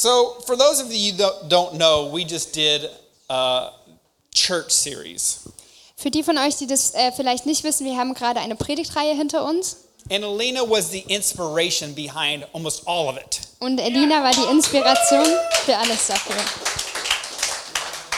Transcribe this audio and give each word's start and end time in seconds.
So, 0.00 0.36
for 0.46 0.56
those 0.56 0.80
of 0.80 0.90
you 0.90 1.12
that 1.18 1.50
don't 1.50 1.74
know, 1.74 2.06
we 2.06 2.24
just 2.24 2.54
did 2.54 2.88
a 3.28 3.68
church 4.32 4.70
series. 4.70 5.40
Für 5.94 6.10
die 6.10 6.22
von 6.22 6.38
euch, 6.38 6.56
die 6.56 6.66
das 6.66 6.94
äh, 6.94 7.12
vielleicht 7.12 7.44
nicht 7.44 7.64
wissen, 7.64 7.84
wir 7.84 7.98
haben 7.98 8.14
gerade 8.14 8.40
eine 8.40 8.56
Predigtreihe 8.56 9.14
hinter 9.14 9.44
uns. 9.44 9.76
And 10.10 10.24
Alina 10.24 10.62
was 10.62 10.88
the 10.90 11.04
inspiration 11.08 11.94
behind 11.94 12.46
almost 12.54 12.88
all 12.88 13.10
of 13.10 13.18
it. 13.18 13.42
Und 13.58 13.78
Elina 13.78 14.22
war 14.22 14.32
die 14.32 14.50
Inspiration 14.50 15.26
für 15.66 15.76
alles 15.76 16.06
dafür. 16.06 16.36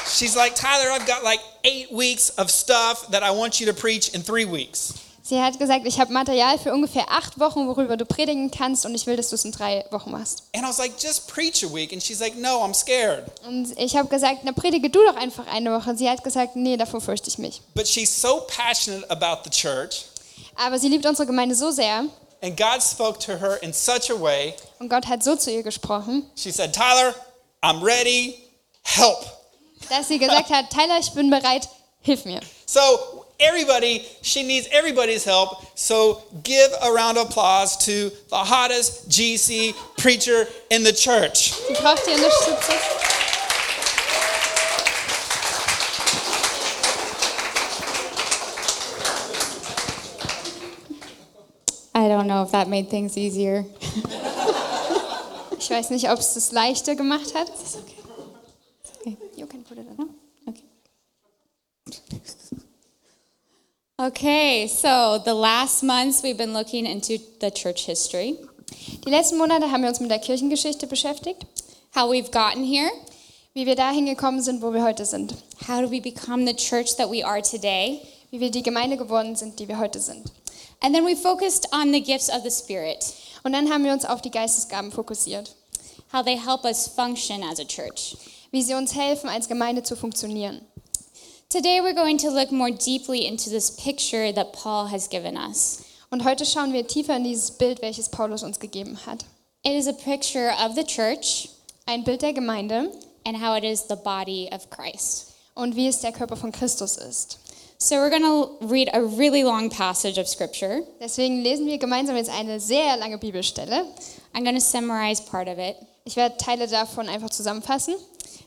She's 0.09 0.37
like, 0.37 0.55
Tyler, 0.55 0.93
I've 0.93 1.05
got 1.09 1.25
like 1.25 1.41
eight 1.65 1.91
weeks 1.91 2.31
of 2.39 2.49
stuff 2.49 3.09
that 3.11 3.25
I 3.25 3.33
want 3.33 3.59
you 3.59 3.67
to 3.67 3.73
preach 3.73 4.15
in 4.15 4.23
three 4.23 4.45
weeks. 4.45 4.95
Sie 5.33 5.41
hat 5.41 5.59
gesagt, 5.59 5.87
ich 5.87 5.99
habe 5.99 6.13
Material 6.13 6.59
für 6.59 6.75
ungefähr 6.75 7.07
acht 7.09 7.41
Wochen, 7.41 7.67
worüber 7.67 7.97
du 7.97 8.05
predigen 8.05 8.51
kannst 8.51 8.85
und 8.85 8.95
ich 8.95 9.07
will, 9.07 9.17
dass 9.17 9.31
du 9.31 9.37
es 9.37 9.47
in 9.47 9.51
drei 9.51 9.83
Wochen 9.91 10.11
machst. 10.11 10.43
And 10.55 10.63
I 10.63 10.69
was 10.69 10.77
like, 10.77 10.93
just 11.03 11.27
preach 11.27 11.65
a 11.65 11.73
week. 11.73 11.91
And 11.91 12.03
she's 12.03 12.21
like, 12.21 12.37
no, 12.37 12.63
I'm 12.63 12.75
scared. 12.75 13.25
Und 13.49 13.73
ich 13.79 13.97
habe 13.97 14.11
gesagt, 14.11 14.41
na 14.43 14.53
predige 14.53 14.91
du 14.91 15.03
doch 15.07 15.17
einfach 15.17 15.47
eine 15.47 15.73
Woche. 15.73 15.89
Und 15.89 15.97
sie 15.97 16.07
hat 16.07 16.23
gesagt, 16.23 16.55
nee, 16.55 16.77
davor 16.77 17.01
fürchte 17.01 17.31
ich 17.31 17.39
mich. 17.39 17.63
But 17.75 17.89
she's 17.89 18.15
so 18.15 18.43
passionate 18.47 19.11
about 19.11 19.41
the 19.45 19.49
church. 19.51 20.05
Aber 20.55 20.79
sie 20.79 20.89
liebt 20.89 21.07
unsere 21.07 21.25
Gemeinde 21.25 21.55
so 21.55 21.71
sehr 21.71 22.05
And 22.43 22.55
God 22.55 22.83
spoke 22.83 23.19
to 23.21 23.33
her 23.33 23.57
in 23.63 23.73
such 23.73 24.11
a 24.11 24.21
way. 24.21 24.53
und 24.81 24.91
Gott 24.91 25.07
hat 25.07 25.25
so 25.25 25.35
zu 25.35 25.51
ihr 25.51 25.63
gesprochen, 25.63 26.27
She 26.37 26.53
said, 26.53 26.75
Tyler, 26.75 27.15
I'm 27.63 27.83
ready. 27.83 28.35
Help. 28.83 29.25
dass 29.89 30.09
sie 30.09 30.19
gesagt 30.19 30.51
hat, 30.51 30.69
Tyler, 30.69 30.99
ich 31.01 31.11
bin 31.13 31.31
bereit, 31.31 31.71
hilf 32.03 32.27
mir. 32.27 32.41
So, 32.67 33.22
everybody, 33.41 34.07
she 34.23 34.43
needs 34.43 34.69
everybody's 34.71 35.25
help. 35.25 35.79
So, 35.79 36.23
give 36.43 36.71
a 36.83 36.93
round 36.93 37.19
of 37.19 37.29
applause 37.29 37.77
to 37.87 38.11
the 38.29 38.37
hottest 38.37 39.09
GC 39.09 39.75
preacher 39.99 40.47
in 40.71 40.85
the 40.85 40.93
church. 40.93 41.53
I 51.95 52.09
don't 52.09 52.27
know 52.27 52.43
if 52.43 52.53
that 52.53 52.69
made 52.69 52.89
things 52.89 53.17
easier. 53.17 53.65
Ich 55.63 55.71
weiß 55.71 55.91
nicht, 55.91 56.11
ob 56.11 56.19
es 56.19 56.35
das 56.35 56.51
leichter 56.51 56.97
gemacht 56.97 57.35
hat. 57.37 57.49
Okay. 59.01 59.17
You 59.37 59.47
can 59.47 59.63
put 59.63 59.79
it 59.79 59.87
on. 59.97 60.12
Okay, 64.03 64.67
so 64.67 65.21
the 65.25 65.33
last 65.33 65.85
months 65.85 66.25
we've 66.25 66.37
been 66.37 66.53
looking 66.53 66.87
into 66.87 67.19
the 67.39 67.53
church 67.53 67.87
history, 67.87 68.35
Die 69.07 69.11
letzten 69.11 69.39
Monate 69.39 69.71
haben 69.71 69.83
wir 69.83 69.91
uns 69.91 70.01
mit 70.01 70.11
der 70.11 70.19
Kirchengeschichte 70.19 70.89
beschäftigt, 70.89 71.47
how 71.95 72.11
we've 72.11 72.33
gotten 72.33 72.65
here, 72.65 72.91
wie 73.55 73.65
wir 73.65 73.77
dahin 73.77 74.07
gekommen 74.07 74.43
sind, 74.43 74.61
wo 74.61 74.73
wir 74.75 74.83
heute 74.83 75.05
sind, 75.05 75.35
how 75.69 75.81
do 75.81 75.89
we 75.89 76.01
become 76.01 76.45
the 76.45 76.53
church 76.53 76.97
that 76.97 77.13
we 77.13 77.25
are 77.25 77.41
today, 77.43 78.01
wie 78.33 78.41
wir 78.41 78.51
die 78.51 78.65
Gemeinde 78.65 78.97
geworden 78.97 79.37
sind, 79.37 79.61
die 79.61 79.69
wir 79.69 79.79
heute 79.79 80.01
sind. 80.01 80.33
and 80.81 80.93
then 80.93 81.07
we 81.07 81.15
focused 81.15 81.73
on 81.73 81.93
the 81.93 82.01
gifts 82.03 82.29
of 82.29 82.43
the 82.43 82.51
Spirit, 82.51 83.05
Und 83.45 83.53
dann 83.53 83.71
haben 83.73 83.85
wir 83.85 83.93
uns 83.93 84.05
auf 84.05 84.21
die 84.21 84.33
Geistesgaben 84.33 84.91
fokussiert, 84.91 85.55
how 86.13 86.25
they 86.25 86.37
help 86.37 86.65
us 86.65 86.89
function 86.89 87.45
as 87.45 87.61
a 87.61 87.65
church. 87.65 88.17
wie 88.51 88.63
sie 88.63 88.75
uns 88.75 88.97
helfen, 88.97 89.29
als 89.29 89.47
Gemeinde 89.47 89.85
zu 89.85 89.95
funktionieren. 89.95 90.61
Today 91.53 91.83
we're 91.83 91.93
going 91.93 92.17
to 92.17 92.31
look 92.31 92.51
more 92.51 92.71
deeply 92.71 93.27
into 93.27 93.51
this 93.51 93.69
picture 93.69 94.33
that 94.33 94.55
Paul 94.55 94.87
has 94.87 95.07
given 95.07 95.37
us. 95.37 95.85
Und 96.11 96.25
heute 96.25 96.47
schauen 96.47 96.73
wir 96.73 96.87
tiefer 96.87 97.15
in 97.17 97.25
dieses 97.25 97.51
Bild, 97.51 97.83
welches 97.83 98.09
Paulus 98.09 98.43
uns 98.43 98.59
gegeben 98.59 98.97
hat. 99.05 99.27
It 99.63 99.73
is 99.73 99.87
a 99.87 99.93
picture 99.93 100.51
of 100.59 100.75
the 100.77 100.83
church 100.83 101.51
Ein 101.87 102.05
Bild 102.05 102.23
der 102.23 102.33
Gemeinde 102.33 102.91
and 103.27 103.37
how 103.37 103.55
it 103.55 103.65
is 103.65 103.87
the 103.87 103.97
body 103.97 104.49
of 104.51 104.71
Christ. 104.71 105.35
und 105.55 105.77
wie 105.77 105.89
es 105.89 106.01
der 106.01 106.13
Körper 106.13 106.37
von 106.37 106.53
Christus 106.53 106.97
ist. 106.97 107.39
So 107.77 107.97
we're 107.97 108.09
going 108.09 108.23
to 108.23 108.57
read 108.67 108.89
a 108.95 109.03
really 109.03 109.43
long 109.43 109.69
passage 109.69 110.19
of 110.19 110.27
scripture. 110.27 110.87
Deswegen 111.03 111.43
lesen 111.43 111.67
wir 111.67 111.77
gemeinsam 111.77 112.17
jetzt 112.17 112.31
eine 112.31 112.61
sehr 112.61 112.97
lange 112.97 113.19
Bibelstelle. 113.19 113.85
I'm 114.33 114.43
going 114.43 114.55
to 114.55 114.61
summarize 114.63 115.21
part 115.21 115.49
of 115.49 115.59
it. 115.59 115.77
Ich 116.07 116.17
werde 116.17 116.35
Teile 116.39 116.67
davon 116.67 117.11
einfach 117.11 117.29
zusammenfassen. 117.29 117.95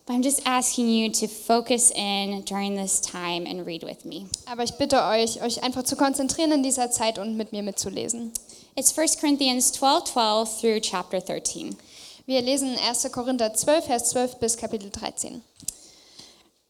But 0.05 0.13
I'm 0.13 0.21
just 0.21 0.41
asking 0.45 0.87
you 0.89 1.09
to 1.13 1.27
focus 1.27 1.91
in 1.91 2.43
during 2.43 2.75
this 2.75 3.01
time 3.01 3.47
and 3.47 3.65
read 3.65 3.83
with 3.83 4.05
me. 4.05 4.27
Aber 4.45 4.63
ich 4.63 4.77
bitte 4.77 5.01
euch, 5.01 5.41
euch 5.41 5.63
einfach 5.63 5.83
zu 5.83 5.95
konzentrieren 5.95 6.51
in 6.51 6.61
dieser 6.61 6.91
Zeit 6.91 7.17
und 7.17 7.37
mit 7.37 7.51
mir 7.51 7.63
mitzulesen. 7.63 8.31
It's 8.75 8.95
1 8.95 9.19
Corinthians 9.19 9.71
12 9.71 10.03
12 10.05 10.61
through 10.61 10.79
chapter 10.81 11.19
13. 11.19 11.75
Wir 12.27 12.41
lesen 12.41 12.77
1. 12.77 13.11
Korinther 13.11 13.53
12, 13.53 13.85
Vers 13.85 14.09
12 14.11 14.39
bis 14.39 14.57
Kapitel 14.57 14.91
13. 14.91 15.41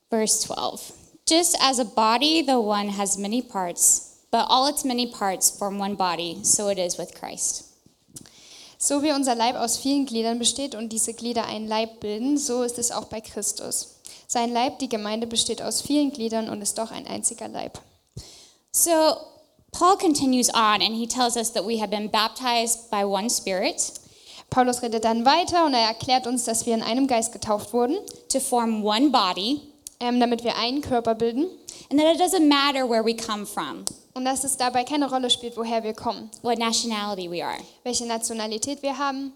Verse 0.09 0.41
12. 0.41 0.93
Just 1.27 1.57
as 1.59 1.79
a 1.79 1.85
body, 1.85 2.41
the 2.41 2.59
one 2.59 2.89
has 2.89 3.17
many 3.17 3.41
parts, 3.41 4.19
but 4.31 4.45
all 4.47 4.67
its 4.67 4.85
many 4.85 5.07
parts 5.07 5.49
form 5.49 5.77
one 5.77 5.95
body, 5.95 6.39
so 6.43 6.69
it 6.69 6.77
is 6.77 6.97
with 6.97 7.13
Christ. 7.13 7.74
So 8.77 9.03
wie 9.03 9.11
unser 9.11 9.35
Leib 9.35 9.55
aus 9.55 9.77
vielen 9.77 10.05
Gliedern 10.05 10.39
besteht 10.39 10.75
und 10.75 10.89
diese 10.91 11.13
Glieder 11.13 11.45
einen 11.45 11.67
Leib 11.67 11.99
bilden, 11.99 12.37
so 12.37 12.63
ist 12.63 12.77
es 12.77 12.91
auch 12.91 13.05
bei 13.05 13.21
Christus. 13.21 13.95
Sein 14.27 14.51
Leib, 14.51 14.79
die 14.79 14.89
Gemeinde, 14.89 15.27
besteht 15.27 15.61
aus 15.61 15.81
vielen 15.81 16.11
Gliedern 16.11 16.49
und 16.49 16.61
ist 16.61 16.77
doch 16.77 16.91
ein 16.91 17.07
einziger 17.07 17.47
Leib. 17.47 17.79
So 18.71 18.91
Paul 19.71 19.97
continues 19.97 20.49
on 20.53 20.81
and 20.81 20.95
he 20.95 21.07
tells 21.07 21.35
us 21.35 21.51
that 21.53 21.65
we 21.65 21.79
have 21.79 21.89
been 21.89 22.09
baptized 22.09 22.89
by 22.89 23.03
one 23.03 23.29
spirit 23.29 23.93
Paulus 24.49 24.81
redet 24.81 25.03
dann 25.03 25.25
weiter 25.25 25.65
und 25.65 25.73
er 25.73 25.87
erklärt 25.87 26.27
uns, 26.27 26.45
dass 26.45 26.65
wir 26.65 26.73
in 26.73 26.81
einem 26.81 27.07
Geist 27.07 27.33
getauft 27.33 27.73
wurden, 27.73 27.97
to 28.31 28.39
form 28.39 28.85
one 28.85 29.09
body, 29.09 29.59
ähm, 29.99 30.19
damit 30.19 30.43
wir 30.43 30.55
einen 30.55 30.81
Körper 30.81 31.15
bilden 31.15 31.47
and 31.89 31.99
that 31.99 32.15
it 32.15 32.21
doesn't 32.21 32.47
matter 32.47 32.89
where 32.89 33.03
we 33.03 33.15
come 33.15 33.45
from, 33.45 33.83
und 34.15 34.25
dass 34.25 34.43
es 34.43 34.57
dabei 34.57 34.83
keine 34.83 35.09
Rolle 35.09 35.29
spielt, 35.29 35.55
woher 35.57 35.83
wir 35.83 35.93
kommen, 35.93 36.29
what 36.41 36.57
nationality 36.57 37.29
we 37.29 37.43
are. 37.45 37.57
welche 37.83 38.05
Nationalität 38.05 38.81
wir 38.81 38.97
haben. 38.97 39.33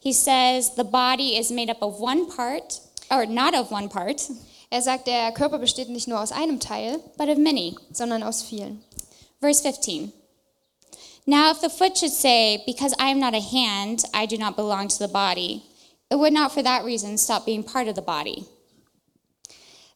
He 0.00 0.12
says 0.12 0.72
the 0.76 0.84
body 0.84 1.36
is 1.38 1.50
made 1.50 1.70
up 1.70 1.82
of 1.82 2.00
one 2.00 2.26
part, 2.26 2.80
or 3.10 3.26
not 3.26 3.54
of 3.54 3.70
one 3.70 3.88
part, 3.88 4.20
Er 4.74 4.80
sagt, 4.80 5.06
der 5.06 5.32
Körper 5.32 5.58
besteht 5.58 5.90
nicht 5.90 6.08
nur 6.08 6.18
aus 6.18 6.32
einem 6.32 6.58
Teil, 6.58 6.98
but 7.18 7.28
of 7.28 7.36
many. 7.36 7.76
sondern 7.92 8.22
aus 8.22 8.42
vielen. 8.42 8.82
Verse 9.38 9.60
15. 9.62 10.10
Now, 11.26 11.50
if 11.52 11.60
the 11.60 11.68
foot 11.68 11.98
should 11.98 12.10
say, 12.12 12.62
Because 12.64 12.94
I 12.98 13.10
am 13.10 13.20
not 13.20 13.34
a 13.34 13.40
hand, 13.40 14.02
I 14.14 14.24
do 14.26 14.38
not 14.38 14.56
belong 14.56 14.88
to 14.88 14.98
the 14.98 15.08
body, 15.12 15.62
it 16.10 16.16
would 16.18 16.32
not 16.32 16.52
for 16.52 16.62
that 16.62 16.84
reason 16.86 17.18
stop 17.18 17.44
being 17.44 17.62
part 17.62 17.86
of 17.86 17.96
the 17.96 18.02
body. 18.02 18.46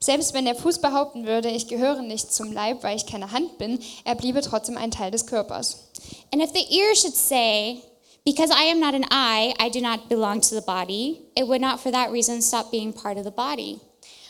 Selbst 0.07 0.35
wenn 0.35 0.45
der 0.45 0.55
Fuß 0.55 0.79
behaupten 0.79 1.27
würde, 1.27 1.49
ich 1.49 1.67
gehöre 1.67 2.01
nicht 2.01 2.33
zum 2.33 2.53
Leib, 2.53 2.85
weil 2.85 2.97
ich 2.97 3.07
keine 3.07 3.33
Hand 3.33 3.59
bin, 3.59 3.81
er 4.05 4.15
bliebe 4.15 4.41
trotzdem 4.41 4.77
ein 4.77 4.93
Teil 4.93 5.11
des 5.11 5.27
Körpers. 5.27 5.89
And 6.33 6.41
if 6.41 6.53
the 6.53 6.65
ear 6.73 6.95
should 6.95 7.17
say, 7.17 7.83
Because 8.25 8.53
I 8.53 8.71
am 8.71 8.79
not 8.79 8.95
an 8.95 9.05
eye, 9.11 9.53
I 9.59 9.69
do 9.69 9.81
not 9.81 10.09
belong 10.09 10.43
to 10.43 10.55
the 10.55 10.61
body, 10.61 11.23
it 11.35 11.49
would 11.49 11.61
not 11.61 11.81
for 11.81 11.91
that 11.91 12.13
reason 12.13 12.41
stop 12.41 12.71
being 12.71 12.93
part 12.93 13.19
of 13.19 13.25
the 13.25 13.33
body. 13.33 13.81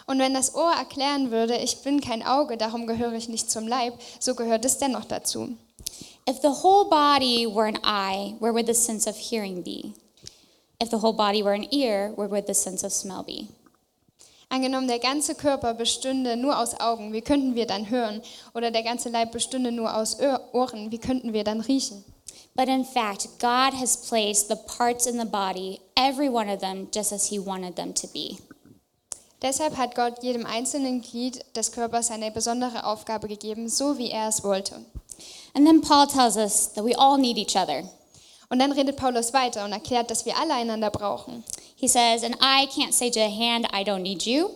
Und 0.07 0.19
wenn 0.19 0.33
das 0.33 0.55
Ohr 0.55 0.73
erklären 0.73 1.31
würde, 1.31 1.59
ich 1.59 1.83
bin 1.83 2.01
kein 2.01 2.23
Auge, 2.23 2.57
darum 2.57 2.87
gehöre 2.87 3.13
ich 3.13 3.29
nicht 3.29 3.51
zum 3.51 3.69
Leib, 3.69 3.99
so 4.19 4.35
gehört 4.35 4.65
es 4.65 4.79
dennoch 4.79 5.05
dazu. 5.05 5.59
If 6.27 6.41
the 6.41 6.63
whole 6.63 6.89
body 6.89 7.47
were 7.47 7.69
an 7.69 7.81
eye, 7.85 8.35
where 8.41 8.55
would 8.55 8.67
the 8.67 8.73
sense 8.73 9.07
of 9.07 9.19
hearing 9.19 9.63
be? 9.63 9.93
If 10.83 10.89
the 10.89 11.03
whole 11.03 11.13
body 11.13 11.43
were 11.43 11.55
an 11.55 11.67
ear, 11.71 12.15
where 12.17 12.31
would 12.31 12.47
the 12.47 12.55
sense 12.55 12.83
of 12.83 12.95
smell 12.95 13.23
be? 13.23 13.49
Angenommen, 14.49 14.87
der 14.87 15.01
ganze 15.01 15.35
Körper 15.35 15.75
bestünde 15.75 16.37
nur 16.37 16.59
aus 16.59 16.79
Augen, 16.81 17.13
wie 17.13 17.21
könnten 17.21 17.57
wir 17.57 17.67
dann 17.67 17.91
hören? 17.91 18.23
Oder 18.55 18.71
der 18.71 18.85
ganze 18.85 19.09
Leib 19.09 19.33
bestünde 19.33 19.73
nur 19.73 19.95
aus 19.95 20.21
Ohr- 20.21 20.41
Ohren, 20.53 20.91
wie 20.93 20.99
könnten 20.99 21.33
wir 21.33 21.43
dann 21.45 21.61
riechen? 21.61 22.05
But 22.55 22.69
in 22.69 22.85
fact, 22.85 23.29
God 23.39 23.79
has 23.79 24.09
placed 24.09 24.49
the 24.49 24.57
parts 24.79 25.07
in 25.07 25.19
the 25.19 25.27
body, 25.27 25.81
every 25.95 26.29
one 26.29 26.51
of 26.51 26.61
them, 26.61 26.89
just 26.95 27.13
as 27.13 27.27
He 27.27 27.39
wanted 27.39 27.77
them 27.77 27.95
to 27.95 28.07
be. 28.07 28.39
Deshalb 29.43 29.77
hat 29.77 29.95
Gott 29.95 30.23
jedem 30.23 30.47
einzelnen 30.47 31.03
Glied 31.03 31.45
des 31.55 31.73
Körpers 31.73 32.11
eine 32.11 32.31
besondere 32.31 32.85
Aufgabe 32.85 33.29
gegeben, 33.29 33.69
so 33.69 33.99
wie 33.99 34.11
er 34.11 34.29
es 34.29 34.43
wollte. 34.43 34.77
And 35.55 35.67
then 35.67 35.83
Paul 35.83 36.07
tells 36.07 36.37
us 36.37 36.73
that 36.73 36.85
we 36.85 36.97
all 36.99 37.19
need 37.19 37.37
each 37.37 37.57
other. 37.57 37.83
Und 38.49 38.61
dann 38.61 38.73
redet 38.73 38.97
Paulus 38.97 39.35
weiter 39.35 39.65
und 39.65 39.73
erklärt, 39.73 40.11
dass 40.11 40.25
wir 40.25 40.39
alle 40.39 40.55
einander 40.55 40.91
brauchen. 40.91 41.45
He 41.77 41.89
says, 41.89 42.23
An 42.23 42.35
eye 42.41 42.67
can't 42.75 42.95
say 42.95 43.11
to 43.11 43.21
a 43.21 43.29
hand, 43.29 43.67
I 43.71 43.85
don't 43.85 44.03
need 44.03 44.27
you. 44.27 44.51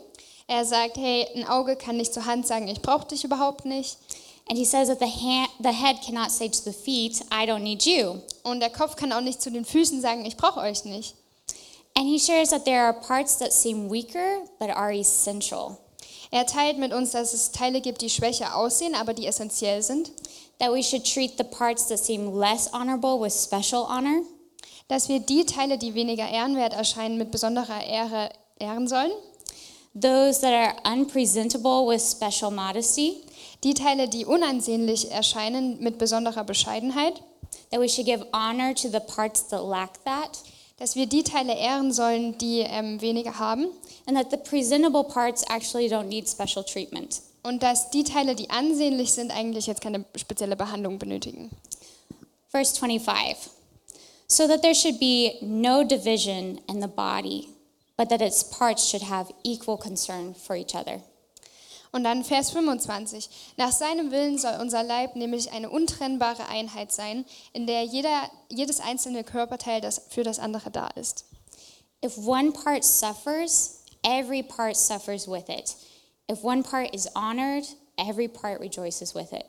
Er 0.50 0.64
sagt, 0.64 0.96
hey, 0.96 1.28
ein 1.36 1.46
Auge 1.46 1.76
kann 1.76 1.96
nicht 1.96 2.12
zur 2.12 2.26
Hand 2.26 2.44
sagen, 2.44 2.66
ich 2.66 2.82
brauche 2.82 3.06
dich 3.06 3.22
überhaupt 3.22 3.66
nicht. 3.66 3.98
And 4.48 4.58
he 4.58 4.64
says 4.64 4.88
that 4.88 4.98
the, 4.98 5.06
hand, 5.06 5.48
the 5.60 5.70
head 5.70 6.02
cannot 6.04 6.32
say 6.32 6.48
to 6.48 6.62
the 6.64 6.72
feet, 6.72 7.22
I 7.30 7.46
don't 7.46 7.60
need 7.60 7.86
you. 7.86 8.16
Und 8.42 8.58
der 8.58 8.70
Kopf 8.70 8.96
kann 8.96 9.12
auch 9.12 9.20
nicht 9.20 9.40
zu 9.40 9.52
den 9.52 9.64
Füßen 9.64 10.00
sagen, 10.00 10.24
ich 10.24 10.36
brauche 10.36 10.58
euch 10.58 10.84
nicht. 10.84 11.14
And 11.96 12.08
he 12.08 12.18
shares 12.18 12.50
that 12.50 12.64
there 12.64 12.82
are 12.82 12.92
parts 12.94 13.38
that 13.38 13.52
seem 13.52 13.88
weaker 13.88 14.40
but 14.58 14.70
are 14.70 14.92
essential. 14.92 15.76
Er 16.32 16.46
teilt 16.46 16.78
mit 16.78 16.92
uns, 16.92 17.12
dass 17.12 17.32
es 17.32 17.52
Teile 17.52 17.80
gibt, 17.80 18.00
die 18.02 18.10
schwächer 18.10 18.56
aussehen, 18.56 18.96
aber 18.96 19.14
die 19.14 19.26
essentiell 19.26 19.84
sind. 19.84 20.10
That 20.58 20.72
we 20.72 20.82
should 20.82 21.04
treat 21.04 21.38
the 21.38 21.44
parts 21.44 21.86
that 21.86 22.00
seem 22.00 22.36
less 22.36 22.72
honorable 22.72 23.20
with 23.20 23.32
special 23.32 23.86
honor. 23.88 24.22
Dass 24.90 25.08
wir 25.08 25.20
die 25.20 25.46
Teile, 25.46 25.78
die 25.78 25.94
weniger 25.94 26.28
ehrenwert 26.28 26.72
erscheinen, 26.74 27.16
mit 27.16 27.30
besonderer 27.30 27.84
Ehre 27.86 28.30
ehren 28.58 28.88
sollen. 28.88 29.12
those 29.94 30.40
that 30.40 30.52
are 30.52 30.74
unpresentable 30.84 31.86
with 31.86 32.02
special 32.02 32.50
modesty, 32.50 33.22
Die 33.62 33.74
Teile, 33.74 34.08
die 34.08 34.24
unansehnlich 34.24 35.10
erscheinen, 35.10 35.78
mit 35.82 35.98
besonderer 35.98 36.44
Bescheidenheit. 36.44 37.22
that 37.70 37.80
we 37.80 37.88
should 37.88 38.06
give 38.06 38.24
honor 38.32 38.74
to 38.74 38.88
the 38.88 39.00
parts 39.00 39.46
that 39.48 39.62
lack 39.62 40.02
that, 40.04 40.38
Dass 40.78 40.96
wir 40.96 41.06
die 41.06 41.22
Teile 41.22 41.54
ehren 41.54 41.92
sollen, 41.92 42.36
die 42.38 42.60
ähm, 42.60 43.00
weniger 43.00 43.38
haben. 43.38 43.66
and 44.06 44.16
that 44.16 44.30
the 44.30 44.36
presentable 44.38 45.04
parts 45.04 45.42
actually 45.48 45.88
don't 45.88 46.04
need 46.08 46.28
special 46.28 46.64
treatment. 46.64 47.20
Und 47.42 47.62
dass 47.62 47.90
die 47.90 48.04
Teile, 48.04 48.34
die 48.34 48.50
ansehnlich 48.50 49.12
sind, 49.12 49.30
eigentlich 49.30 49.66
jetzt 49.66 49.80
keine 49.82 50.04
spezielle 50.16 50.56
Behandlung 50.56 50.98
benötigen. 50.98 51.50
Verse 52.48 52.74
25 52.78 53.50
So 54.30 54.46
that 54.46 54.62
there 54.62 54.74
should 54.74 55.00
be 55.00 55.38
no 55.42 55.82
division 55.82 56.60
in 56.68 56.78
the 56.78 56.86
body, 56.86 57.48
but 57.96 58.10
that 58.10 58.22
its 58.22 58.44
parts 58.44 58.86
should 58.86 59.02
have 59.02 59.32
equal 59.42 59.76
concern 59.76 60.34
for 60.34 60.54
each 60.54 60.76
other. 60.76 61.02
Und 61.92 62.04
dann 62.04 62.22
Vers 62.22 62.50
25. 62.50 63.28
Nach 63.56 63.72
seinem 63.72 64.12
Willen 64.12 64.38
soll 64.38 64.56
unser 64.60 64.84
Leib 64.84 65.16
nämlich 65.16 65.50
eine 65.50 65.68
untrennbare 65.68 66.46
Einheit 66.46 66.92
sein, 66.92 67.24
in 67.52 67.66
der 67.66 67.82
jeder, 67.82 68.30
jedes 68.48 68.78
einzelne 68.78 69.24
Körperteil 69.24 69.80
das 69.80 70.00
für 70.10 70.22
das 70.22 70.38
andere 70.38 70.70
da 70.70 70.86
ist. 70.94 71.24
If 72.04 72.16
one 72.16 72.52
part 72.52 72.84
suffers, 72.84 73.82
every 74.04 74.44
part 74.44 74.76
suffers 74.76 75.26
with 75.26 75.48
it. 75.48 75.74
If 76.30 76.44
one 76.44 76.62
part 76.62 76.94
is 76.94 77.08
honored, 77.16 77.64
every 77.98 78.28
part 78.28 78.60
rejoices 78.60 79.12
with 79.12 79.32
it. 79.32 79.46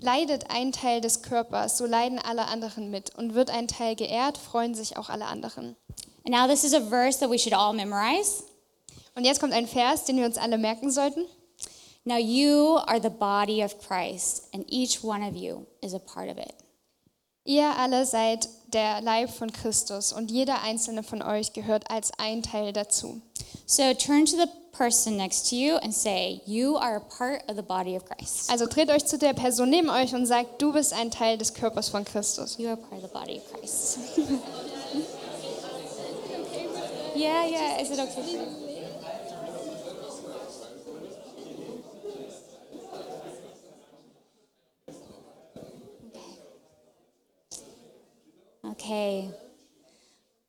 Leidet 0.00 0.50
ein 0.50 0.72
Teil 0.72 1.00
des 1.00 1.22
Körpers, 1.22 1.76
so 1.76 1.86
leiden 1.86 2.18
alle 2.18 2.46
anderen 2.46 2.90
mit. 2.90 3.14
Und 3.16 3.34
wird 3.34 3.50
ein 3.50 3.68
Teil 3.68 3.96
geehrt, 3.96 4.38
freuen 4.38 4.74
sich 4.74 4.96
auch 4.96 5.08
alle 5.08 5.26
anderen. 5.26 5.76
And 6.24 6.34
now, 6.34 6.46
this 6.46 6.64
is 6.64 6.74
a 6.74 6.80
verse 6.80 7.18
that 7.20 7.30
we 7.30 7.38
should 7.38 7.54
all 7.54 7.72
memorize. 7.74 8.44
Und 9.14 9.24
jetzt 9.24 9.40
kommt 9.40 9.52
ein 9.52 9.66
Vers, 9.66 10.04
den 10.04 10.16
wir 10.16 10.26
uns 10.26 10.38
alle 10.38 10.58
merken 10.58 10.90
sollten. 10.90 11.26
Now, 12.04 12.16
you 12.16 12.78
are 12.86 13.00
the 13.00 13.10
body 13.10 13.62
of 13.62 13.78
Christ, 13.78 14.48
and 14.54 14.64
each 14.68 15.04
one 15.04 15.22
of 15.22 15.34
you 15.34 15.66
is 15.82 15.92
a 15.92 15.98
part 15.98 16.30
of 16.30 16.38
it. 16.38 16.54
Ihr 17.44 17.76
alle 17.76 18.06
seid 18.06 18.48
der 18.68 19.00
Leib 19.00 19.30
von 19.30 19.52
Christus 19.52 20.12
und 20.12 20.30
jeder 20.30 20.62
einzelne 20.62 21.02
von 21.02 21.22
euch 21.22 21.52
gehört 21.52 21.90
als 21.90 22.12
ein 22.18 22.42
Teil 22.42 22.72
dazu. 22.72 23.20
So, 23.66 23.94
turn 23.94 24.26
to 24.26 24.36
the 24.36 24.48
person 24.80 25.16
next 25.18 25.50
to 25.50 25.56
you 25.56 25.76
and 25.82 25.92
say, 25.92 26.40
You 26.46 26.76
are 26.76 26.96
a 26.96 27.00
part 27.00 27.42
of 27.48 27.56
the 27.56 27.62
body 27.62 27.96
of 27.96 28.06
Christ. 28.06 28.50
Also 28.50 28.66
dreht 28.66 28.90
euch 28.90 29.04
zu 29.04 29.18
der 29.18 29.34
Person 29.34 29.68
neben 29.68 29.90
euch 29.90 30.14
und 30.14 30.24
sagt, 30.24 30.62
du 30.62 30.72
bist 30.72 30.94
ein 30.94 31.10
Teil 31.10 31.36
des 31.36 31.52
Körpers 31.52 31.90
von 31.90 32.04
Christus. 32.04 32.56
You 32.58 32.68
are 32.68 32.76
part 32.76 33.02
of 33.02 33.02
the 33.02 33.08
body 33.12 33.36
of 33.38 33.52
Christ. 33.52 33.98
yeah, 37.14 37.44
yeah. 37.44 37.80
Is 37.80 37.90
it 37.90 37.98
okay? 37.98 38.40
Okay. 48.64 49.30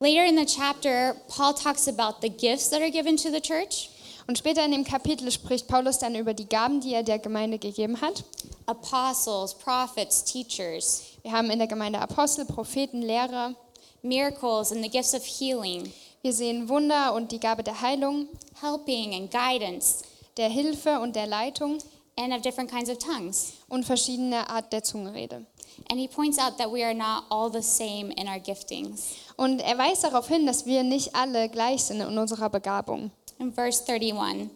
Later 0.02 0.24
in 0.26 0.36
the 0.36 0.46
chapter, 0.48 1.16
Paul 1.28 1.54
talks 1.54 1.88
about 1.88 2.22
the 2.22 2.30
gifts 2.30 2.70
that 2.70 2.82
are 2.82 2.90
given 2.90 3.18
to 3.18 3.30
the 3.30 3.40
church. 3.40 3.90
Und 4.28 4.36
später 4.36 4.66
in 4.66 4.72
dem 4.72 4.84
Kapitel 4.84 5.30
spricht 5.30 5.68
Paulus 5.68 6.00
dann 6.00 6.16
über 6.16 6.34
die 6.34 6.50
Gaben, 6.50 6.82
die 6.82 6.96
er 6.96 7.04
der 7.04 7.20
Gemeinde 7.20 7.60
gegeben 7.60 8.02
hat. 8.02 8.24
Apostles, 8.66 9.54
prophets, 9.54 10.24
teachers, 10.24 11.04
Wir 11.22 11.32
haben 11.34 11.52
in 11.52 11.60
der 11.60 11.68
Gemeinde 11.68 12.00
Apostel, 12.00 12.46
Propheten, 12.46 13.04
Lehrer. 13.04 13.54
miracles, 14.02 14.72
and 14.72 14.84
the 14.84 14.90
gifts 14.90 15.14
of 15.14 15.24
healing, 15.24 15.94
Wir 16.24 16.34
sehen 16.34 16.68
Wunder 16.68 17.14
und 17.14 17.32
die 17.32 17.40
Gabe 17.40 17.62
der 17.62 17.80
Heilung, 17.82 18.28
helping 18.60 19.14
and 19.14 19.30
guidance, 19.30 20.04
der 20.36 20.50
Hilfe 20.50 21.00
und 21.00 21.16
der 21.16 21.28
Leitung 21.28 21.78
and 22.22 22.34
of 22.34 22.42
different 22.42 22.70
kinds 22.72 22.90
of 22.90 22.98
tongues. 22.98 23.54
und 23.68 23.86
verschiedene 23.86 24.50
Art 24.50 24.72
der 24.72 24.84
Zungenrede. 24.84 25.46
And 25.90 26.00
he 26.00 26.08
points 26.08 26.38
out 26.38 26.58
that 26.58 26.72
we 26.72 26.84
are 26.84 26.94
not 26.94 27.24
all 27.30 27.52
the 27.52 27.62
same 27.62 28.12
in 28.14 28.28
our 28.28 28.40
giftings. 28.40 29.16
Und 29.38 29.62
er 29.62 29.78
weist 29.78 30.04
darauf 30.04 30.28
hin, 30.28 30.46
dass 30.46 30.66
wir 30.66 30.84
nicht 30.84 31.16
alle 31.16 31.50
gleich 31.50 31.84
sind 31.84 32.02
in 32.02 32.18
unserer 32.18 32.50
Begabung. 32.50 33.12
In 33.40 33.54
verse 33.54 33.84
31, 33.88 34.50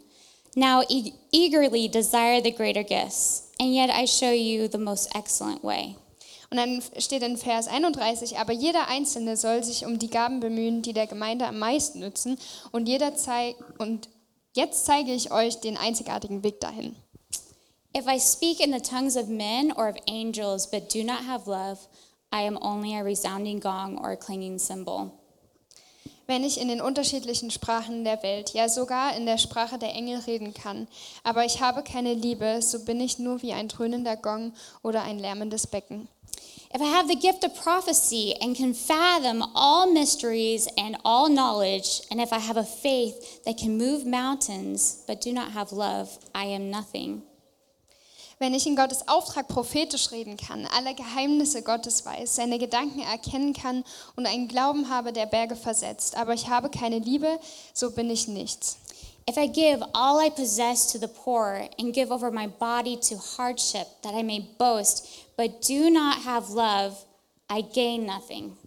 now 0.56 0.83
e- 0.89 1.13
eagerly 1.31 1.89
desire 1.89 2.41
the 2.44 2.51
greater 2.51 2.83
gifts, 2.83 3.50
and 3.59 3.73
yet 3.73 3.89
I 3.89 4.06
show 4.06 4.31
you 4.31 4.67
the 4.71 4.77
most 4.77 5.15
excellent 5.15 5.63
way. 5.63 5.95
Und 6.51 6.57
dann 6.57 6.81
steht 7.00 7.23
in 7.23 7.38
Vers 7.38 7.67
31, 7.67 8.38
aber 8.38 8.53
jeder 8.53 8.88
Einzelne 8.88 9.35
soll 9.35 9.63
sich 9.63 9.85
um 9.85 9.97
die 9.97 10.09
Gaben 10.09 10.39
bemühen, 10.39 10.81
die 10.83 10.94
der 10.94 11.07
Gemeinde 11.07 11.47
am 11.47 11.57
meisten 11.57 12.00
nützen. 12.00 12.38
Und, 12.71 12.88
jeder 12.88 13.15
zei 13.15 13.56
und 13.79 14.09
jetzt 14.53 14.85
zeige 14.85 15.12
ich 15.12 15.31
euch 15.31 15.59
den 15.59 15.75
einzigartigen 15.75 16.44
Weg 16.44 16.59
dahin. 16.59 16.95
If 17.97 18.09
I 18.09 18.18
speak 18.18 18.59
in 18.59 18.71
the 18.71 18.81
tongues 18.81 19.15
of 19.15 19.30
men 19.30 19.71
or 19.77 19.88
of 19.88 19.97
angels, 20.06 20.68
but 20.68 20.89
do 20.89 21.01
not 21.01 21.24
have 21.24 21.47
love, 21.47 21.88
I 22.30 22.42
am 22.42 22.57
only 22.62 22.94
a 22.94 23.06
resounding 23.06 23.62
gong 23.62 23.97
or 23.97 24.12
a 24.12 24.18
clanging 24.18 24.59
cymbal. 24.59 25.13
Wenn 26.27 26.44
ich 26.44 26.59
in 26.59 26.68
den 26.68 26.81
unterschiedlichen 26.81 27.51
Sprachen 27.51 28.03
der 28.03 28.21
Welt, 28.21 28.53
ja 28.53 28.68
sogar 28.68 29.15
in 29.15 29.25
der 29.25 29.38
Sprache 29.38 29.77
der 29.77 29.94
Engel 29.94 30.19
reden 30.27 30.53
kann, 30.53 30.89
aber 31.24 31.45
ich 31.45 31.62
habe 31.62 31.83
keine 31.83 32.13
Liebe, 32.13 32.62
so 32.62 32.83
bin 32.83 33.00
ich 33.00 33.18
nur 33.18 33.42
wie 33.42 33.53
ein 33.53 33.69
dröhnender 33.69 34.18
Gong 34.18 34.51
oder 34.83 35.03
ein 35.03 35.18
lärmendes 35.18 35.65
Becken. 35.65 36.09
If 36.74 36.81
I 36.81 36.91
have 36.91 37.07
the 37.07 37.15
gift 37.15 37.45
of 37.45 37.56
prophecy 37.63 38.36
and 38.41 38.57
can 38.57 38.74
fathom 38.74 39.41
all 39.56 39.89
mysteries 39.89 40.68
and 40.77 40.98
all 41.06 41.30
knowledge, 41.30 42.01
and 42.12 42.19
if 42.19 42.33
I 42.33 42.39
have 42.39 42.57
a 42.57 42.65
faith 42.65 43.41
that 43.45 43.57
can 43.57 43.77
move 43.77 44.06
mountains 44.06 45.06
but 45.07 45.24
do 45.24 45.31
not 45.31 45.53
have 45.53 45.71
love, 45.71 46.09
I 46.33 46.48
am 46.48 46.69
nothing. 46.69 47.21
Wenn 48.38 48.54
ich 48.54 48.68
in 48.68 48.76
Gottes 48.76 49.08
Auftrag 49.08 49.48
prophetisch 49.48 50.12
reden 50.12 50.36
kann, 50.36 50.68
alle 50.76 50.94
Geheimnisse 50.94 51.62
Gottes 51.62 52.06
weiß, 52.06 52.36
seine 52.36 52.60
Gedanken 52.60 53.00
erkennen 53.00 53.54
kann 53.54 53.86
und 54.18 54.26
einen 54.26 54.50
Glauben 54.50 54.90
habe, 54.90 55.14
der 55.14 55.26
Berge 55.26 55.56
versetzt, 55.56 56.18
aber 56.18 56.34
ich 56.34 56.50
habe 56.50 56.70
keine 56.70 57.00
Liebe, 57.00 57.40
so 57.74 57.92
bin 57.92 58.10
ich 58.10 58.28
nichts. 58.28 58.78
If 59.28 59.38
I 59.38 59.48
give 59.48 59.84
all 59.94 60.20
I 60.22 60.30
possess 60.30 60.92
to 60.92 61.00
the 61.00 61.08
poor 61.08 61.68
and 61.80 61.94
give 61.94 62.14
over 62.14 62.30
my 62.30 62.48
body 62.48 62.98
to 63.10 63.16
hardship 63.38 63.88
that 64.04 64.14
I 64.14 64.22
may 64.22 64.42
boast, 64.60 65.08
but 65.38 65.68
do 65.68 65.90
not 65.90 66.26
have 66.26 66.54
love, 66.54 66.96
I 67.50 67.62
gain 67.62 68.06
nothing. 68.06 68.58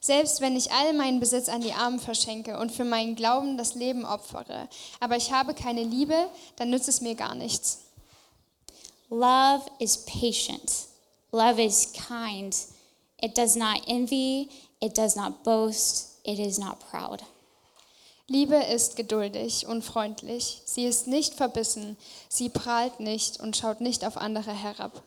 Selbst 0.00 0.40
wenn 0.40 0.56
ich 0.56 0.70
all 0.70 0.92
meinen 0.92 1.18
Besitz 1.18 1.48
an 1.48 1.62
die 1.62 1.72
Armen 1.72 1.98
verschenke 1.98 2.58
und 2.58 2.72
für 2.72 2.84
meinen 2.84 3.16
Glauben 3.16 3.56
das 3.56 3.74
Leben 3.74 4.04
opfere, 4.04 4.68
aber 5.00 5.16
ich 5.16 5.32
habe 5.32 5.54
keine 5.54 5.82
Liebe, 5.82 6.28
dann 6.56 6.70
nützt 6.70 6.88
es 6.88 7.00
mir 7.00 7.14
gar 7.14 7.34
nichts. 7.34 7.78
Love 9.12 9.68
is 9.78 9.98
patient. 10.06 10.86
Love 11.32 11.60
is 11.60 11.92
kind. 11.94 12.56
It 13.22 13.34
does 13.34 13.56
not 13.56 13.82
envy. 13.86 14.48
It 14.80 14.94
does 14.94 15.14
not 15.16 15.44
boast. 15.44 16.18
It 16.24 16.38
is 16.38 16.58
not 16.58 16.80
proud. 16.90 17.22
Liebe 18.30 18.56
ist 18.56 18.96
geduldig 18.96 19.66
und 19.66 19.84
freundlich, 19.84 20.62
sie 20.64 20.86
ist 20.86 21.08
nicht 21.08 21.34
verbissen, 21.34 21.98
sie 22.30 22.48
prahlt 22.48 23.00
nicht 23.00 23.38
und 23.40 23.54
schaut 23.54 23.82
nicht 23.82 24.06
auf 24.06 24.16
andere 24.16 24.52
herab. 24.52 25.02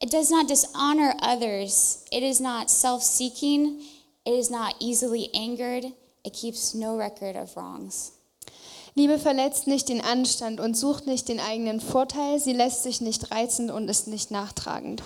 It 0.00 0.12
does 0.12 0.30
not 0.30 0.48
dishonor 0.48 1.14
others. 1.22 2.04
It 2.10 2.24
is 2.24 2.40
not 2.40 2.68
self 2.68 3.04
seeking. 3.04 3.80
It 4.24 4.34
is 4.34 4.50
not 4.50 4.74
easily 4.80 5.30
angered. 5.34 5.92
It 6.24 6.32
keeps 6.32 6.74
no 6.74 6.96
record 6.96 7.36
of 7.36 7.56
wrongs. 7.56 8.10
Liebe 8.94 9.18
verletzt 9.18 9.66
nicht 9.66 9.88
den 9.88 10.00
Anstand 10.00 10.60
und 10.60 10.76
sucht 10.76 11.06
nicht 11.06 11.28
den 11.28 11.40
eigenen 11.40 11.80
Vorteil, 11.80 12.40
sie 12.40 12.52
lässt 12.52 12.82
sich 12.82 13.00
nicht 13.00 13.30
reizen 13.30 13.70
und 13.70 13.88
ist 13.88 14.08
nicht 14.08 14.30
nachtragend. 14.30 15.02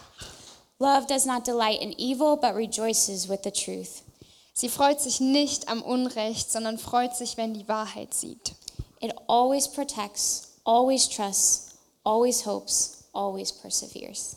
Love 0.78 1.06
does 1.06 1.24
not 1.24 1.46
delight 1.46 1.80
in 1.80 1.92
evil, 1.92 2.36
but 2.36 2.54
rejoices 2.54 3.28
with 3.28 3.40
the 3.44 3.50
truth. 3.50 4.02
Sie 4.54 4.68
freut 4.68 5.00
sich 5.00 5.20
nicht 5.20 5.68
am 5.68 5.82
Unrecht, 5.82 6.50
sondern 6.50 6.78
freut 6.78 7.16
sich, 7.16 7.36
wenn 7.36 7.54
die 7.54 7.68
Wahrheit 7.68 8.14
siegt. 8.14 8.54
It 9.00 9.14
always 9.26 9.68
protects, 9.68 10.60
always 10.64 11.08
trusts, 11.08 11.74
always 12.04 12.46
hopes, 12.46 13.04
always 13.12 13.52
perseveres. 13.52 14.36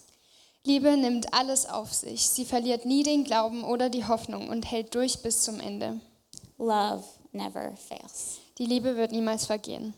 Liebe 0.63 0.98
nimmt 0.98 1.34
alles 1.34 1.66
auf 1.66 1.94
sich, 1.94 2.27
sie 2.27 2.46
verliert 2.46 2.86
nie 2.86 3.04
den 3.04 3.24
Glauben 3.24 3.63
oder 3.63 3.89
die 3.89 4.06
Hoffnung 4.06 4.50
und 4.50 4.70
hält 4.70 4.94
durch 4.96 5.22
bis 5.22 5.44
zum 5.44 5.60
Ende. 5.60 6.00
Love 6.58 7.04
never 7.32 7.74
fails. 7.77 8.39
Die 8.58 8.66
Liebe 8.66 8.96
wird 8.96 9.12
niemals 9.12 9.46
vergehen. 9.46 9.94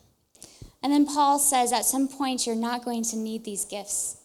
And 0.81 0.93
then 0.93 1.05
Paul 1.05 1.39
says 1.39 1.73
at 1.73 1.85
some 1.85 2.07
point 2.07 2.41
you're 2.45 2.55
not 2.55 2.83
going 2.83 3.03
to 3.03 3.17
need 3.17 3.43
these 3.43 3.67
gifts. 3.67 4.17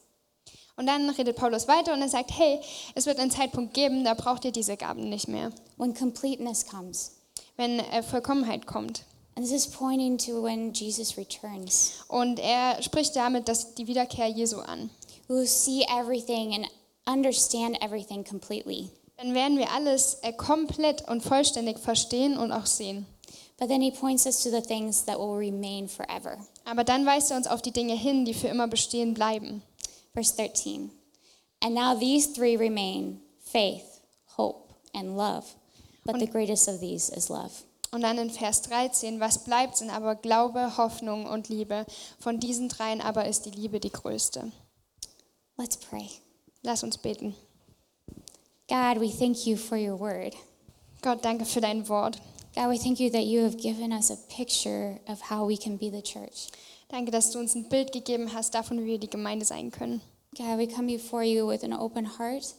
Und 0.76 0.86
dann 0.86 1.08
redet 1.10 1.36
Paulus 1.36 1.68
weiter 1.68 1.92
und 1.92 2.02
er 2.02 2.08
sagt, 2.08 2.32
hey, 2.36 2.60
es 2.94 3.06
wird 3.06 3.18
einen 3.18 3.30
Zeitpunkt 3.30 3.74
geben, 3.74 4.04
da 4.04 4.14
braucht 4.14 4.44
ihr 4.44 4.50
diese 4.52 4.76
Gaben 4.76 5.08
nicht 5.08 5.28
mehr, 5.28 5.50
when 5.76 5.94
completeness 5.94 6.66
comes. 6.66 7.12
wenn 7.56 7.78
äh, 7.78 8.02
Vollkommenheit 8.02 8.66
kommt. 8.66 9.04
And 9.36 9.44
this 9.44 9.52
is 9.52 9.66
pointing 9.66 10.16
to 10.18 10.42
when 10.42 10.72
Jesus 10.72 11.16
returns. 11.16 12.04
Und 12.08 12.38
er 12.38 12.80
spricht 12.82 13.16
damit 13.16 13.48
dass 13.48 13.74
die 13.74 13.86
Wiederkehr 13.86 14.28
Jesu 14.28 14.58
an. 14.58 14.90
We 15.28 15.36
will 15.36 15.46
see 15.46 15.84
everything 15.84 16.54
and 16.54 16.66
understand 17.06 17.80
everything 17.82 18.24
completely. 18.24 18.90
dann 19.16 19.34
werden 19.34 19.58
wir 19.58 19.70
alles 19.70 20.18
äh, 20.22 20.32
komplett 20.32 21.08
und 21.08 21.22
vollständig 21.22 21.78
verstehen 21.78 22.36
und 22.36 22.52
auch 22.52 22.66
sehen. 22.66 23.06
But 23.58 23.68
then 23.68 23.80
he 23.80 23.90
points 23.90 24.26
us 24.26 24.42
to 24.42 24.50
the 24.50 24.60
things 24.60 25.04
that 25.04 25.18
will 25.18 25.36
remain 25.36 25.88
forever. 25.88 26.38
Aber 26.64 26.82
dann 26.82 27.06
weist 27.06 27.30
er 27.30 27.36
uns 27.36 27.46
auf 27.46 27.62
die 27.62 27.70
Dinge 27.70 27.94
hin, 27.94 28.24
die 28.24 28.34
für 28.34 28.48
immer 28.48 28.66
bestehen 28.66 29.14
bleiben. 29.14 29.62
Verse 30.12 30.34
13. 30.36 30.90
And 31.62 31.74
now 31.74 31.94
these 31.94 32.32
three 32.32 32.56
remain 32.56 33.20
faith, 33.40 34.00
hope, 34.36 34.74
and 34.92 35.16
love. 35.16 35.44
But 36.04 36.18
the 36.18 36.26
greatest 36.26 36.68
of 36.68 36.80
these 36.80 37.10
is 37.10 37.28
love. 37.28 37.52
Und 37.92 38.02
dann 38.02 38.18
in 38.18 38.28
Vers 38.28 38.62
13, 38.62 39.20
was 39.20 39.44
bleibt, 39.44 39.76
sind 39.76 39.90
aber 39.90 40.16
Glaube, 40.16 40.76
Hoffnung 40.76 41.26
und 41.26 41.48
Liebe. 41.48 41.86
Von 42.18 42.40
diesen 42.40 42.68
dreien 42.68 43.00
aber 43.00 43.26
ist 43.26 43.46
die 43.46 43.50
Liebe 43.50 43.78
die 43.78 43.92
größte. 43.92 44.50
Let's 45.56 45.76
pray. 45.76 46.10
Lass 46.62 46.82
uns 46.82 46.98
beten. 46.98 47.36
God, 48.68 49.00
we 49.00 49.10
thank 49.10 49.46
you 49.46 49.56
for 49.56 49.78
your 49.78 50.00
word. 50.00 50.34
Gott, 51.02 51.24
danke 51.24 51.44
für 51.44 51.60
dein 51.60 51.88
Wort. 51.88 52.18
God, 52.54 52.68
we 52.68 52.78
thank 52.78 53.00
you 53.00 53.10
that 53.10 53.24
you 53.24 53.42
have 53.42 53.56
given 53.56 53.92
us 53.92 54.10
a 54.10 54.16
picture 54.28 55.00
of 55.08 55.20
how 55.20 55.44
we 55.44 55.56
can 55.56 55.76
be 55.76 55.90
the 55.90 56.02
church. 56.02 56.50
Danke, 56.88 57.10
dass 57.10 57.32
du 57.32 57.40
uns 57.40 57.54
ein 57.56 57.68
Bild 57.68 57.90
gegeben 57.92 58.32
hast 58.32 58.54
davon, 58.54 58.78
wie 58.80 58.86
wir 58.86 58.98
die 58.98 59.10
Gemeinde 59.10 59.44
sein 59.44 59.72
können. 59.72 60.00
God, 60.36 60.58
we 60.58 60.68
come 60.68 60.86
before 60.86 61.24
you 61.24 61.48
with 61.48 61.64
an 61.64 61.72
open 61.72 62.18
heart, 62.18 62.54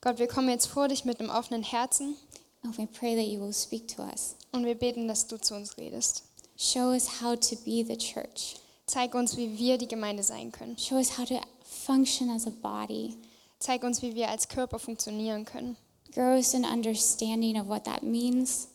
Gott, 0.00 0.18
wir 0.18 0.28
kommen 0.28 0.48
jetzt 0.48 0.66
vor 0.66 0.88
dich 0.88 1.04
mit 1.04 1.20
einem 1.20 1.30
offenen 1.30 1.62
Herzen 1.62 2.14
and 2.62 2.76
we 2.78 2.86
pray 2.86 3.14
that 3.16 3.26
you 3.26 3.40
will 3.40 3.52
speak 3.52 3.88
to 3.88 4.02
us. 4.02 4.36
und 4.52 4.64
wir 4.64 4.74
beten, 4.74 5.08
dass 5.08 5.26
du 5.26 5.36
zu 5.38 5.54
uns 5.54 5.76
redest. 5.76 6.22
Show 6.56 6.90
us 6.90 7.20
how 7.20 7.34
to 7.34 7.56
be 7.64 7.84
the 7.84 7.96
church. 7.96 8.56
Zeig 8.86 9.14
uns, 9.14 9.36
wie 9.36 9.58
wir 9.58 9.78
die 9.78 9.88
Gemeinde 9.88 10.22
sein 10.22 10.52
können. 10.52 10.78
Show 10.78 10.96
us 10.96 11.18
how 11.18 11.26
to 11.26 11.40
function 11.64 12.30
as 12.30 12.46
a 12.46 12.50
body. 12.50 13.16
Zeig 13.58 13.82
uns, 13.82 14.00
wie 14.00 14.14
wir 14.14 14.28
als 14.28 14.48
Körper 14.48 14.78
funktionieren 14.78 15.44
können. 15.44 15.76
Grow 16.12 16.36
us 16.36 16.54
in 16.54 16.64
understanding 16.64 17.60
of 17.60 17.68
what 17.68 17.84
that 17.84 18.02
means, 18.02 18.68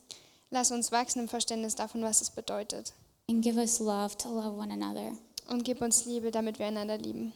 Lass 0.55 0.71
uns 0.71 0.89
wachsen 0.93 1.19
im 1.19 1.27
Verständnis 1.27 1.75
davon, 1.75 2.01
was 2.01 2.21
es 2.21 2.29
bedeutet. 2.29 2.93
and 3.29 3.43
give 3.43 3.59
us 3.59 3.81
love 3.81 4.15
to 4.15 4.29
love 4.29 4.57
one 4.57 4.71
another. 4.71 5.11
Und 5.49 5.65
gib 5.65 5.81
uns 5.81 6.05
Liebe, 6.05 6.31
damit 6.31 6.59
wir 6.59 6.67
einander 6.67 6.97
lieben. 6.97 7.33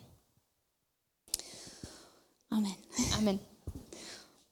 Amen. 2.50 2.76
Amen. 3.18 3.40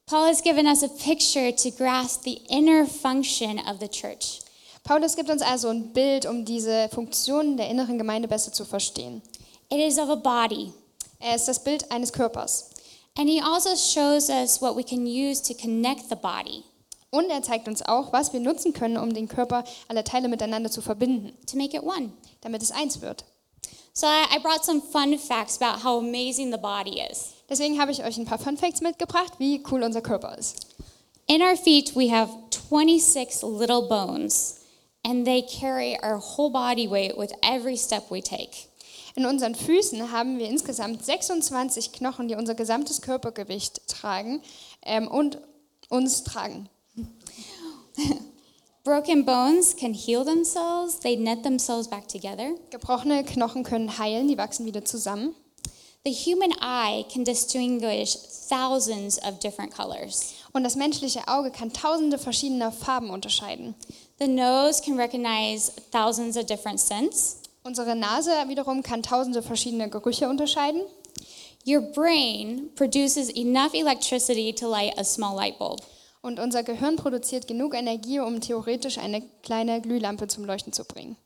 Paul 0.04 0.26
has 0.26 0.42
given 0.42 0.66
us 0.66 0.82
a 0.82 0.88
picture 0.88 1.50
to 1.50 1.70
grasp 1.70 2.24
the 2.24 2.42
inner 2.50 2.84
function 2.86 3.58
of 3.58 3.80
the 3.80 3.88
church. 3.88 4.40
Paulus 4.84 5.16
gibt 5.16 5.30
uns 5.30 5.40
also 5.40 5.68
ein 5.68 5.94
Bild, 5.94 6.26
um 6.26 6.44
diese 6.44 6.90
Funktionen 6.90 7.56
der 7.56 7.70
inneren 7.70 7.96
Gemeinde 7.96 8.28
besser 8.28 8.52
zu 8.52 8.66
verstehen. 8.66 9.22
It 9.70 9.78
is 9.80 9.98
of 9.98 10.10
a 10.10 10.16
body. 10.16 10.74
Er 11.20 11.36
ist 11.36 11.48
das 11.48 11.64
Bild 11.64 11.90
eines 11.90 12.12
Körpers. 12.12 12.68
And 13.16 13.30
he 13.30 13.40
also 13.40 13.74
shows 13.76 14.28
us 14.28 14.60
what 14.60 14.76
we 14.76 14.84
can 14.84 15.06
use 15.06 15.42
to 15.42 15.54
connect 15.54 16.10
the 16.10 16.16
body, 16.16 16.64
Und 17.10 17.30
er 17.30 17.42
zeigt 17.42 17.68
uns 17.68 17.82
auch, 17.82 18.12
was 18.12 18.32
wir 18.32 18.40
nutzen 18.40 18.72
können, 18.72 18.98
um 18.98 19.14
den 19.14 19.28
Körper, 19.28 19.64
alle 19.88 20.04
Teile 20.04 20.28
miteinander 20.28 20.70
zu 20.70 20.82
verbinden, 20.82 21.32
to 21.46 21.56
make 21.56 21.76
it 21.76 21.82
one. 21.82 22.12
damit 22.40 22.62
es 22.62 22.70
eins 22.70 23.00
wird. 23.00 23.24
So 23.92 24.06
I, 24.06 24.36
I 24.36 24.38
brought 24.38 24.64
some 24.64 24.80
fun 24.80 25.18
facts 25.18 25.60
about 25.60 25.82
how 25.82 25.98
amazing 25.98 26.52
the 26.52 26.58
body 26.58 27.02
is. 27.10 27.34
Deswegen 27.48 27.80
habe 27.80 27.90
ich 27.90 28.04
euch 28.04 28.16
ein 28.16 28.26
paar 28.26 28.38
Fun 28.38 28.56
Facts 28.56 28.80
mitgebracht, 28.80 29.32
wie 29.38 29.62
cool 29.70 29.82
unser 29.82 30.02
Körper 30.02 30.36
ist. 30.38 30.66
In 31.26 31.42
our 31.42 31.56
feet, 31.56 31.96
we 31.96 32.10
have 32.10 32.30
26 32.50 33.42
little 33.42 33.82
bones, 33.82 34.60
and 35.04 35.24
they 35.24 35.42
carry 35.42 35.98
our 36.02 36.18
whole 36.20 36.50
body 36.50 36.88
weight 36.88 37.16
with 37.16 37.32
every 37.42 37.76
step 37.76 38.10
we 38.10 38.22
take. 38.22 38.68
In 39.14 39.26
unseren 39.26 39.54
Füßen 39.54 40.12
haben 40.12 40.38
wir 40.38 40.46
insgesamt 40.46 41.04
26 41.04 41.92
Knochen, 41.92 42.28
die 42.28 42.36
unser 42.36 42.54
gesamtes 42.54 43.02
Körpergewicht 43.02 43.88
tragen 43.88 44.42
ähm, 44.82 45.08
und 45.08 45.38
uns 45.88 46.22
tragen. 46.22 46.68
Broken 48.84 49.24
bones 49.24 49.74
can 49.74 49.92
heal 49.92 50.24
themselves, 50.24 51.00
they 51.00 51.16
knit 51.16 51.42
themselves 51.42 51.88
back 51.88 52.08
together. 52.08 52.54
Gebrochene 52.70 53.24
Knochen 53.24 53.64
können 53.64 53.98
heilen, 53.98 54.28
die 54.28 54.38
wachsen 54.38 54.66
wieder 54.66 54.84
zusammen. 54.84 55.34
The 56.04 56.12
human 56.12 56.52
eye 56.60 57.04
can 57.12 57.24
distinguish 57.24 58.16
thousands 58.48 59.18
of 59.18 59.40
different 59.40 59.74
colors. 59.74 60.34
Und 60.52 60.64
das 60.64 60.76
menschliche 60.76 61.26
Auge 61.28 61.50
kann 61.50 61.72
tausende 61.72 62.18
verschiedener 62.18 62.72
Farben 62.72 63.10
unterscheiden. 63.10 63.74
The 64.18 64.28
nose 64.28 64.80
can 64.80 64.96
recognize 64.96 65.70
thousands 65.92 66.36
of 66.36 66.46
different 66.46 66.80
scents. 66.80 67.42
Unsere 67.64 67.94
Nase 67.94 68.30
wiederum 68.48 68.82
kann 68.82 69.02
tausende 69.02 69.42
verschiedene 69.42 69.90
Gerüche 69.90 70.28
unterscheiden. 70.28 70.82
Your 71.66 71.82
brain 71.82 72.70
produces 72.74 73.28
enough 73.28 73.74
electricity 73.74 74.54
to 74.54 74.66
light 74.66 74.96
a 74.96 75.04
small 75.04 75.36
light 75.36 75.58
bulb. 75.58 75.80
Und 76.20 76.40
unser 76.40 76.62
Gehirn 76.62 76.96
produziert 76.96 77.46
genug 77.46 77.74
Energie, 77.74 78.20
um 78.20 78.40
theoretisch 78.40 78.98
eine 78.98 79.22
kleine 79.42 79.80
Glühlampe 79.80 80.26
zum 80.26 80.44
Leuchten 80.44 80.72
zu 80.72 80.84
bringen. 80.84 81.16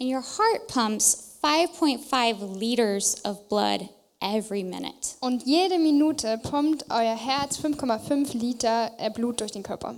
And 0.00 0.10
your 0.10 0.22
heart 0.22 0.66
pumps 0.68 1.38
5.5 1.42 2.58
liters 2.58 3.24
of 3.24 3.48
blood 3.48 3.88
every 4.20 4.62
minute. 4.62 5.16
Und 5.20 5.44
jede 5.46 5.78
Minute 5.78 6.38
pumpt 6.42 6.84
euer 6.90 7.16
Herz 7.16 7.58
5,5 7.58 8.36
Liter 8.36 8.92
äh, 8.98 9.10
Blut 9.10 9.40
durch 9.40 9.52
den 9.52 9.62
Körper. 9.62 9.94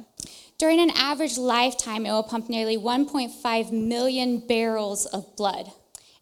During 0.59 0.81
an 0.81 0.91
average 0.91 1.41
lifetime, 1.41 2.07
it 2.07 2.13
will 2.13 2.23
pump 2.23 2.49
nearly 2.49 2.77
1.5 2.77 3.73
million 3.73 4.47
barrels 4.47 5.13
of 5.13 5.35
blood. 5.37 5.67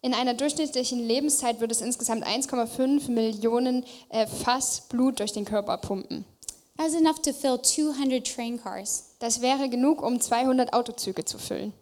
In 0.01 0.15
einer 0.15 0.33
durchschnittlichen 0.33 1.07
Lebenszeit 1.07 1.59
wird 1.59 1.71
es 1.71 1.81
insgesamt 1.81 2.25
1,5 2.25 3.11
Millionen 3.11 3.85
äh, 4.09 4.25
Fass 4.25 4.87
Blut 4.89 5.19
durch 5.19 5.31
den 5.31 5.45
Körper 5.45 5.77
pumpen. 5.77 6.25
That's 6.81 6.95
enough 6.95 7.21
to 7.23 7.31
fill 7.31 7.59
200 7.59 8.25
train 8.25 8.57
cars. 8.57 9.13
Das 9.19 9.39
wäre 9.41 9.69
genug, 9.69 10.01
um 10.01 10.19
200 10.19 10.73
Autozüge 10.73 11.23
zu 11.23 11.37
füllen. 11.37 11.73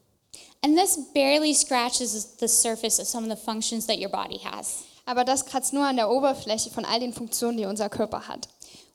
And 0.62 0.78
this 0.78 1.00
barely 1.14 1.54
scratches 1.54 2.36
the 2.38 2.50
surface 2.50 3.00
of 3.00 3.08
some 3.08 3.24
of 3.24 3.30
the 3.30 3.42
functions 3.42 3.88
that 3.88 3.98
your 3.98 4.10
body 4.10 4.40
has. 4.40 4.84
Aber 5.06 5.24
das 5.24 5.46
kratzt 5.46 5.72
nur 5.72 5.86
an 5.86 5.96
der 5.96 6.12
Oberfläche 6.12 6.70
von 6.70 6.84
all 6.84 7.00
den 7.00 7.14
Funktionen, 7.14 7.56
die 7.56 7.66
unser 7.66 7.88
Körper 7.88 8.28
hat. 8.28 8.50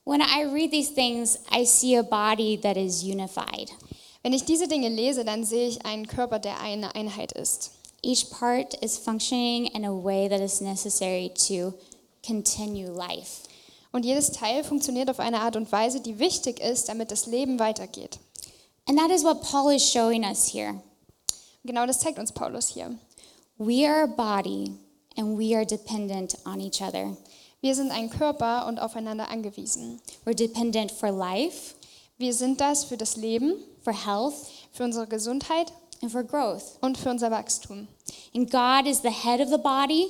When 0.04 0.20
I 0.20 0.44
read 0.44 0.70
these 0.72 0.92
things, 0.92 1.38
I 1.50 1.64
see 1.64 1.96
a 1.96 2.02
body 2.02 2.58
that 2.58 2.76
is 2.76 3.02
unified. 3.02 3.70
Wenn 4.22 4.34
ich 4.34 4.44
diese 4.44 4.68
Dinge 4.68 4.90
lese, 4.90 5.24
dann 5.24 5.42
sehe 5.42 5.68
ich 5.68 5.86
einen 5.86 6.06
Körper, 6.06 6.38
der 6.38 6.60
eine 6.60 6.94
Einheit 6.94 7.32
ist. 7.32 7.70
Each 8.02 8.28
part 8.28 8.74
is 8.82 8.98
functioning 8.98 9.68
in 9.68 9.86
a 9.86 10.04
way 10.04 10.28
that 10.28 10.42
is 10.42 10.60
necessary 10.60 11.32
to 11.48 11.72
continue 12.22 12.90
life. 12.90 13.43
Und 13.94 14.04
jedes 14.04 14.32
Teil 14.32 14.64
funktioniert 14.64 15.08
auf 15.08 15.20
eine 15.20 15.40
Art 15.42 15.54
und 15.54 15.70
Weise, 15.70 16.00
die 16.00 16.18
wichtig 16.18 16.58
ist, 16.58 16.88
damit 16.88 17.12
das 17.12 17.26
Leben 17.26 17.60
weitergeht. 17.60 18.18
And 18.88 18.98
that 18.98 19.12
is 19.12 19.22
what 19.22 19.40
Paul 19.40 19.72
is 19.72 19.88
showing 19.88 20.24
us 20.24 20.52
here. 20.52 20.82
Genau 21.62 21.86
das 21.86 22.00
zeigt 22.00 22.18
uns 22.18 22.32
Paulus 22.32 22.66
hier. 22.70 22.98
We 23.56 23.88
are 23.88 24.02
a 24.02 24.06
body 24.08 24.72
and 25.16 25.38
we 25.38 25.54
are 25.54 25.64
dependent 25.64 26.36
on 26.44 26.60
each 26.60 26.82
other. 26.82 27.16
Wir 27.60 27.76
sind 27.76 27.92
ein 27.92 28.10
Körper 28.10 28.66
und 28.66 28.80
aufeinander 28.80 29.28
angewiesen. 29.28 30.00
We're 30.24 30.34
dependent 30.34 30.90
for 30.90 31.12
life, 31.12 31.76
Wir 32.18 32.34
sind 32.34 32.60
das 32.60 32.82
für 32.82 32.96
das 32.96 33.14
Leben, 33.14 33.54
for 33.84 33.92
health, 33.92 34.34
für 34.72 34.82
unsere 34.82 35.06
Gesundheit 35.06 35.72
and 36.02 36.10
for 36.10 36.24
growth. 36.24 36.78
und 36.80 36.98
für 36.98 37.10
unser 37.10 37.30
Wachstum. 37.30 37.86
And 38.34 38.50
God 38.50 38.88
is 38.88 39.02
the 39.02 39.10
head 39.10 39.40
of 39.40 39.50
the 39.50 39.58
body. 39.58 40.08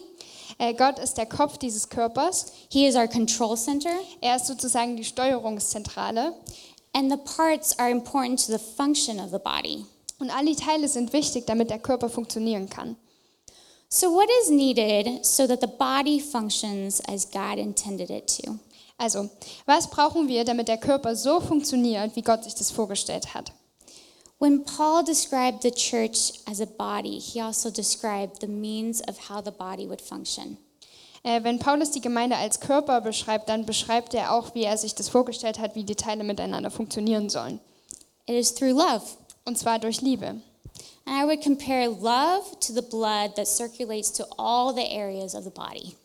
Äh, 0.59 0.75
Gott 0.75 0.99
ist 0.99 1.15
der 1.15 1.27
Kopf 1.27 1.59
dieses 1.59 1.89
Körpers. 1.89 2.53
He 2.71 2.87
is 2.87 2.97
our 2.97 3.09
control 3.09 3.57
center. 3.57 3.91
Er 4.21 4.37
ist 4.37 4.47
sozusagen 4.47 4.97
die 4.97 5.05
Steuerungszentrale. 5.05 6.35
And 6.93 7.11
the 7.11 7.19
parts 7.19 7.79
are 7.79 7.91
important 7.91 8.45
to 8.47 8.53
the 8.53 8.59
function 8.59 9.19
of 9.19 9.31
the 9.31 9.39
body. 9.39 9.85
Und 10.21 10.31
all 10.31 10.45
die 10.45 10.55
Teile 10.55 10.89
sind 10.89 11.13
wichtig, 11.13 11.47
damit 11.47 11.71
der 11.71 11.81
Körper 11.81 12.09
funktionieren 12.09 12.69
kann. 12.69 12.97
So, 13.89 14.13
what 14.13 14.29
is 14.43 14.51
needed 14.51 15.25
so 15.25 15.47
that 15.47 15.61
the 15.61 15.67
body 15.67 16.19
functions 16.21 17.01
as 17.09 17.31
God 17.31 17.59
intended 17.59 18.11
it 18.11 18.27
to? 18.39 18.59
Also, 18.97 19.29
was 19.67 19.89
brauchen 19.91 20.29
wir, 20.29 20.45
damit 20.45 20.69
der 20.69 20.79
Körper 20.79 21.17
so 21.17 21.41
funktioniert, 21.41 22.15
wie 22.17 22.23
Gott 22.23 22.45
sich 22.45 22.55
das 22.55 22.71
vorgestellt 22.71 23.35
hat? 23.35 23.53
When 24.45 24.63
Paul 24.63 25.03
described 25.03 25.63
the 25.63 25.71
church 25.71 26.33
as 26.47 26.61
a 26.61 26.67
body, 26.67 27.19
he 27.19 27.41
also 27.41 27.71
described 27.71 28.43
the 28.43 28.47
means 28.47 29.01
of 29.01 29.17
how 29.31 29.41
the 29.41 29.51
body 29.51 29.87
would 29.87 30.03
function. 30.03 30.59
Äh, 31.23 31.43
wenn 31.45 31.59
Paulus 31.59 31.93
die 31.93 32.03
Gemeinde 32.03 32.37
als 32.37 32.61
Körper 32.61 33.01
beschreibt, 33.01 33.49
dann 33.49 33.65
beschreibt 33.65 34.13
er 34.13 34.35
auch, 34.35 34.55
wie 34.55 34.65
er 34.65 34.77
sich 34.77 34.95
das 34.95 35.09
vorgestellt 35.09 35.59
hat, 35.59 35.75
wie 35.75 35.85
die 35.85 35.95
Teile 35.95 36.25
miteinander 36.25 36.71
funktionieren 36.71 37.31
sollen. 37.31 37.59
It 38.27 38.35
is 38.35 38.55
through 38.55 38.77
love. 38.77 39.05
Und 39.47 39.57
zwar 39.57 39.79
durch 39.79 40.03
Liebe. 40.03 40.27
And 40.27 40.43
I 41.07 41.25
would 41.25 41.43
compare 41.43 41.89
love 41.89 42.45
to 42.61 42.75
the 42.75 42.83
blood 42.83 43.37
that 43.37 43.49
circulates 43.49 44.13
to 44.13 44.25
all 44.37 44.75
the 44.75 44.95
areas 44.95 45.35
of 45.35 45.45
the 45.45 45.51
body. 45.51 45.97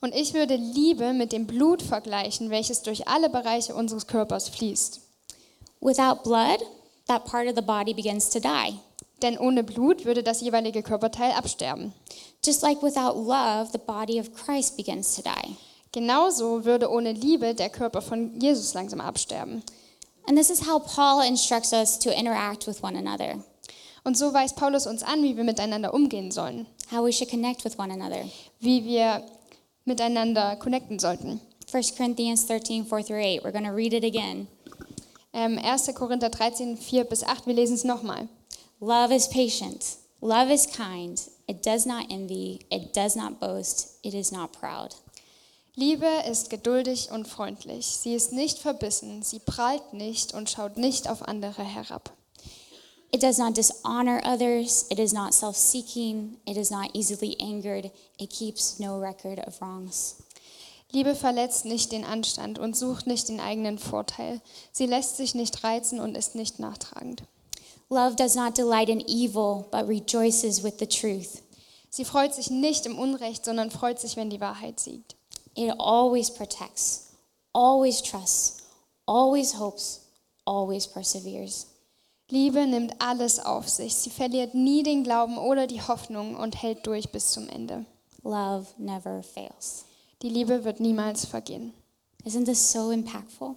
Und 0.00 0.14
ich 0.14 0.32
würde 0.32 0.56
Liebe 0.56 1.12
mit 1.12 1.32
dem 1.32 1.46
Blut 1.46 1.82
vergleichen, 1.82 2.48
welches 2.48 2.80
durch 2.80 3.06
alle 3.06 3.28
Bereiche 3.28 3.74
unseres 3.74 4.06
Körpers 4.06 4.48
fließt. 4.48 5.02
Without 5.82 6.22
blood, 6.22 6.60
that 7.08 7.24
part 7.24 7.48
of 7.48 7.54
the 7.56 7.62
body 7.62 7.94
begins 7.94 8.28
to 8.30 8.40
die. 8.40 8.74
Denn 9.22 9.38
ohne 9.38 9.62
Blut 9.62 10.04
würde 10.04 10.22
das 10.22 10.40
jeweilige 10.40 10.82
Körperteil 10.82 11.32
absterben. 11.32 11.92
Just 12.44 12.62
like 12.62 12.82
without 12.82 13.16
love, 13.16 13.70
the 13.72 13.78
body 13.78 14.18
of 14.18 14.32
Christ 14.34 14.76
begins 14.76 15.14
to 15.14 15.22
die. 15.22 15.56
Genauso 15.92 16.64
würde 16.64 16.90
ohne 16.90 17.12
Liebe 17.12 17.54
der 17.54 17.68
Körper 17.70 18.02
von 18.02 18.40
Jesus 18.40 18.74
langsam 18.74 19.00
absterben. 19.00 19.62
And 20.26 20.36
this 20.38 20.50
is 20.50 20.66
how 20.66 20.78
Paul 20.80 21.22
instructs 21.24 21.72
us 21.72 21.98
to 21.98 22.10
interact 22.10 22.66
with 22.66 22.82
one 22.82 22.96
another, 22.96 23.42
Und 24.04 24.16
so 24.16 24.32
weist 24.32 24.56
Paulus 24.56 24.86
uns 24.86 25.02
an, 25.04 25.22
wie 25.22 25.36
wir 25.36 25.44
miteinander 25.44 25.94
umgehen 25.94 26.30
sollen, 26.32 26.66
how 26.90 27.04
we 27.04 27.12
should 27.12 27.30
connect 27.30 27.64
with 27.64 27.78
one 27.78 27.92
another. 27.92 28.24
wie 28.60 28.84
wir 28.84 29.22
miteinander 29.84 30.56
connecten 30.56 30.98
sollten. 30.98 31.40
1 31.70 31.96
Corinthians 31.96 32.44
13, 32.46 32.84
4 32.86 33.02
through 33.04 33.20
8. 33.20 33.44
We're 33.44 33.52
going 33.52 33.64
to 33.64 33.70
read 33.72 33.92
it 33.92 34.04
again. 34.04 34.46
Ähm, 35.32 35.58
1. 35.58 35.94
Korinther 35.94 36.28
13, 36.28 36.76
4 36.76 37.04
bis 37.04 37.24
8, 37.24 37.46
wir 37.46 37.54
lesen 37.54 37.74
es 37.74 37.84
nochmal. 37.84 38.28
Love 38.80 39.14
is 39.14 39.28
patient. 39.28 39.96
Love 40.20 40.52
is 40.52 40.66
kind. 40.66 41.20
It 41.46 41.64
does 41.64 41.86
not 41.86 42.10
envy. 42.10 42.60
It 42.70 42.94
does 42.94 43.16
not 43.16 43.40
boast. 43.40 43.98
It 44.02 44.14
is 44.14 44.30
not 44.30 44.52
proud. 44.52 44.94
Liebe 45.74 46.06
ist 46.30 46.50
geduldig 46.50 47.10
und 47.10 47.26
freundlich. 47.26 47.86
Sie 47.86 48.14
ist 48.14 48.32
nicht 48.32 48.58
verbissen, 48.58 49.22
sie 49.22 49.38
prahlt 49.38 49.94
nicht 49.94 50.34
und 50.34 50.50
schaut 50.50 50.76
nicht 50.76 51.08
auf 51.08 51.22
andere 51.26 51.64
herab. 51.64 52.12
It 53.10 53.22
does 53.22 53.38
not 53.38 53.56
dishonor 53.56 54.20
others. 54.24 54.86
It 54.90 54.98
is 54.98 55.12
not 55.12 55.32
self 55.32 55.56
seeking. 55.56 56.38
It 56.46 56.56
is 56.56 56.70
not 56.70 56.94
easily 56.94 57.36
angered. 57.40 57.90
It 58.18 58.30
keeps 58.30 58.78
no 58.78 58.98
record 58.98 59.38
of 59.46 59.60
wrongs. 59.60 60.16
Liebe 60.92 61.14
verletzt 61.14 61.64
nicht 61.64 61.90
den 61.90 62.04
Anstand 62.04 62.58
und 62.58 62.76
sucht 62.76 63.06
nicht 63.06 63.28
den 63.28 63.40
eigenen 63.40 63.78
Vorteil. 63.78 64.40
Sie 64.72 64.86
lässt 64.86 65.16
sich 65.16 65.34
nicht 65.34 65.64
reizen 65.64 66.00
und 66.00 66.16
ist 66.16 66.34
nicht 66.34 66.58
nachtragend. 66.58 67.22
Love 67.88 68.14
does 68.14 68.34
not 68.34 68.56
delight 68.56 68.88
in 68.88 69.00
evil, 69.00 69.64
but 69.70 69.88
rejoices 69.88 70.62
with 70.62 70.74
the 70.78 70.86
truth. 70.86 71.42
Sie 71.90 72.04
freut 72.04 72.34
sich 72.34 72.50
nicht 72.50 72.86
im 72.86 72.98
Unrecht, 72.98 73.44
sondern 73.44 73.70
freut 73.70 74.00
sich, 74.00 74.16
wenn 74.16 74.30
die 74.30 74.40
Wahrheit 74.40 74.80
siegt. 74.80 75.16
It 75.54 75.74
always 75.78 76.30
protects, 76.30 77.12
always 77.52 78.02
trusts, 78.02 78.62
always 79.06 79.58
hopes, 79.58 80.00
always 80.46 80.86
perseveres. 80.86 81.66
Liebe 82.30 82.66
nimmt 82.66 82.94
alles 82.98 83.38
auf 83.38 83.68
sich. 83.68 83.94
Sie 83.94 84.08
verliert 84.08 84.54
nie 84.54 84.82
den 84.82 85.04
Glauben 85.04 85.36
oder 85.36 85.66
die 85.66 85.82
Hoffnung 85.82 86.34
und 86.36 86.62
hält 86.62 86.86
durch 86.86 87.10
bis 87.10 87.32
zum 87.32 87.48
Ende. 87.50 87.84
Love 88.22 88.66
never 88.78 89.22
fails. 89.22 89.84
Die 90.22 90.28
Liebe 90.28 90.62
wird 90.62 90.78
niemals 90.78 91.24
vergehen. 91.24 91.72
Isn't 92.24 92.44
this 92.44 92.70
so 92.70 92.92
impactful? 92.92 93.56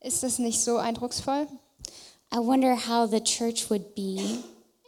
Ist 0.00 0.24
es 0.24 0.38
nicht 0.38 0.62
so 0.62 0.78
eindrucksvoll? 0.78 1.46
I 2.32 2.38
wonder 2.38 2.74
how 2.74 3.06
the 3.06 3.20
church 3.20 3.68
would 3.68 3.94
be 3.94 4.38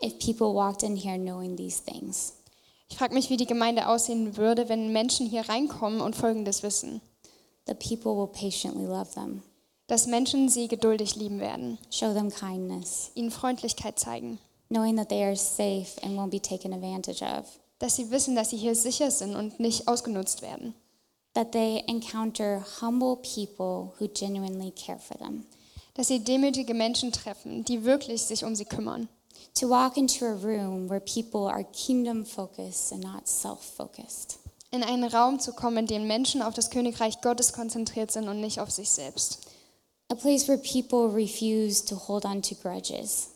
if 0.01 0.19
people 0.19 0.55
walked 0.55 0.83
in 0.83 0.97
here 0.97 1.19
knowing 1.19 1.55
these 1.55 1.83
things. 1.85 2.33
Ich 2.89 2.97
frage 2.97 3.13
mich, 3.13 3.29
wie 3.29 3.37
die 3.37 3.47
Gemeinde 3.47 3.89
aussehen 3.89 4.39
würde, 4.39 4.71
wenn 4.71 4.93
Menschen 4.93 5.27
hier 5.27 5.47
reinkommen 5.49 6.01
und 6.01 6.17
Folgendes 6.17 6.63
wissen. 6.63 7.03
The 7.67 7.75
people 7.75 8.17
will 8.17 8.29
patiently 8.29 8.87
love 8.87 9.13
them, 9.13 9.43
Dass 9.89 10.07
Menschen 10.07 10.49
sie 10.49 10.67
geduldig 10.67 11.17
lieben 11.17 11.41
werden, 11.41 11.79
show 11.91 12.15
them 12.15 12.31
kindness, 12.31 13.11
ihnen 13.15 13.31
Freundlichkeit 13.31 13.99
zeigen, 13.99 14.39
knowing 14.71 14.97
that 14.97 15.11
they 15.11 15.23
are 15.23 15.37
safe 15.37 16.01
and 16.03 16.19
won't 16.19 16.31
be 16.31 16.41
taken 16.41 16.73
advantage 16.73 17.23
of, 17.23 17.45
dass 17.79 17.97
sie 17.97 18.11
wissen, 18.11 18.35
dass 18.35 18.49
sie 18.51 18.57
hier 18.57 18.75
sicher 18.75 19.11
sind 19.11 19.37
und 19.37 19.61
nicht 19.61 19.89
ausgenutzt 19.89 20.41
werden, 20.41 20.75
that 21.35 21.53
they 21.53 21.83
encounter 21.89 22.61
humble 22.81 23.17
people 23.17 23.95
who 23.99 24.09
genuinely 24.09 24.71
care 24.71 24.99
for 24.99 25.17
them. 25.19 25.47
dass 25.95 26.09
sie 26.09 26.21
demütige 26.21 26.75
Menschen 26.75 27.13
treffen, 27.13 27.65
die 27.65 27.85
wirklich 27.85 28.23
sich 28.23 28.45
um 28.45 28.55
sie 28.55 28.65
kümmern. 28.65 29.09
To 29.61 29.69
walk 29.69 29.97
into 29.97 30.25
a 30.25 30.33
room 30.33 30.89
where 30.89 31.01
people 31.01 31.47
are 31.47 31.65
kingdom 31.65 32.25
focused 32.25 32.93
and 32.93 33.03
not 33.03 33.29
self 33.29 33.61
focused. 33.63 34.39
In 34.71 34.83
einen 34.83 35.05
Raum 35.05 35.39
zu 35.39 35.53
kommen, 35.53 35.79
in 35.79 35.87
dem 35.87 36.07
Menschen 36.07 36.41
auf 36.41 36.55
das 36.55 36.71
Königreich 36.71 37.21
Gottes 37.21 37.53
konzentriert 37.53 38.11
sind 38.11 38.29
und 38.29 38.41
nicht 38.41 38.61
auf 38.61 38.71
sich 38.71 38.89
selbst. 38.89 39.47
A 40.09 40.15
place 40.15 40.49
where 40.49 40.59
people 40.59 41.15
refuse 41.15 41.85
to 41.85 41.97
hold 42.09 42.25
on 42.25 42.41
to 42.41 42.55
grudges. 42.55 43.29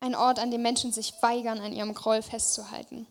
Ein 0.00 0.14
Ort, 0.14 0.38
an 0.38 0.52
dem 0.52 0.62
Menschen 0.62 0.92
sich 0.92 1.12
weigern, 1.20 1.58
an 1.58 1.72
ihrem 1.72 1.94
Groll 1.94 2.22
festzuhalten. 2.22 3.08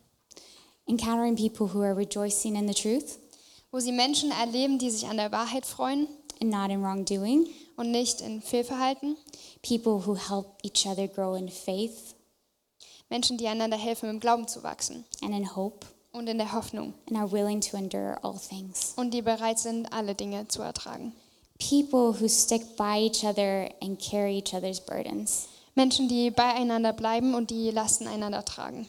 Encountering 0.87 1.35
people 1.35 1.73
who 1.73 1.81
are 1.81 1.97
rejoicing 1.97 2.55
in 2.55 2.65
the 2.69 2.73
truth 2.73 3.19
Wo 3.71 3.79
sie 3.79 3.91
Menschen 3.91 4.31
erleben, 4.31 4.79
die 4.79 4.89
sich 4.89 5.07
an 5.07 5.17
der 5.17 5.31
Wahrheit 5.31 5.65
freuen 5.65 6.07
and 6.41 6.51
not 6.51 6.69
in 6.69 6.81
wrongdoing. 6.81 7.47
und 7.75 7.91
nicht 7.91 8.21
in 8.21 8.41
Fehlverhalten. 8.41 9.17
People 9.61 10.05
who 10.05 10.15
help 10.15 10.45
each 10.63 10.85
other 10.87 11.07
grow 11.07 11.35
in 11.35 11.49
faith 11.49 12.15
Menschen, 13.09 13.37
die 13.37 13.47
einander 13.47 13.77
helfen, 13.77 14.09
im 14.09 14.19
Glauben 14.19 14.47
zu 14.47 14.63
wachsen 14.63 15.05
and 15.21 15.33
in 15.33 15.55
hope 15.55 15.85
und 16.11 16.27
in 16.27 16.37
der 16.37 16.51
Hoffnung. 16.53 16.93
and 17.09 17.17
are 17.17 17.31
willing 17.31 17.61
to 17.61 17.77
endure 17.77 18.17
all 18.23 18.37
things. 18.37 18.93
Und 18.97 19.13
die 19.13 19.21
bereit 19.21 19.59
sind, 19.59 19.91
alle 19.93 20.15
Dinge 20.15 20.47
zu 20.47 20.61
ertragen. 20.61 21.13
People 21.59 22.13
who 22.19 22.27
stick 22.27 22.75
by 22.75 22.97
each 22.99 23.23
other 23.23 23.69
and 23.81 23.99
carry 23.99 24.37
each 24.37 24.53
other's 24.53 24.79
burdens. 24.79 25.47
Menschen, 25.75 26.07
die 26.07 26.31
beieinander 26.31 26.91
bleiben 26.93 27.33
und 27.35 27.49
die 27.51 27.71
Lasten 27.71 28.07
einander 28.07 28.43
tragen. 28.43 28.87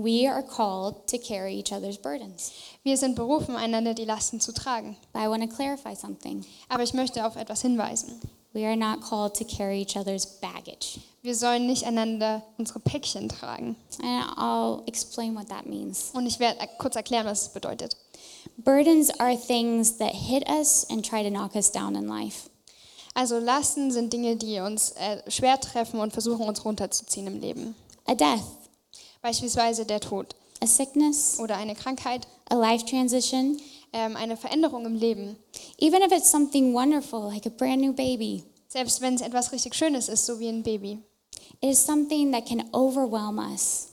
We 0.00 0.28
are 0.28 0.44
called 0.44 1.08
to 1.08 1.18
carry 1.18 1.54
each 1.54 1.72
other's 1.72 1.98
burdens. 1.98 2.52
Wir 2.84 2.96
sind 2.96 3.16
berufen, 3.16 3.56
einander 3.56 3.94
die 3.94 4.04
Lasten 4.04 4.40
zu 4.40 4.52
tragen. 4.52 4.96
But 5.12 5.22
I 5.22 5.28
want 5.28 5.42
to 5.42 5.48
clarify 5.48 5.96
something. 5.96 6.44
Aber 6.68 6.84
ich 6.84 6.94
möchte 6.94 7.26
auf 7.26 7.34
etwas 7.34 7.62
hinweisen. 7.62 8.20
We 8.52 8.64
are 8.64 8.76
not 8.76 9.00
called 9.00 9.34
to 9.34 9.44
carry 9.44 9.82
each 9.82 9.96
other's 9.96 10.24
baggage. 10.24 11.00
Wir 11.22 11.34
sollen 11.34 11.66
nicht 11.66 11.84
einander 11.84 12.44
unsere 12.58 12.78
Päckchen 12.78 13.28
tragen. 13.28 13.74
And 14.00 14.38
I'll 14.38 14.86
explain 14.86 15.34
what 15.34 15.48
that 15.48 15.66
means. 15.66 16.12
Und 16.14 16.26
ich 16.26 16.38
werde 16.38 16.60
kurz 16.78 16.94
erklären, 16.94 17.26
was 17.26 17.42
es 17.42 17.48
bedeutet. 17.48 17.96
Burdens 18.56 19.10
are 19.18 19.36
things 19.36 19.98
that 19.98 20.14
hit 20.14 20.48
us 20.48 20.86
and 20.90 21.04
try 21.04 21.24
to 21.24 21.30
knock 21.30 21.56
us 21.56 21.72
down 21.72 21.96
in 21.96 22.06
life. 22.06 22.48
Also 23.14 23.40
Lasten 23.40 23.90
sind 23.90 24.12
Dinge, 24.12 24.36
die 24.36 24.60
uns 24.60 24.92
äh, 24.92 25.28
schwer 25.28 25.60
treffen 25.60 25.98
und 25.98 26.12
versuchen, 26.12 26.46
uns 26.46 26.64
runterzuziehen 26.64 27.26
im 27.26 27.40
Leben. 27.40 27.74
A 28.06 28.14
death, 28.14 28.44
Beispielsweise 29.22 29.84
der 29.84 30.00
Tod 30.00 30.34
a 30.60 30.66
sickness, 30.66 31.38
oder 31.40 31.56
eine 31.56 31.74
Krankheit, 31.74 32.26
a 32.50 32.54
life 32.56 32.84
transition, 32.86 33.60
ähm, 33.92 34.16
eine 34.16 34.36
Veränderung 34.36 34.86
im 34.86 34.94
Leben. 34.96 35.36
even 35.78 36.02
if 36.02 36.10
it's 36.12 36.30
something 36.30 36.72
wonderful 36.74 37.20
like 37.32 37.46
a 37.46 37.50
brand 37.50 37.80
new 37.80 37.92
baby. 37.92 38.42
Selbst 38.68 39.00
wenn 39.00 39.14
es 39.14 39.20
etwas 39.22 39.52
richtig 39.52 39.74
Schönes 39.74 40.08
ist, 40.08 40.26
so 40.26 40.38
wie 40.40 40.48
ein 40.48 40.62
Baby. 40.62 40.98
It 41.60 41.70
is 41.70 41.84
something 41.84 42.30
that 42.32 42.44
can 42.46 42.62
overwhelm 42.72 43.38
us 43.38 43.88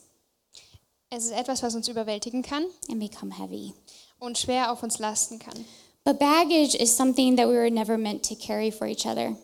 Es 1.09 1.25
ist 1.25 1.31
etwas, 1.31 1.63
was 1.63 1.75
uns 1.75 1.87
überwältigen 1.87 2.41
kann 2.41 2.65
and 2.89 2.99
become 2.99 3.31
heavy. 3.37 3.73
und 4.19 4.37
schwer 4.37 4.71
auf 4.71 4.83
uns 4.83 4.99
lasten 4.99 5.39
kann. 5.39 5.65
But 6.03 6.19
baggage 6.19 6.75
is 6.75 6.95
something 6.95 7.35
that 7.37 7.47
we 7.47 7.53
were 7.53 7.71
never 7.71 7.97
meant 7.97 8.27
to 8.27 8.35
carry 8.35 8.71
for 8.71 8.85
each 8.87 9.05
other. 9.05 9.35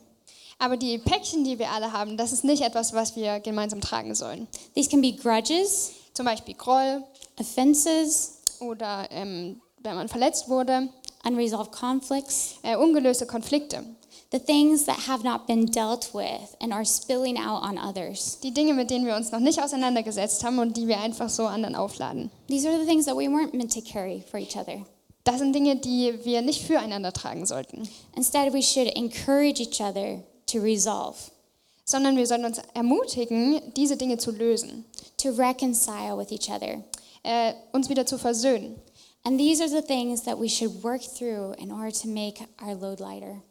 Aber 0.61 0.77
die 0.77 0.99
Päckchen, 0.99 1.43
die 1.43 1.57
wir 1.57 1.71
alle 1.71 1.91
haben, 1.91 2.17
das 2.17 2.31
ist 2.31 2.43
nicht 2.43 2.61
etwas, 2.61 2.93
was 2.93 3.15
wir 3.15 3.39
gemeinsam 3.39 3.81
tragen 3.81 4.13
sollen. 4.13 4.47
These 4.75 4.91
can 4.91 5.01
be 5.01 5.11
grudges, 5.11 5.91
Zum 6.13 6.27
Beispiel 6.27 6.53
Groll 6.53 7.03
offenses, 7.39 8.41
oder 8.59 9.07
ähm, 9.09 9.59
wenn 9.81 9.95
man 9.95 10.07
verletzt 10.07 10.49
wurde, 10.49 10.89
unresolved 11.27 11.71
conflicts, 11.71 12.57
äh, 12.61 12.75
ungelöste 12.75 13.25
Konflikte. 13.25 13.83
the 14.31 14.39
things 14.39 14.85
that 14.85 15.07
have 15.07 15.23
not 15.23 15.47
been 15.47 15.65
dealt 15.65 16.13
with 16.13 16.55
and 16.61 16.71
are 16.71 16.85
spilling 16.85 17.37
out 17.37 17.63
on 17.63 17.79
others. 17.79 18.37
Die 18.43 18.53
Dinge, 18.53 18.75
mit 18.75 18.91
denen 18.91 19.07
wir 19.07 19.15
uns 19.15 19.31
noch 19.31 19.39
nicht 19.39 19.59
auseinandergesetzt 19.61 20.43
haben 20.43 20.59
und 20.59 20.77
die 20.77 20.87
wir 20.87 21.01
einfach 21.01 21.29
so 21.29 21.47
anderen 21.47 21.75
aufladen. 21.75 22.29
These 22.47 22.69
are 22.69 22.79
the 22.79 22.85
things 22.85 23.05
that 23.05 23.17
we 23.17 23.27
weren't 23.27 23.53
meant 23.53 23.73
to 23.73 23.81
carry 23.81 24.23
for 24.29 24.39
each 24.39 24.55
other. 24.55 24.85
Das 25.23 25.39
sind 25.39 25.53
Dinge, 25.53 25.75
die 25.75 26.13
wir 26.23 26.43
nicht 26.43 26.61
füreinander 26.65 27.11
tragen 27.11 27.47
sollten, 27.47 27.89
Instead, 28.15 28.53
we 28.53 28.61
should 28.61 28.87
encourage 28.95 29.59
each 29.59 29.81
other 29.81 30.23
to 30.51 30.59
resolve, 30.59 31.17
sondern 31.85 32.17
wir 32.17 32.27
sollten 32.27 32.45
uns 32.45 32.59
ermutigen, 32.73 33.61
diese 33.75 33.97
Dinge 33.97 34.17
zu 34.17 34.31
lösen, 34.31 34.85
to 35.17 35.29
reconcile 35.29 36.17
with 36.17 36.31
each 36.31 36.49
other. 36.49 36.83
äh, 37.23 37.53
uns 37.71 37.89
wieder 37.89 38.05
zu 38.05 38.17
versöhnen. 38.17 38.75
And 39.23 39.39
these 39.39 39.61
are 39.61 39.69
the 39.69 39.81
things 39.81 40.23
that 40.23 40.39
we 40.39 40.49
should 40.49 40.83
work 40.83 41.01
through 41.01 41.53
in 41.59 41.71
order 41.71 41.91
to 41.91 42.07
make 42.07 42.41
our 42.61 42.73
load 42.73 42.99
lighter. 42.99 43.41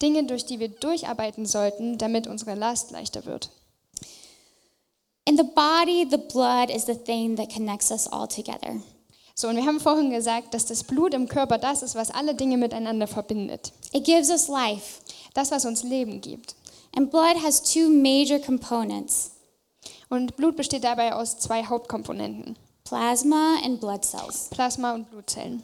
Dinge, 0.00 0.24
durch 0.24 0.44
die 0.44 0.60
wir 0.60 0.68
durcharbeiten 0.68 1.46
sollten, 1.46 1.98
damit 1.98 2.26
unsere 2.26 2.54
Last 2.54 2.90
leichter 2.92 3.24
wird. 3.24 3.50
In 5.24 5.36
the 5.36 5.42
body, 5.42 6.06
the 6.08 6.18
blood 6.18 6.70
is 6.70 6.86
the 6.86 6.94
thing 6.94 7.34
that 7.36 7.52
connects 7.52 7.90
us 7.90 8.06
all 8.06 8.28
together. 8.28 8.80
So, 9.34 9.48
und 9.48 9.56
wir 9.56 9.66
haben 9.66 9.80
vorhin 9.80 10.10
gesagt, 10.10 10.54
dass 10.54 10.66
das 10.66 10.84
Blut 10.84 11.12
im 11.12 11.28
Körper 11.28 11.58
das 11.58 11.82
ist, 11.82 11.96
was 11.96 12.10
alle 12.10 12.34
Dinge 12.34 12.56
miteinander 12.56 13.06
verbindet. 13.08 13.72
It 13.92 14.04
gives 14.04 14.30
us 14.30 14.48
life. 14.48 15.00
Das, 15.36 15.50
was 15.50 15.66
uns 15.66 15.82
Leben 15.82 16.22
gibt. 16.22 16.54
And 16.96 17.10
blood 17.10 17.36
has 17.44 17.62
two 17.62 17.90
major 17.90 18.38
components 18.38 19.32
Und 20.08 20.34
Blut 20.36 20.56
besteht 20.56 20.84
dabei 20.84 21.12
aus 21.12 21.38
zwei 21.38 21.64
Hauptkomponenten, 21.64 22.56
plasma 22.84 23.56
and 23.62 23.78
blood 23.78 24.02
cells. 24.02 24.48
Plasma 24.50 24.94
und 24.94 25.10
Blutzellen. 25.10 25.62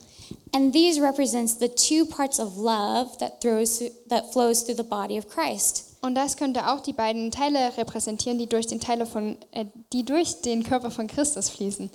And 0.54 0.74
these 0.74 1.00
represents 1.00 1.56
the 1.58 1.68
two 1.68 2.04
parts 2.04 2.38
of 2.38 2.58
love 2.58 3.16
that, 3.18 3.40
throws, 3.40 3.82
that 4.10 4.30
flows 4.30 4.62
through 4.62 4.76
the 4.76 4.82
body 4.82 5.18
of 5.18 5.26
Christ. 5.28 5.96
Und 6.02 6.16
das 6.16 6.36
könnte 6.36 6.68
auch 6.68 6.80
die 6.80 6.92
beiden 6.92 7.30
Teile 7.30 7.74
repräsentieren, 7.78 8.38
die 8.38 8.48
durch 8.48 8.66
den, 8.66 8.80
Teile 8.80 9.06
von, 9.06 9.38
äh, 9.52 9.64
die 9.94 10.04
durch 10.04 10.42
den 10.42 10.64
Körper 10.64 10.90
von 10.90 11.06
Christus 11.06 11.48
fließen. 11.48 11.90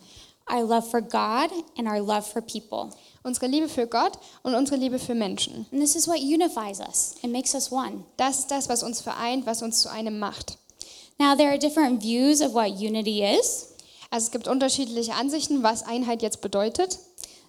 Our 0.49 0.63
love 0.63 0.89
for 0.89 1.01
God, 1.01 1.51
and 1.77 1.87
our 1.87 2.01
love 2.01 2.25
for 2.25 2.41
people. 2.41 2.93
Unsere 3.23 3.47
Liebe 3.47 3.67
für 3.67 3.87
Gott 3.87 4.17
und 4.43 4.55
unsere 4.55 4.77
Liebe 4.77 4.99
für 4.99 5.15
Menschen. 5.15 5.65
And 5.71 5.81
this 5.81 5.95
is 5.95 6.07
what 6.07 6.19
unifies 6.19 6.79
us 6.79 7.15
and 7.23 7.33
makes 7.33 7.53
us 7.53 7.71
one. 7.71 8.03
Das 8.17 8.39
ist 8.39 8.51
das, 8.51 8.69
was 8.69 8.83
uns 8.83 9.01
vereint, 9.01 9.45
was 9.45 9.61
uns 9.61 9.81
zu 9.81 9.89
einem 9.89 10.19
macht. 10.19 10.57
Now, 11.19 11.35
there 11.35 11.49
are 11.49 11.57
different 11.57 12.01
views 12.01 12.41
of 12.41 12.53
what 12.53 12.79
unity 12.79 13.23
is. 13.23 13.73
Also 14.09 14.27
es 14.27 14.31
gibt 14.31 14.47
unterschiedliche 14.47 15.15
Ansichten, 15.15 15.63
was 15.63 15.83
Einheit 15.83 16.21
jetzt 16.21 16.41
bedeutet. 16.41 16.99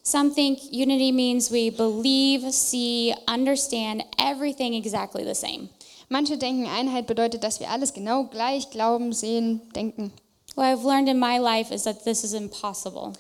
Some 0.02 0.32
think 0.32 0.58
unity 0.72 1.12
means 1.12 1.50
we 1.50 1.70
believe, 1.70 2.50
see, 2.50 3.14
understand 3.26 4.02
everything 4.16 4.72
exactly 4.72 5.22
the 5.22 5.34
same. 5.34 5.68
Manche 6.08 6.38
denken, 6.38 6.66
Einheit 6.66 7.06
bedeutet, 7.06 7.44
dass 7.44 7.61
wir 7.61 7.70
alles 7.70 7.92
genau 7.92 8.24
gleich 8.24 8.70
glauben, 8.70 9.12
sehen, 9.12 9.61
denken. 9.74 10.12
What 10.58 10.66
I've 10.66 10.84
learned 10.84 11.08
in 11.08 11.20
my 11.20 11.38
life 11.38 11.70
is 11.70 11.84
that 11.84 12.04
this 12.04 12.24
is 12.24 12.34
impossible. 12.34 13.14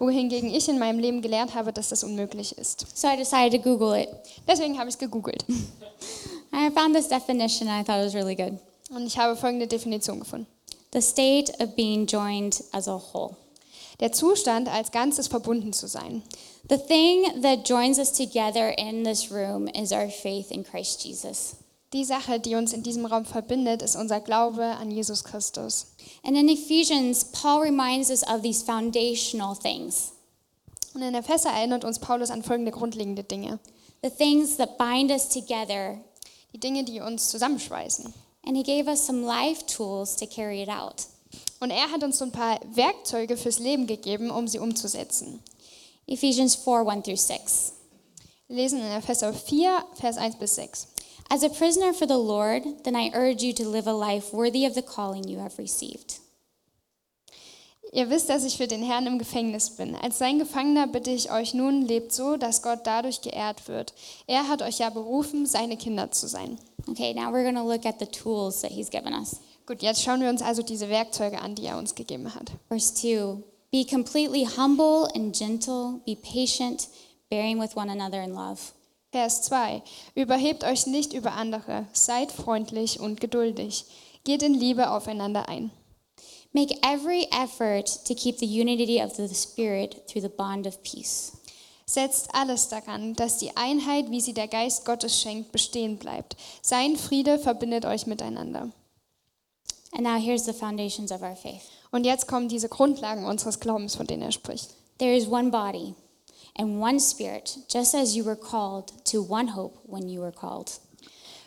Wohingegen 0.00 0.52
ich 0.52 0.68
in 0.68 0.76
meinem 0.76 0.98
Leben 0.98 1.22
gelernt 1.22 1.54
habe, 1.54 1.72
dass 1.72 1.90
das 1.90 2.02
unmöglich 2.02 2.58
ist. 2.58 2.84
So 2.98 3.06
I 3.06 3.14
decided 3.14 3.52
to 3.52 3.58
Google 3.58 3.92
it. 3.94 4.08
Deswegen 4.48 4.76
habe 4.76 4.88
ich 4.88 4.96
es 4.96 4.98
gegoogelt. 4.98 5.44
I 6.52 6.68
found 6.70 6.96
this 6.96 7.06
definition 7.06 7.68
and 7.68 7.80
I 7.80 7.84
thought 7.84 8.00
it 8.00 8.06
was 8.06 8.14
really 8.16 8.34
good. 8.34 8.58
Und 8.92 9.06
ich 9.06 9.16
habe 9.16 9.36
folgende 9.36 9.68
Definition 9.68 10.18
gefunden. 10.18 10.48
The 10.92 11.00
state 11.00 11.52
of 11.60 11.76
being 11.76 12.06
joined 12.08 12.60
as 12.72 12.88
a 12.88 12.98
whole. 12.98 13.36
Der 14.00 14.10
Zustand, 14.10 14.66
als 14.66 14.90
Ganzes 14.90 15.28
verbunden 15.28 15.72
zu 15.72 15.86
sein. 15.86 16.24
The 16.68 16.78
thing 16.78 17.40
that 17.42 17.68
joins 17.68 18.00
us 18.00 18.10
together 18.10 18.76
in 18.76 19.04
this 19.04 19.30
room 19.30 19.68
is 19.68 19.92
our 19.92 20.08
faith 20.08 20.50
in 20.50 20.64
Christ 20.64 21.04
Jesus. 21.04 21.54
Die 21.92 22.04
Sache, 22.04 22.38
die 22.38 22.54
uns 22.54 22.72
in 22.72 22.84
diesem 22.84 23.04
Raum 23.04 23.24
verbindet, 23.24 23.82
ist 23.82 23.96
unser 23.96 24.20
Glaube 24.20 24.64
an 24.64 24.90
Jesus 24.90 25.24
Christus. 25.24 25.88
And 26.22 26.36
in 26.36 26.48
Ephesians, 26.48 27.24
Paul 27.32 27.62
reminds 27.62 28.10
us 28.10 28.22
of 28.22 28.42
these 28.42 28.64
foundational 28.64 29.56
things 29.56 30.12
Und 30.94 31.02
in 31.02 31.14
Epheser 31.14 31.50
erinnert 31.50 31.84
uns 31.84 31.98
Paulus 31.98 32.30
an 32.30 32.42
folgende 32.42 32.72
grundlegende 32.72 33.24
Dinge. 33.24 33.58
the 34.02 34.10
things 34.10 34.56
that 34.56 34.78
bind 34.78 35.10
us 35.10 35.28
together. 35.28 35.98
Die 36.52 36.58
Dinge, 36.58 36.84
die 36.84 37.00
uns 37.00 37.28
zusammenschweißen. 37.28 38.12
And 38.44 38.56
he 38.56 38.62
gave 38.62 38.88
us 38.88 39.04
some 39.06 39.22
life 39.22 39.66
tools 39.66 40.16
to 40.16 40.26
carry 40.26 40.62
it 40.62 40.68
out. 40.68 41.06
Und 41.60 41.70
er 41.70 41.90
hat 41.90 42.02
uns 42.02 42.18
so 42.18 42.24
ein 42.24 42.32
paar 42.32 42.58
Werkzeuge 42.74 43.36
fürs 43.36 43.58
Leben 43.58 43.86
gegeben, 43.86 44.30
um 44.30 44.48
sie 44.48 44.58
umzusetzen. 44.58 45.42
Ephesians 46.06 46.56
4 46.56 46.86
1 46.88 47.04
through 47.04 47.16
6. 47.16 47.72
Wir 48.48 48.56
lesen 48.56 48.80
in 48.80 48.90
Epheser 48.90 49.32
4, 49.32 49.84
Vers 49.94 50.16
1 50.16 50.36
bis 50.36 50.54
6. 50.56 50.88
As 51.32 51.44
a 51.44 51.48
prisoner 51.48 51.92
for 51.92 52.06
the 52.06 52.18
Lord, 52.18 52.64
then 52.82 52.96
I 52.96 53.12
urge 53.14 53.40
you 53.40 53.52
to 53.52 53.68
live 53.68 53.86
a 53.86 53.92
life 53.92 54.32
worthy 54.32 54.66
of 54.66 54.74
the 54.74 54.82
calling 54.82 55.28
you 55.28 55.38
have 55.38 55.58
received. 55.58 56.18
Ihr 57.92 58.10
wisst, 58.10 58.28
dass 58.28 58.44
ich 58.44 58.56
für 58.56 58.66
den 58.66 58.82
Herrn 58.82 59.06
im 59.06 59.18
Gefängnis 59.18 59.70
bin. 59.70 59.94
Als 59.94 60.18
sein 60.18 60.40
Gefangener 60.40 60.88
bitte 60.88 61.10
ich 61.10 61.30
euch 61.30 61.54
nun, 61.54 61.82
lebt 61.82 62.12
so, 62.12 62.36
dass 62.36 62.62
Gott 62.62 62.80
dadurch 62.84 63.20
geehrt 63.20 63.68
wird. 63.68 63.94
Er 64.26 64.48
hat 64.48 64.62
euch 64.62 64.78
ja 64.78 64.90
berufen, 64.90 65.46
seine 65.46 65.76
Kinder 65.76 66.10
zu 66.10 66.26
sein. 66.26 66.58
Okay, 66.88 67.14
now 67.14 67.32
we're 67.32 67.44
going 67.44 67.54
to 67.54 67.62
look 67.62 67.86
at 67.86 68.00
the 68.00 68.06
tools 68.06 68.60
that 68.62 68.72
he's 68.72 68.90
given 68.90 69.12
us. 69.12 69.36
Gut, 69.66 69.82
jetzt 69.82 70.02
schauen 70.02 70.20
wir 70.20 70.30
uns 70.30 70.42
also 70.42 70.62
diese 70.62 70.88
Werkzeuge 70.88 71.40
an, 71.40 71.54
die 71.54 71.66
er 71.66 71.78
uns 71.78 71.94
gegeben 71.94 72.34
hat. 72.34 72.50
Verse 72.68 72.92
2 72.94 73.42
Be 73.70 73.84
completely 73.84 74.44
humble 74.44 75.08
and 75.14 75.32
gentle, 75.32 76.00
be 76.04 76.16
patient, 76.16 76.88
bearing 77.28 77.60
with 77.60 77.76
one 77.76 77.88
another 77.88 78.20
in 78.20 78.34
love. 78.34 78.72
Vers 79.12 79.42
2. 79.42 79.82
Überhebt 80.14 80.62
euch 80.64 80.86
nicht 80.86 81.12
über 81.12 81.32
andere, 81.32 81.86
seid 81.92 82.30
freundlich 82.30 83.00
und 83.00 83.20
geduldig. 83.20 83.84
Geht 84.24 84.42
in 84.42 84.54
Liebe 84.54 84.90
aufeinander 84.90 85.48
ein. 85.48 85.70
Make 86.52 86.76
every 86.82 87.28
effort 87.30 88.04
to 88.06 88.14
keep 88.14 88.38
the 88.38 88.46
unity 88.46 89.02
of 89.02 89.14
the 89.14 89.28
Spirit 89.34 90.06
through 90.06 90.22
the 90.22 90.28
bond 90.28 90.66
of 90.66 90.82
peace. 90.82 91.32
Setzt 91.86 92.32
alles 92.34 92.68
daran, 92.68 93.14
dass 93.14 93.38
die 93.38 93.56
Einheit, 93.56 94.10
wie 94.10 94.20
sie 94.20 94.32
der 94.34 94.46
Geist 94.46 94.84
Gottes 94.84 95.20
schenkt, 95.20 95.50
bestehen 95.50 95.98
bleibt. 95.98 96.36
Sein 96.62 96.96
Friede 96.96 97.38
verbindet 97.38 97.84
euch 97.84 98.06
miteinander. 98.06 98.70
And 99.92 100.02
now 100.02 100.16
here's 100.16 100.44
the 100.44 100.52
foundations 100.52 101.10
of 101.10 101.22
our 101.22 101.34
faith 101.34 101.62
Und 101.90 102.04
jetzt 102.06 102.28
kommen 102.28 102.48
diese 102.48 102.68
Grundlagen 102.68 103.24
unseres 103.24 103.58
Glaubens, 103.58 103.96
von 103.96 104.06
denen 104.06 104.22
er 104.22 104.30
spricht. 104.32 104.70
there 104.98 105.16
is 105.16 105.26
one 105.26 105.50
body 105.50 105.94
and 106.56 106.80
one 106.80 106.98
Spirit, 107.00 107.58
just 107.68 107.94
as 107.94 108.16
you 108.16 108.24
were 108.24 108.36
called 108.36 108.92
to 109.04 109.22
one 109.22 109.48
hope 109.48 109.78
when 109.86 110.08
you 110.08 110.20
were 110.20 110.32
called. 110.32 110.78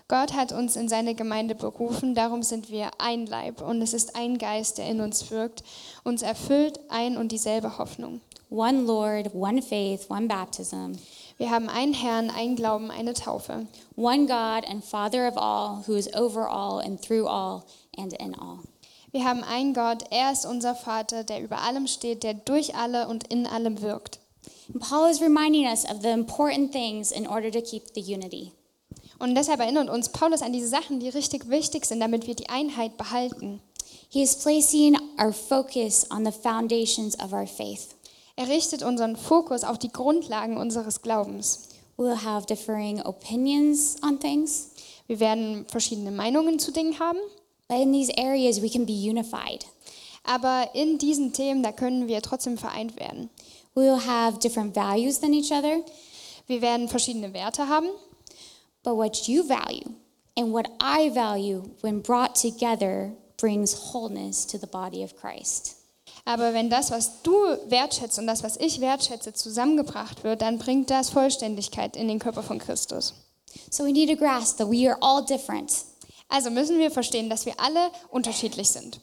Gott 0.07 0.33
hat 0.33 0.51
uns 0.51 0.75
in 0.75 0.89
seine 0.89 1.15
Gemeinde 1.15 1.55
berufen, 1.55 2.13
darum 2.13 2.43
sind 2.43 2.69
wir 2.69 2.91
ein 2.99 3.25
Leib 3.25 3.61
und 3.61 3.81
es 3.81 3.93
ist 3.93 4.15
ein 4.15 4.37
Geist, 4.37 4.77
der 4.77 4.87
in 4.87 5.01
uns 5.01 5.31
wirkt, 5.31 5.63
uns 6.03 6.21
erfüllt 6.21 6.79
ein 6.89 7.17
und 7.17 7.31
dieselbe 7.31 7.77
Hoffnung. 7.77 8.21
One 8.49 8.83
Lord, 8.83 9.33
one 9.33 9.61
faith, 9.61 10.09
one 10.09 10.27
baptism, 10.27 10.93
Wir 11.37 11.49
haben 11.49 11.67
einen 11.67 11.93
Herrn, 11.95 12.29
einen 12.29 12.55
Glauben, 12.55 12.91
eine 12.91 13.13
Taufe. 13.13 13.65
one 13.95 14.27
God 14.27 14.69
and 14.69 14.83
Father 14.83 15.27
of 15.27 15.35
all, 15.35 15.83
who 15.87 15.95
is 15.95 16.07
over 16.13 16.47
all 16.47 16.79
and 16.79 17.01
through 17.01 17.27
all 17.27 17.65
and 17.97 18.13
in 18.13 18.35
all. 18.35 18.59
Wir 19.11 19.25
haben 19.25 19.43
einen 19.43 19.73
Gott, 19.73 20.05
er 20.11 20.31
ist 20.31 20.45
unser 20.45 20.75
Vater, 20.75 21.23
der 21.23 21.41
über 21.41 21.61
allem 21.61 21.87
steht, 21.87 22.23
der 22.23 22.33
durch 22.33 22.75
alle 22.75 23.07
und 23.07 23.27
in 23.27 23.47
allem 23.47 23.81
wirkt. 23.81 24.19
And 24.73 24.81
Paul 24.81 25.09
is 25.09 25.21
reminding 25.21 25.65
us 25.65 25.85
of 25.85 26.01
the 26.01 26.11
important 26.11 26.71
things 26.71 27.11
in 27.11 27.27
order 27.27 27.51
to 27.51 27.61
keep 27.61 27.93
the 27.93 28.01
unity. 28.01 28.51
Und 29.19 29.35
deshalb 29.35 29.59
erinnert 29.59 29.89
uns 29.89 30.09
Paulus 30.09 30.41
an 30.41 30.53
diese 30.53 30.67
Sachen, 30.67 30.99
die 30.99 31.09
richtig 31.09 31.49
wichtig 31.49 31.85
sind, 31.85 31.99
damit 31.99 32.27
wir 32.27 32.35
die 32.35 32.49
Einheit 32.49 32.97
behalten. 32.97 33.61
He 34.09 34.21
is 34.21 34.35
placing 34.35 34.97
our 35.19 35.33
focus 35.33 36.05
on 36.11 36.25
the 36.25 36.31
foundations 36.31 37.17
of 37.19 37.33
our 37.33 37.47
faith. 37.47 37.95
Er 38.35 38.47
richtet 38.47 38.83
unseren 38.83 39.15
Fokus 39.15 39.63
auf 39.63 39.77
die 39.77 39.91
Grundlagen 39.91 40.57
unseres 40.57 41.01
Glaubens. 41.01 41.69
We'll 41.97 42.23
have 42.23 42.47
differing 42.47 43.01
opinions 43.01 43.97
on 44.03 44.19
things, 44.19 44.71
Wir 45.07 45.19
werden 45.19 45.65
verschiedene 45.67 46.11
Meinungen 46.11 46.59
zu 46.59 46.71
Dingen 46.71 46.97
haben, 46.99 47.19
but 47.67 47.77
in 47.79 47.91
these 47.91 48.11
areas 48.17 48.61
we 48.61 48.69
can 48.69 48.85
be 48.85 48.93
unified. 48.93 49.65
aber 50.23 50.69
in 50.73 50.97
diesen 50.97 51.33
Themen, 51.33 51.63
da 51.63 51.71
können 51.71 52.07
wir 52.07 52.21
trotzdem 52.21 52.57
vereint 52.57 52.99
werden. 52.99 53.29
We'll 53.75 54.05
have 54.05 54.39
different 54.39 54.75
values 54.75 55.19
than 55.19 55.33
each 55.33 55.51
other, 55.51 55.83
Wir 56.47 56.61
werden 56.61 56.89
verschiedene 56.89 57.33
Werte 57.33 57.67
haben, 57.67 57.89
but 58.83 58.95
what 58.95 59.27
you 59.27 59.43
value 59.43 59.95
and 60.37 60.51
what 60.51 60.67
I 60.81 61.09
value 61.09 61.63
when 61.81 62.01
brought 62.01 62.35
together 62.35 63.13
brings 63.37 63.73
wholeness 63.93 64.45
to 64.47 64.57
the 64.57 64.67
body 64.67 65.03
of 65.03 65.15
Christ. 65.15 65.77
aber 66.25 66.53
wenn 66.53 66.69
das, 66.69 66.91
was 66.91 67.21
du 67.23 67.33
wertschätzt 67.67 68.17
und 68.19 68.27
das, 68.27 68.43
was 68.43 68.57
ich 68.57 68.79
wertschätze, 68.79 69.33
zusammengebracht 69.33 70.23
wird, 70.23 70.41
dann 70.41 70.57
bringt 70.57 70.89
das 70.89 71.09
Vollständigkeit 71.09 71.95
in 71.95 72.07
den 72.07 72.19
Körper 72.19 72.43
von 72.43 72.59
Christus. 72.59 73.13
So 73.69 73.83
we 73.83 73.91
need 73.91 74.09
to 74.09 74.15
grasp 74.15 74.57
that 74.57 74.69
we 74.69 74.89
are 74.89 74.97
all 75.01 75.23
different. 75.23 75.71
Also 76.29 76.49
müssen 76.49 76.79
wir 76.79 76.91
verstehen, 76.91 77.29
dass 77.29 77.45
wir 77.45 77.59
alle 77.59 77.91
unterschiedlich 78.09 78.69
sind. 78.69 78.99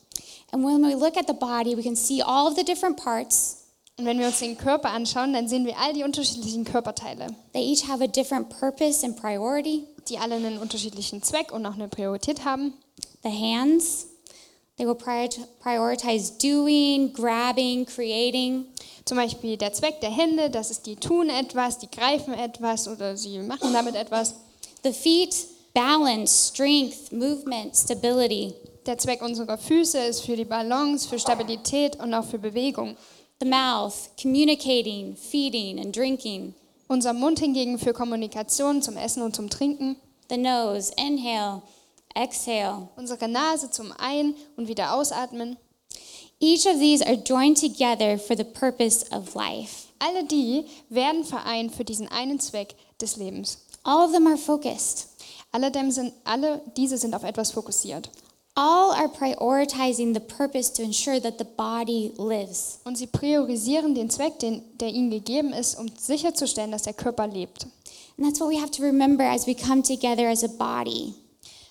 And 0.52 0.64
when 0.64 0.82
we 0.82 0.94
look 0.94 1.16
at 1.16 1.26
the 1.26 1.34
body, 1.34 1.76
we 1.76 1.82
can 1.82 1.94
see 1.94 2.22
all 2.22 2.48
of 2.48 2.56
the 2.56 2.64
different 2.64 2.96
parts. 2.96 3.59
Und 4.00 4.06
wenn 4.06 4.18
wir 4.18 4.28
uns 4.28 4.38
den 4.38 4.56
Körper 4.56 4.88
anschauen, 4.92 5.34
dann 5.34 5.46
sehen 5.46 5.66
wir 5.66 5.76
all 5.78 5.92
die 5.92 6.04
unterschiedlichen 6.04 6.64
Körperteile, 6.64 7.26
They 7.52 7.70
each 7.70 7.86
have 7.86 8.02
a 8.02 8.06
different 8.06 8.48
purpose 8.48 9.04
and 9.04 9.14
priority. 9.14 9.84
die 10.08 10.16
alle 10.16 10.36
einen 10.36 10.56
unterschiedlichen 10.56 11.22
Zweck 11.22 11.52
und 11.52 11.66
auch 11.66 11.74
eine 11.74 11.88
Priorität 11.88 12.46
haben. 12.46 12.72
The 13.22 13.28
hands, 13.28 14.06
they 14.78 14.86
will 14.86 14.94
prior- 14.94 15.28
prioritize 15.62 16.32
doing, 16.40 17.12
grabbing, 17.12 17.84
creating. 17.84 18.64
Zum 19.04 19.18
Beispiel 19.18 19.58
der 19.58 19.74
Zweck 19.74 20.00
der 20.00 20.10
Hände, 20.10 20.48
das 20.48 20.70
ist, 20.70 20.86
die 20.86 20.96
tun 20.96 21.28
etwas, 21.28 21.76
die 21.78 21.90
greifen 21.90 22.32
etwas 22.32 22.88
oder 22.88 23.18
sie 23.18 23.38
machen 23.40 23.74
damit 23.74 23.96
etwas. 23.96 24.34
The 24.82 24.92
feet, 24.94 25.34
balance, 25.74 26.48
strength, 26.54 27.12
movement, 27.12 27.76
stability. 27.76 28.54
Der 28.86 28.96
Zweck 28.96 29.20
unserer 29.20 29.58
Füße 29.58 29.98
ist 29.98 30.22
für 30.22 30.36
die 30.36 30.46
Balance, 30.46 31.06
für 31.06 31.18
Stabilität 31.18 31.96
und 32.00 32.14
auch 32.14 32.24
für 32.24 32.38
Bewegung. 32.38 32.96
The 33.40 33.46
mouth, 33.46 34.10
communicating, 34.20 35.16
feeding, 35.16 35.80
and 35.80 35.96
drinking. 35.96 36.52
Unser 36.88 37.14
Mund 37.14 37.38
hingegen 37.38 37.78
für 37.78 37.94
Kommunikation, 37.94 38.82
zum 38.82 38.98
Essen 38.98 39.22
und 39.22 39.34
zum 39.34 39.48
Trinken. 39.48 39.96
The 40.28 40.36
nose, 40.36 40.92
inhale, 40.98 41.62
exhale. 42.14 42.90
Unsere 42.96 43.28
Nase 43.28 43.70
zum 43.70 43.94
Ein- 43.98 44.34
und 44.58 44.68
wieder 44.68 44.92
Ausatmen. 44.92 45.56
Each 46.38 46.66
of 46.66 46.78
these 46.80 47.02
are 47.02 47.16
joined 47.16 47.58
together 47.58 48.18
for 48.18 48.36
the 48.36 48.44
purpose 48.44 49.06
of 49.10 49.34
life. 49.34 49.88
Alle 50.00 50.24
die 50.24 50.66
werden 50.90 51.24
vereint 51.24 51.74
für 51.74 51.84
diesen 51.84 52.08
einen 52.08 52.40
Zweck 52.40 52.74
des 53.00 53.16
Lebens. 53.16 53.56
All 53.84 54.04
of 54.04 54.12
them 54.12 54.26
are 54.26 54.36
focused. 54.36 55.08
Alle, 55.50 55.70
dem 55.70 55.90
sind, 55.90 56.12
alle 56.24 56.60
diese 56.76 56.98
sind 56.98 57.14
auf 57.14 57.24
etwas 57.24 57.52
fokussiert. 57.52 58.10
All 58.56 58.92
are 58.92 59.08
prioritizing 59.08 60.12
the 60.12 60.20
purpose 60.20 60.72
to 60.74 60.82
ensure 60.82 61.20
that 61.20 61.38
the 61.38 61.44
body 61.44 62.12
lives. 62.18 62.80
Und 62.84 62.98
sie 62.98 63.06
priorisieren 63.06 63.94
den 63.94 64.10
Zweck, 64.10 64.38
den, 64.40 64.62
der 64.78 64.88
ihnen 64.88 65.10
gegeben 65.10 65.52
ist, 65.52 65.78
um 65.78 65.86
sicherzustellen, 65.96 66.72
dass 66.72 66.82
der 66.82 66.94
Körper 66.94 67.26
lebt. 67.26 67.66
And 68.18 68.26
that's 68.26 68.40
what 68.40 68.50
we 68.50 68.60
have 68.60 68.70
to 68.72 68.82
remember 68.82 69.24
as 69.24 69.46
we 69.46 69.54
come 69.54 69.82
together 69.82 70.28
as 70.28 70.44
a 70.44 70.48
body. 70.48 71.14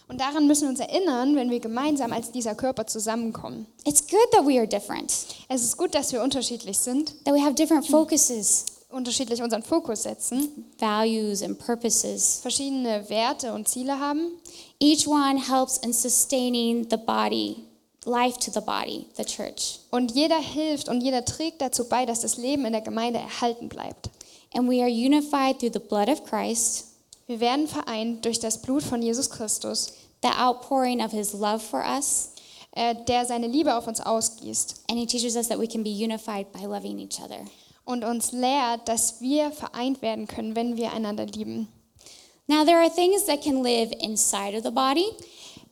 Und 0.07 0.19
daran 0.19 0.47
müssen 0.47 0.63
wir 0.63 0.69
uns 0.69 0.79
erinnern, 0.79 1.35
wenn 1.35 1.51
wir 1.51 1.59
gemeinsam 1.59 2.11
als 2.11 2.31
dieser 2.31 2.55
Körper 2.55 2.87
zusammenkommen. 2.87 3.67
It's 3.85 4.01
good 4.07 4.31
that 4.31 4.45
we 4.47 4.57
are 4.57 4.67
different, 4.67 5.13
Es 5.49 5.63
ist 5.63 5.77
gut, 5.77 5.93
dass 5.93 6.11
wir 6.11 6.23
unterschiedlich 6.23 6.79
sind, 6.79 7.13
that 7.25 7.35
we 7.35 7.39
have 7.39 7.53
different 7.53 7.85
focuses, 7.85 8.65
unterschiedlich 8.89 9.43
unseren 9.43 9.61
Fokus 9.61 10.01
setzen, 10.03 10.65
values, 10.79 11.43
and 11.43 11.59
purposes. 11.59 12.39
verschiedene 12.41 13.07
Werte 13.09 13.53
und 13.53 13.67
Ziele 13.67 13.99
haben. 13.99 14.31
Each 14.79 15.07
one 15.07 15.37
helps 15.37 15.77
in 15.77 15.93
sustaining 15.93 16.87
the 16.89 16.97
body, 16.97 17.65
life 18.05 18.37
to 18.39 18.51
the 18.51 18.61
body, 18.61 19.07
the 19.15 19.25
church. 19.25 19.79
Und 19.91 20.11
jeder 20.11 20.39
hilft 20.39 20.87
und 20.87 21.01
jeder 21.01 21.25
trägt 21.25 21.61
dazu 21.61 21.87
bei, 21.89 22.05
dass 22.05 22.21
das 22.21 22.37
Leben 22.37 22.65
in 22.65 22.71
der 22.71 22.81
Gemeinde 22.81 23.19
erhalten 23.19 23.67
bleibt. 23.67 24.09
And 24.53 24.69
we 24.69 24.81
are 24.81 24.89
unified 24.89 25.59
through 25.59 25.73
the 25.73 25.79
blood 25.79 26.09
of 26.09 26.23
Christ, 26.23 26.89
Wir 27.29 27.39
werden 27.39 27.67
vereint 27.67 28.25
durch 28.25 28.39
das 28.39 28.59
Blut 28.59 28.81
von 28.81 29.03
Jesus 29.03 29.29
Christus, 29.29 29.93
the 30.23 30.29
outpouring 30.29 30.99
of 30.99 31.11
his 31.11 31.31
love 31.33 31.59
for 31.59 31.83
us, 31.85 32.31
äh, 32.71 32.95
der 33.07 33.23
seine 33.23 33.45
Liebe 33.45 33.75
auf 33.75 33.85
uns 33.85 34.01
ausgießt 34.01 34.85
and 34.89 34.97
he 34.97 35.05
teaches 35.05 35.35
us 35.35 35.47
that 35.47 35.59
we 35.59 35.67
can 35.67 35.83
be 35.83 35.91
unified 35.91 36.51
by 36.51 36.65
loving 36.65 36.97
each 36.97 37.21
other. 37.21 37.45
und 37.85 38.03
uns 38.03 38.31
lehrt, 38.31 38.87
dass 38.87 39.21
wir 39.21 39.51
vereint 39.51 40.01
werden 40.01 40.25
können, 40.27 40.55
wenn 40.55 40.75
wir 40.75 40.91
einander 40.91 41.27
lieben. 41.27 41.67
Now, 42.49 42.65
there 42.65 42.79
are 42.81 42.89
things 42.89 43.25
that 43.27 43.43
can 43.43 43.61
live 43.61 43.91
inside 44.01 44.55
of 44.57 44.63
the 44.63 44.71
body. 44.71 45.05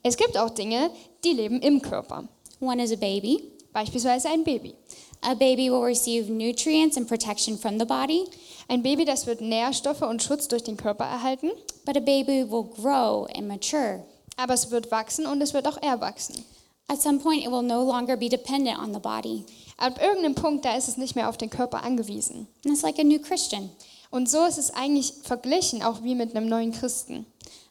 Es 0.04 0.16
gibt 0.16 0.38
auch 0.38 0.50
Dinge, 0.50 0.90
die 1.24 1.32
leben 1.32 1.60
im 1.60 1.82
Körper, 1.82 2.28
One 2.60 2.80
is 2.80 2.92
a 2.92 2.96
baby. 2.96 3.42
beispielsweise 3.72 4.28
ein 4.28 4.44
Baby. 4.44 4.74
A 5.22 5.34
baby 5.34 5.68
will 5.70 5.82
receive 5.82 6.30
nutrients 6.30 6.96
and 6.96 7.08
protection 7.08 7.58
from 7.58 7.78
the 7.80 7.84
body, 7.84 8.24
Ein 8.68 8.82
Baby, 8.84 9.04
das 9.04 9.26
wird 9.26 9.40
Nährstoffe 9.40 10.02
und 10.02 10.22
Schutz 10.22 10.46
durch 10.46 10.62
den 10.62 10.76
Körper 10.76 11.04
erhalten, 11.04 11.50
but 11.84 11.96
a 11.96 12.00
baby 12.00 12.44
will 12.48 12.62
grow 12.64 13.26
and 13.34 13.48
mature. 13.48 14.04
aber 14.36 14.54
es 14.54 14.70
wird 14.70 14.92
wachsen 14.92 15.26
und 15.26 15.42
es 15.42 15.52
wird 15.54 15.66
auch 15.66 15.82
erwachsen. 15.82 16.44
At 16.86 17.02
some 17.02 17.18
point, 17.18 17.42
it 17.44 17.50
will 17.50 17.62
no 17.62 17.82
longer 17.82 18.16
be 18.16 18.28
dependent 18.28 18.78
on 18.78 18.94
the 18.94 19.00
body. 19.00 19.44
Ab 19.78 20.00
irgendeinem 20.00 20.36
Punkt, 20.36 20.64
da 20.64 20.76
ist 20.76 20.86
es 20.88 20.96
nicht 20.96 21.16
mehr 21.16 21.28
auf 21.28 21.36
den 21.36 21.50
Körper 21.50 21.82
angewiesen. 21.82 22.46
And 22.64 22.72
it's 22.72 22.82
like 22.82 22.98
a 23.00 23.04
new 23.04 23.18
Christian. 23.18 23.70
Und 24.10 24.28
so 24.30 24.44
ist 24.44 24.58
es 24.58 24.70
eigentlich 24.70 25.12
verglichen, 25.22 25.82
auch 25.82 26.02
wie 26.02 26.14
mit 26.14 26.34
einem 26.34 26.48
neuen 26.48 26.72
Christen. 26.72 27.26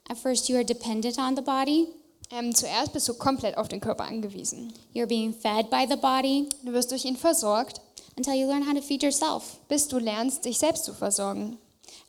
At 0.09 0.17
first, 0.17 0.49
you 0.49 0.55
are 0.55 0.65
dependent 0.65 1.17
on 1.17 1.35
the 1.35 1.41
body. 1.41 1.87
Ähm, 2.31 2.53
zuerst 2.53 2.93
bist 2.93 3.07
du 3.07 3.13
komplett 3.13 3.57
auf 3.57 3.67
den 3.67 3.79
Körper 3.79 4.03
angewiesen. 4.03 4.73
You're 4.93 5.07
being 5.07 5.33
fed 5.33 5.69
by 5.69 5.85
the 5.89 5.95
body 5.95 6.47
Du 6.63 6.73
wirst 6.73 6.91
durch 6.91 7.05
ihn 7.05 7.15
versorgt, 7.17 7.81
until 8.17 8.33
you 8.33 8.47
learn 8.47 8.67
how 8.67 8.73
to 8.73 8.81
feed 8.81 9.01
yourself. 9.01 9.57
bis 9.69 9.87
du 9.87 9.97
lernst, 9.97 10.45
dich 10.45 10.57
selbst 10.59 10.83
zu 10.85 10.93
versorgen. 10.93 11.57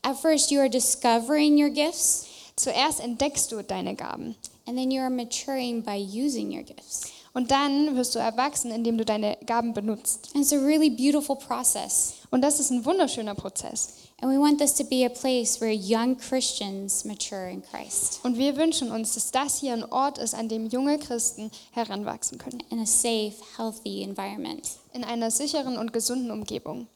At 0.02 0.18
first, 0.18 0.50
you 0.50 0.58
are 0.60 0.70
discovering 0.70 1.56
your 1.56 1.70
gifts, 1.70 2.26
Zuerst 2.56 2.98
entdeckst 2.98 3.52
du 3.52 3.62
deine 3.62 3.94
Gaben. 3.94 4.34
and 4.66 4.76
then 4.76 4.90
you 4.90 5.00
are 5.00 5.10
maturing 5.10 5.80
by 5.82 5.96
using 5.96 6.50
your 6.52 6.64
gifts. 6.64 7.02
Und 7.32 7.52
dann 7.52 7.94
wirst 7.94 8.16
du 8.16 8.18
erwachsen, 8.18 8.72
indem 8.72 8.98
du 8.98 9.04
deine 9.04 9.36
Gaben 9.46 9.72
benutzt. 9.72 10.30
And 10.34 10.42
it's 10.42 10.52
a 10.52 10.56
really 10.58 10.90
beautiful 10.90 11.36
process. 11.36 12.14
Und 12.30 12.42
das 12.42 12.58
ist 12.58 12.70
ein 12.70 12.84
wunderschöner 12.84 13.36
Prozess. 13.36 13.90
And 14.20 14.28
we 14.32 14.36
want 14.36 14.58
this 14.58 14.74
to 14.74 14.84
be 14.84 15.04
a 15.04 15.10
place 15.10 15.60
where 15.60 15.70
young 15.70 16.16
Christians 16.16 17.04
mature 17.04 17.48
in 17.48 17.62
Christ 17.62 18.18
Und 18.24 18.36
wir 18.36 18.56
wünschen 18.56 18.90
uns, 18.90 19.14
dass 19.14 19.30
das 19.30 19.60
hier 19.60 19.74
ein 19.74 19.84
Ort 19.84 20.18
ist, 20.18 20.34
an 20.34 20.48
dem 20.48 20.66
junge 20.66 20.98
Christen 20.98 21.50
heranwachsen 21.70 22.36
können. 22.38 22.62
in 22.70 22.80
a 22.80 22.86
safe, 22.86 23.34
healthy 23.56 24.02
environment. 24.02 24.70
In 24.92 25.04
einer 25.04 25.30
sicheren 25.30 25.76
und 25.78 25.92
gesunden 25.92 26.32
Umgebung. 26.32 26.88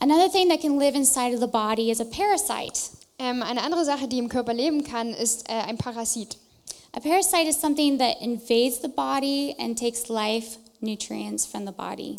Another 0.00 0.30
thing 0.30 0.48
that 0.50 0.60
can 0.60 0.78
live 0.78 0.94
inside 0.94 1.34
of 1.34 1.40
the 1.40 1.46
body 1.46 1.90
is 1.90 2.00
a 2.00 2.04
parasite. 2.04 2.78
Ähm, 3.18 3.42
eine 3.42 3.62
andere 3.62 3.84
Sache, 3.84 4.06
die 4.08 4.18
im 4.18 4.28
Körper 4.28 4.52
leben 4.52 4.84
kann, 4.84 5.14
ist 5.14 5.48
äh, 5.48 5.52
ein 5.52 5.78
Parasit. 5.78 6.36
A 6.92 7.00
parasite 7.00 7.48
is 7.48 7.58
something 7.60 7.98
that 7.98 8.20
invades 8.20 8.80
the 8.82 8.88
body 8.88 9.54
and 9.58 9.78
takes 9.78 10.08
life 10.08 10.58
nutrients 10.80 11.46
from 11.46 11.66
the 11.66 11.72
body. 11.72 12.16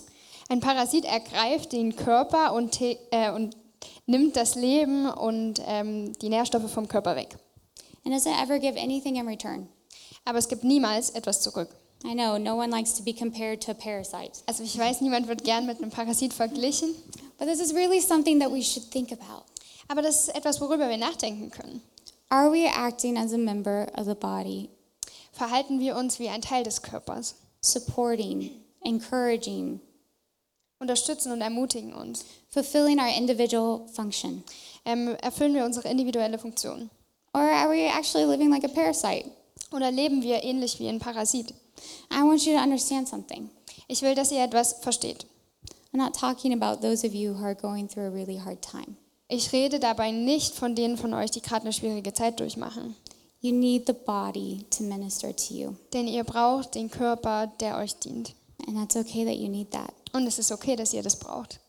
Ein 0.50 0.60
Parasit 0.62 1.06
ergreift 1.06 1.72
den 1.74 1.96
Körper 1.96 2.54
und, 2.54 2.80
äh, 2.82 3.32
und 3.32 3.56
nimmt 4.06 4.36
das 4.36 4.56
Leben 4.56 5.10
und 5.10 5.62
ähm, 5.66 6.14
die 6.22 6.30
Nährstoffe 6.30 6.72
vom 6.72 6.88
Körper 6.88 7.16
weg. 7.16 7.38
And 8.06 8.14
doesn't 8.14 8.42
ever 8.42 8.60
give 8.60 8.80
anything 8.80 9.16
in 9.16 9.28
return. 9.28 9.68
Aber 10.26 10.38
es 10.38 10.48
gibt 10.48 10.64
niemals 10.64 11.12
etwas 11.12 11.42
zurück. 11.42 11.70
I 12.04 12.14
know 12.16 12.38
no 12.40 12.56
one 12.56 12.70
likes 12.72 12.96
to 12.96 13.04
be 13.04 13.14
compared 13.14 13.62
to 13.64 13.72
a 13.72 13.76
parasite, 13.76 14.42
Also 14.48 14.64
ich 14.64 14.76
weiß, 14.78 15.02
niemand 15.02 15.28
wird 15.28 15.44
gern 15.44 15.68
mit 15.68 15.78
einem 15.80 15.92
Parasit 15.92 16.34
verglichen. 16.34 16.96
but 17.38 17.48
this 17.48 17.60
is 17.60 17.74
really 17.76 18.00
something 18.02 18.40
that 18.40 18.52
we 18.52 18.64
should 18.64 18.90
think 18.92 19.12
about. 19.12 19.44
Aber 19.88 20.02
das 20.02 20.28
ist 20.28 20.36
etwas, 20.36 20.60
worüber 20.62 20.90
wir 20.90 20.98
nachdenken 20.98 21.52
können. 21.52 21.82
Are 22.30 22.52
we 22.52 22.66
acting 22.68 23.18
as 23.18 23.34
a 23.34 23.38
member 23.38 23.88
of 23.98 24.06
the 24.06 24.16
body, 24.16 24.70
Verhalten 25.34 25.80
wir 25.80 25.96
uns 25.96 26.18
wie 26.20 26.30
ein 26.30 26.42
Teil 26.42 26.64
des 26.64 26.82
Körpers, 26.82 27.36
supporting, 27.62 28.52
encouraging, 28.84 29.80
unterstützen 30.82 31.32
und 31.32 31.42
ermutigen 31.42 31.94
uns, 31.94 32.26
fulfilling 32.50 33.00
our 33.00 33.16
individual 33.16 33.88
function? 33.94 34.44
ähm, 34.86 35.16
erfüllen 35.22 35.54
wir 35.54 35.66
unsere 35.66 35.90
individuelle 35.90 36.38
Funktion. 36.38 36.90
Or 37.34 37.42
are 37.42 37.70
we 37.70 37.88
actually 37.88 38.26
living 38.26 38.50
like 38.50 38.64
a 38.64 38.68
parasite? 38.68 39.30
Oder 39.72 39.92
leben 39.92 40.22
wir 40.22 40.44
ähnlich 40.44 40.80
wie 40.80 40.90
ein 40.90 41.00
Parasit? 41.00 41.54
I 42.12 42.22
want 42.24 42.46
you 42.46 42.54
to 42.54 42.62
understand 42.62 43.08
something. 43.08 43.50
Ich 43.88 44.02
will, 44.02 44.16
dass 44.16 44.32
ihr 44.32 44.44
etwas 44.44 44.74
versteht. 44.82 45.26
I'm 45.94 45.98
not 45.98 46.16
talking 46.16 46.54
about 46.54 46.82
those 46.82 47.06
of 47.06 47.14
you 47.14 47.34
who 47.34 47.44
are 47.44 47.56
going 47.56 47.88
through 47.88 48.08
a 48.08 48.10
really 48.10 48.38
hard 48.38 48.62
time. 48.62 48.96
Ich 49.28 49.54
rede 49.54 49.80
dabei 49.80 50.12
nicht 50.12 50.56
von 50.56 50.76
denen 50.76 50.98
von 50.98 51.14
euch, 51.14 51.32
die 51.32 51.42
gerade 51.42 51.62
eine 51.62 51.74
schwierige 51.74 52.14
Zeit 52.14 52.40
durchmachen. 52.40 52.96
You 53.40 53.54
need 53.54 53.88
the 53.88 53.94
body 53.94 54.66
to 54.78 54.84
minister 54.84 55.34
to 55.34 55.54
you. 55.54 55.74
Denn 55.94 56.08
ihr 56.08 56.24
braucht 56.24 56.76
den 56.76 56.92
Körper, 56.92 57.48
der 57.60 57.78
euch 57.78 57.96
dient. 57.96 58.34
And 58.68 58.78
that's 58.78 58.96
okay 58.96 59.26
that 59.26 59.36
you 59.36 59.48
need 59.48 59.72
that. 59.72 60.01
Und 60.14 60.28
es 60.28 60.40
ist 60.40 60.52
okay, 60.52 60.76
dass 60.76 60.94
ihr 60.94 61.04
das 61.04 61.18
braucht. 61.18 61.60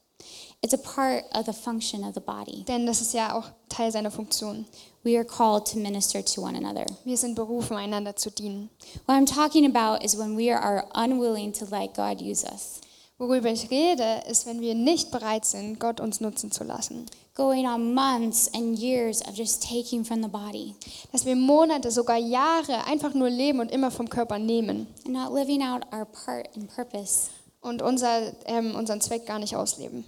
It's 0.64 0.74
a 0.74 0.76
part 0.76 1.24
of 1.34 1.46
the 1.46 1.52
function 1.52 2.04
of 2.04 2.14
the 2.14 2.20
body. 2.20 2.64
Denn 2.64 2.86
das 2.86 3.00
ist 3.00 3.12
ja 3.14 3.36
auch 3.36 3.46
Teil 3.68 3.90
seiner 3.90 4.12
Funktion. 4.12 4.64
We 5.02 5.16
are 5.16 5.24
called 5.24 5.66
to 5.72 5.78
minister 5.78 6.24
to 6.24 6.42
one 6.42 6.56
another. 6.56 6.86
Wir 7.04 7.16
sind 7.16 7.34
berufen, 7.34 7.76
einander 7.76 8.14
zu 8.14 8.30
dienen. 8.30 8.70
What 9.06 9.16
I'm 9.16 9.26
talking 9.26 9.66
about 9.66 10.04
is 10.04 10.16
when 10.16 10.36
we 10.38 10.54
are 10.56 10.86
unwilling 10.94 11.52
to 11.54 11.64
let 11.64 11.94
God 11.94 12.20
use 12.22 12.44
us, 12.44 12.80
Worüber 13.18 13.50
ich 13.50 13.70
rede, 13.70 14.22
ist, 14.28 14.46
wenn 14.46 14.60
wir 14.60 14.74
nicht 14.74 15.10
bereit 15.10 15.44
sind, 15.44 15.78
Gott 15.80 16.00
uns 16.00 16.20
nutzen 16.20 16.50
zu 16.52 16.62
lassen. 16.64 17.06
going 17.34 17.66
on 17.66 17.94
months 17.94 18.48
and 18.54 18.78
years 18.78 19.22
of 19.22 19.34
just 19.34 19.62
taking 19.62 20.04
from 20.04 20.22
the 20.22 20.28
body 20.28 20.74
Dass 21.12 21.24
wir 21.24 21.34
Monate, 21.34 21.90
sogar 21.90 22.18
Jahre 22.18 22.84
einfach 22.86 23.14
nur 23.14 23.30
leben 23.30 23.58
und 23.60 23.70
immer 23.72 23.90
vom 23.90 24.08
Körper 24.08 24.38
nehmen 24.38 24.86
and 25.04 25.14
not 25.14 25.32
living 25.32 25.62
out 25.62 25.82
our 25.92 26.04
part 26.04 26.48
and 26.56 26.68
purpose. 26.74 27.30
Und 27.62 27.80
unser, 27.80 28.32
ähm, 28.46 28.74
unseren 28.74 29.00
Zweck 29.00 29.26
gar 29.26 29.38
nicht 29.38 29.56
ausleben. 29.56 30.04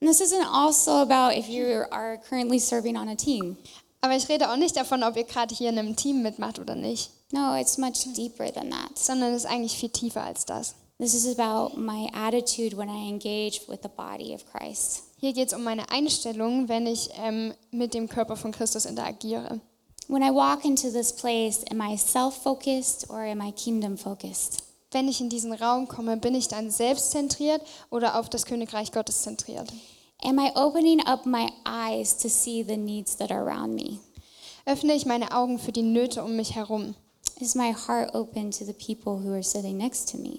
And 0.00 0.10
this 0.10 0.20
isn't 0.20 0.44
also 0.52 0.90
about 0.92 1.34
if 1.36 1.48
you 1.48 1.64
are 1.90 2.18
currently 2.28 2.58
serving 2.58 2.96
on 2.98 3.08
a 3.08 3.14
team. 3.14 3.56
Aber 4.02 4.14
ich 4.14 4.28
rede 4.28 4.50
auch 4.50 4.56
nicht 4.56 4.76
davon, 4.76 5.02
ob 5.02 5.16
ihr 5.16 5.24
gerade 5.24 5.54
hier 5.54 5.70
in 5.70 5.78
einem 5.78 5.96
Team 5.96 6.22
mitmacht 6.22 6.58
oder 6.58 6.74
nicht, 6.74 7.10
No, 7.32 7.56
it's 7.56 7.76
much 7.78 8.04
deeper 8.14 8.52
than 8.52 8.70
that. 8.70 8.96
sondern 8.96 9.32
es 9.32 9.44
ist 9.44 9.50
eigentlich 9.50 9.76
viel 9.76 9.88
tiefer 9.88 10.22
als 10.22 10.44
das. 10.44 10.74
This 10.98 11.14
is 11.14 11.38
about 11.38 11.76
my 11.76 12.08
attitude 12.14 12.76
when 12.76 12.88
I 12.88 13.08
engage 13.08 13.62
with 13.68 13.80
the 13.82 13.88
body 13.88 14.34
of 14.34 14.44
Christ. 14.52 15.02
Hier 15.18 15.32
geht 15.32 15.48
es 15.48 15.54
um 15.54 15.64
meine 15.64 15.90
Einstellung, 15.90 16.68
wenn 16.68 16.86
ich 16.86 17.10
ähm, 17.22 17.54
mit 17.70 17.94
dem 17.94 18.08
Körper 18.08 18.36
von 18.36 18.52
Christus 18.52 18.84
interagiere. 18.84 19.60
When 20.08 20.22
I 20.22 20.30
walk 20.30 20.64
into 20.64 20.90
this 20.90 21.12
place, 21.12 21.64
am 21.70 21.80
I 21.80 21.96
self 21.98 22.36
focused 22.42 23.10
or 23.10 23.20
am 23.20 23.40
I 23.40 23.50
kingdom 23.50 23.96
focused? 23.98 24.62
Wenn 24.92 25.08
ich 25.08 25.20
in 25.20 25.28
diesen 25.28 25.52
Raum 25.52 25.88
komme, 25.88 26.16
bin 26.16 26.34
ich 26.34 26.48
dann 26.48 26.70
selbstzentriert 26.70 27.60
oder 27.90 28.18
auf 28.18 28.28
das 28.28 28.46
Königreich 28.46 28.92
Gottes 28.92 29.22
zentriert? 29.22 29.72
Am 30.22 30.38
I 30.38 30.50
opening 30.54 31.00
up 31.06 31.26
my 31.26 31.48
eyes 31.64 32.16
to 32.18 32.28
see 32.28 32.62
the 32.62 32.76
needs 32.76 33.16
that 33.16 33.30
are 33.30 33.42
around 33.42 33.74
me? 33.74 33.98
Öffne 34.64 34.94
ich 34.94 35.06
meine 35.06 35.32
Augen 35.32 35.58
für 35.58 35.72
die 35.72 35.82
Nöte 35.82 36.24
um 36.24 36.36
mich 36.36 36.54
herum? 36.54 36.94
Is 37.40 37.54
my 37.54 37.72
heart 37.72 38.14
open 38.14 38.50
to 38.50 38.64
the 38.64 38.72
people 38.72 39.22
who 39.22 39.32
are 39.32 39.42
sitting 39.42 39.76
next 39.76 40.10
to 40.10 40.18
me? 40.18 40.38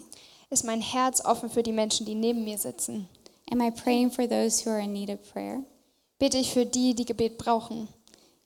Ist 0.49 0.63
mein 0.63 0.81
Herz 0.81 1.23
offen 1.23 1.49
für 1.49 1.61
die 1.61 1.73
Menschen, 1.73 2.05
die 2.05 2.15
neben 2.15 2.43
mir 2.43 2.57
sitzen? 2.57 3.07
Am 3.51 3.61
I 3.61 3.69
praying 3.69 4.11
for 4.11 4.27
those 4.27 4.65
who 4.65 4.71
are 4.71 4.81
in 4.81 4.93
need 4.93 5.09
of 5.09 5.19
prayer? 5.31 5.63
Bete 6.19 6.37
ich 6.37 6.51
für 6.51 6.65
die, 6.65 6.95
die 6.95 7.05
Gebet 7.05 7.37
brauchen? 7.37 7.87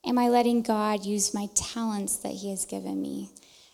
Am 0.04 0.18
I 0.18 0.28
letting 0.28 0.62
God 0.62 1.06
use 1.06 1.32
my 1.32 1.48
talents 1.54 2.20
that 2.20 2.32
He 2.32 2.50
has 2.50 2.66
given 2.66 3.00
me? 3.00 3.28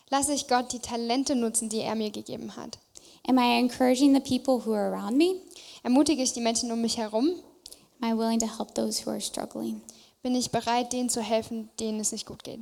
Lasse 0.09 0.33
ich 0.33 0.47
Gott 0.47 0.71
die 0.73 0.79
Talente 0.79 1.35
nutzen, 1.35 1.69
die 1.69 1.81
er 1.81 1.95
mir 1.95 2.09
gegeben 2.09 2.55
hat? 2.55 2.79
Am 3.27 3.37
I 3.37 3.59
encouraging 3.59 4.13
the 4.13 4.19
people 4.19 4.65
who 4.65 4.73
are 4.73 4.91
around 4.91 5.17
me? 5.17 5.35
Ermutige 5.83 6.23
ich 6.23 6.33
die 6.33 6.41
Menschen 6.41 6.71
um 6.71 6.81
mich 6.81 6.97
herum? 6.97 7.29
Am 8.01 8.09
I 8.09 8.17
willing 8.17 8.39
to 8.39 8.47
help 8.47 8.73
those 8.73 9.05
who 9.05 9.11
are 9.11 9.21
struggling? 9.21 9.81
Bin 10.23 10.35
ich 10.35 10.51
bereit, 10.51 10.91
denen 10.93 11.09
zu 11.09 11.21
helfen, 11.21 11.69
denen 11.79 11.99
es 11.99 12.11
nicht 12.11 12.25
gut 12.25 12.43
geht? 12.43 12.61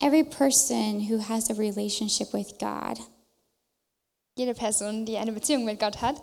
Every 0.00 0.24
person 0.24 1.08
who 1.08 1.18
has 1.18 1.50
a 1.50 1.54
relationship 1.54 2.32
with 2.32 2.58
God 2.58 2.98
Jede 4.36 4.54
Person, 4.54 5.06
die 5.06 5.16
eine 5.16 5.30
Beziehung 5.30 5.64
mit 5.64 5.78
Gott 5.78 6.00
hat 6.00 6.16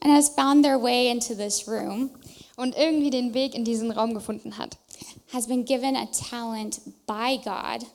and 0.00 0.12
has 0.12 0.28
found 0.28 0.64
their 0.64 0.82
way 0.82 1.08
into 1.08 1.32
this 1.34 1.68
room 1.68 2.10
und 2.56 2.76
irgendwie 2.76 3.10
den 3.10 3.34
Weg 3.34 3.54
in 3.54 3.64
diesen 3.64 3.92
Raum 3.92 4.14
gefunden 4.14 4.58
hat, 4.58 4.76
has 5.32 5.46
been 5.46 5.64
given 5.64 5.94
a 5.94 6.06
talent 6.06 6.80
by 7.06 7.38
God 7.44 7.86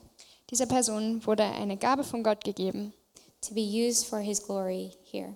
Dieser 0.52 0.66
Person 0.66 1.24
wurde 1.24 1.44
eine 1.44 1.78
Gabe 1.78 2.04
von 2.04 2.22
Gott 2.22 2.44
gegeben, 2.44 2.92
to 3.40 3.54
be 3.54 3.62
used 3.62 4.04
for 4.04 4.18
his 4.18 4.42
glory 4.42 4.90
here. 5.10 5.34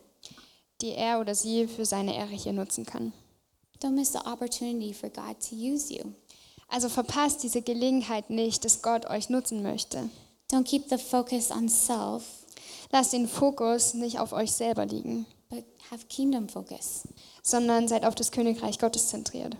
die 0.82 0.90
er 0.90 1.18
oder 1.20 1.34
sie 1.34 1.66
für 1.66 1.86
seine 1.86 2.14
Ehre 2.14 2.34
hier 2.34 2.52
nutzen 2.52 2.84
kann. 2.84 3.14
Don't 3.82 3.92
miss 3.92 4.12
the 4.12 4.18
opportunity 4.18 4.92
for 4.92 5.08
God 5.08 5.40
to 5.48 5.56
use 5.56 5.90
you. 5.90 6.12
Also 6.68 6.90
verpasst 6.90 7.42
diese 7.42 7.62
Gelegenheit 7.62 8.28
nicht, 8.28 8.62
dass 8.66 8.82
Gott 8.82 9.06
euch 9.06 9.30
nutzen 9.30 9.62
möchte. 9.62 10.10
Don't 10.52 10.64
keep 10.64 10.90
the 10.90 10.98
focus 10.98 11.50
on 11.50 11.70
self, 11.70 12.22
Lasst 12.92 13.14
den 13.14 13.26
Fokus 13.26 13.94
nicht 13.94 14.18
auf 14.18 14.32
euch 14.34 14.52
selber 14.52 14.84
liegen, 14.84 15.24
but 15.48 15.64
have 15.90 16.04
kingdom 16.08 16.46
focus. 16.46 17.08
sondern 17.42 17.88
seid 17.88 18.04
auf 18.04 18.14
das 18.14 18.32
Königreich 18.32 18.78
Gottes 18.78 19.08
zentriert. 19.08 19.56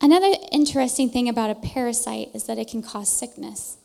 Another 0.00 0.30
interesting 0.52 1.10
thing 1.10 1.28
about 1.28 1.50
a 1.50 1.54
parasite 1.54 2.30
is 2.32 2.44
that 2.44 2.58
it 2.58 2.70
can 2.70 2.80
cause 2.82 3.06
sickness. 3.10 3.78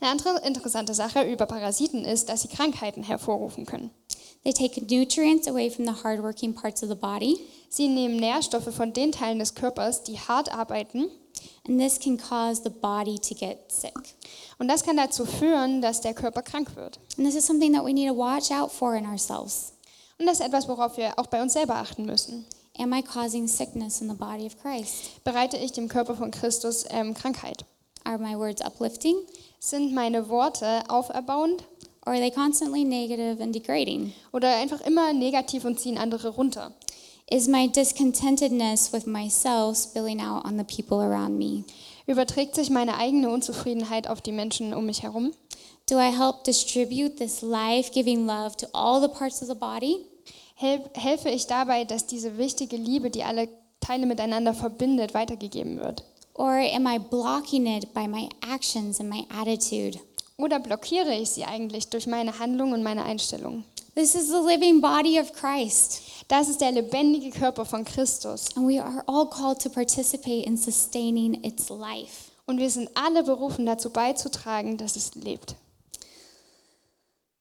Eine 0.00 0.10
andere 0.10 0.40
interessante 0.46 0.94
Sache 0.94 1.22
über 1.30 1.46
Parasiten 1.46 2.04
ist, 2.04 2.28
dass 2.28 2.42
sie 2.42 2.48
Krankheiten 2.48 3.02
hervorrufen 3.02 3.66
können. 3.66 3.90
They 4.42 4.54
take 4.54 4.80
nutrients 4.80 5.46
away 5.46 5.70
from 5.70 5.84
the 5.84 6.02
hardworking 6.02 6.54
parts 6.54 6.82
of 6.82 6.88
the 6.88 6.94
body, 6.94 7.38
Sie 7.72 7.86
nehmen 7.86 8.16
Nährstoffe 8.16 8.74
von 8.74 8.92
den 8.92 9.12
Teilen 9.12 9.38
des 9.38 9.54
Körpers, 9.54 10.02
die 10.02 10.18
hart 10.18 10.52
arbeiten, 10.52 11.08
and 11.68 11.78
this 11.78 12.00
can 12.00 12.16
cause 12.16 12.62
the 12.64 12.70
body 12.70 13.16
to 13.18 13.34
get 13.34 13.70
sick. 13.70 13.94
und 14.58 14.66
das 14.66 14.82
kann 14.82 14.96
dazu 14.96 15.24
führen, 15.24 15.80
dass 15.80 16.00
der 16.00 16.14
Körper 16.14 16.42
krank 16.42 16.74
wird. 16.74 16.98
And 17.16 17.26
this 17.26 17.36
is 17.36 17.46
something 17.46 17.72
that 17.74 17.84
we 17.84 17.92
need 17.92 18.08
to 18.08 18.16
watch 18.16 18.50
out 18.50 18.72
for 18.72 18.96
in 18.96 19.06
ourselves. 19.06 19.74
Und 20.18 20.26
das 20.26 20.40
ist 20.40 20.46
etwas, 20.46 20.66
worauf 20.66 20.96
wir 20.96 21.16
auch 21.18 21.28
bei 21.28 21.40
uns 21.40 21.52
selber 21.52 21.76
achten 21.76 22.06
müssen. 22.06 22.44
Am 22.76 22.92
I 22.92 23.02
causing 23.02 23.46
sickness 23.46 24.00
in 24.00 24.08
the 24.08 24.16
body 24.16 24.46
of 24.46 24.60
Christ? 24.60 25.22
Bereite 25.22 25.58
ich 25.58 25.70
dem 25.72 25.88
Körper 25.88 26.16
von 26.16 26.30
Christus 26.30 26.84
ähm, 26.90 27.14
Krankheit? 27.14 27.64
Are 28.04 28.18
my 28.18 28.36
words 28.36 28.62
uplifting, 28.62 29.14
Sind 29.62 29.92
meine 29.92 30.30
Worte 30.30 30.84
auferbauend 30.88 31.64
or 32.06 32.14
are 32.14 32.18
they 32.18 32.30
constantly 32.30 32.82
negative 32.82 33.42
and 33.42 33.54
degrading? 33.54 34.14
oder 34.32 34.56
einfach 34.56 34.80
immer 34.80 35.12
negativ 35.12 35.66
und 35.66 35.78
ziehen 35.78 35.98
andere 35.98 36.30
runter? 36.30 36.72
Is 37.30 37.46
my 37.46 37.68
discontentedness 37.68 38.90
with 38.94 39.04
myself 39.04 39.76
spilling 39.76 40.22
out 40.22 40.46
on 40.46 40.56
the 40.56 40.64
people 40.64 40.96
around 40.96 41.36
me? 41.36 41.64
Überträgt 42.06 42.54
sich 42.54 42.70
meine 42.70 42.96
eigene 42.96 43.28
Unzufriedenheit 43.28 44.08
auf 44.08 44.22
die 44.22 44.32
Menschen 44.32 44.72
um 44.72 44.86
mich 44.86 45.02
herum? 45.02 45.32
Do 45.90 45.98
I 45.98 46.10
help 46.10 46.42
distribute 46.44 47.16
this 47.16 47.42
life 47.42 47.92
giving 47.92 48.24
love 48.24 48.56
to 48.56 48.66
all 48.72 49.02
the 49.02 49.08
parts 49.08 49.42
of 49.42 49.48
the 49.48 49.54
body? 49.54 49.98
Hel 50.54 50.80
helfe 50.94 51.28
ich 51.28 51.48
dabei, 51.48 51.84
dass 51.84 52.06
diese 52.06 52.38
wichtige 52.38 52.78
Liebe, 52.78 53.10
die 53.10 53.24
alle 53.24 53.50
Teile 53.80 54.06
miteinander 54.06 54.54
verbindet, 54.54 55.12
weitergegeben 55.12 55.80
wird? 55.80 56.02
Or 56.40 56.54
am 56.56 56.86
I 56.86 56.96
blocking 56.98 57.66
it 57.66 57.92
by 57.92 58.08
my 58.08 58.26
actions 58.40 58.98
and 58.98 59.10
my 59.10 59.26
attitude? 59.28 60.00
Oder 60.38 60.58
blockiere 60.58 61.14
ich 61.14 61.28
sie 61.28 61.44
eigentlich 61.44 61.90
durch 61.90 62.06
meine 62.06 62.38
Handlung 62.38 62.72
und 62.72 62.82
meine 62.82 63.04
Einstellung? 63.04 63.64
This 63.94 64.14
is 64.14 64.28
the 64.28 64.40
living 64.46 64.80
body 64.80 65.20
of 65.20 65.34
Christ, 65.34 66.00
Das 66.28 66.48
ist 66.48 66.62
der 66.62 66.72
lebendige 66.72 67.28
Körper 67.30 67.66
von 67.66 67.84
Christus. 67.84 68.46
and 68.56 68.66
we 68.66 68.82
are 68.82 69.04
all 69.06 69.28
called 69.28 69.60
to 69.60 69.68
participate 69.68 70.46
in 70.46 70.56
sustaining 70.56 71.44
its 71.44 71.68
life. 71.68 72.30
Und 72.46 72.58
wir 72.58 72.70
sind 72.70 72.88
alle 72.94 73.22
berufen, 73.22 73.66
dazu 73.66 73.90
beizutragen, 73.90 74.78
dass 74.78 74.96
es 74.96 75.14
lebt. 75.16 75.56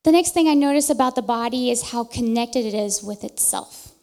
The 0.04 0.12
next 0.12 0.34
thing 0.34 0.48
I 0.48 0.56
notice 0.56 0.92
about 0.92 1.14
the 1.16 1.22
body 1.26 1.72
is 1.72 1.94
how 1.94 2.04
connected 2.04 2.66
it 2.66 2.74
is 2.74 3.02
with 3.02 3.24
itself. 3.24 3.94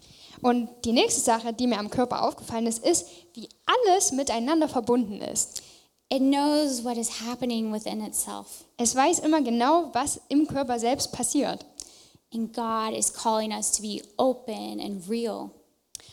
Und 0.40 0.68
die 0.86 0.92
nächste 0.92 1.20
Sache, 1.20 1.52
die 1.52 1.66
mir 1.66 1.78
am 1.78 1.90
Körper 1.90 2.22
aufgefallen 2.26 2.66
ist, 2.66 2.82
ist, 2.82 3.06
wie 3.36 3.48
alles 3.66 4.12
miteinander 4.12 4.68
verbunden 4.68 5.20
ist. 5.20 5.62
It 6.08 6.20
knows 6.20 6.84
what 6.84 6.96
is 6.96 7.20
happening 7.20 7.72
within 7.72 8.00
itself. 8.00 8.64
Es 8.76 8.94
weiß 8.94 9.20
immer 9.20 9.42
genau, 9.42 9.90
was 9.92 10.20
im 10.28 10.46
Körper 10.46 10.78
selbst 10.78 11.12
passiert. 11.12 11.64
And 12.32 12.52
God 12.52 12.96
is 12.96 13.12
calling 13.12 13.52
us 13.52 13.72
to 13.72 13.82
be 13.82 14.02
open 14.16 14.80
and 14.80 15.08
real 15.08 15.50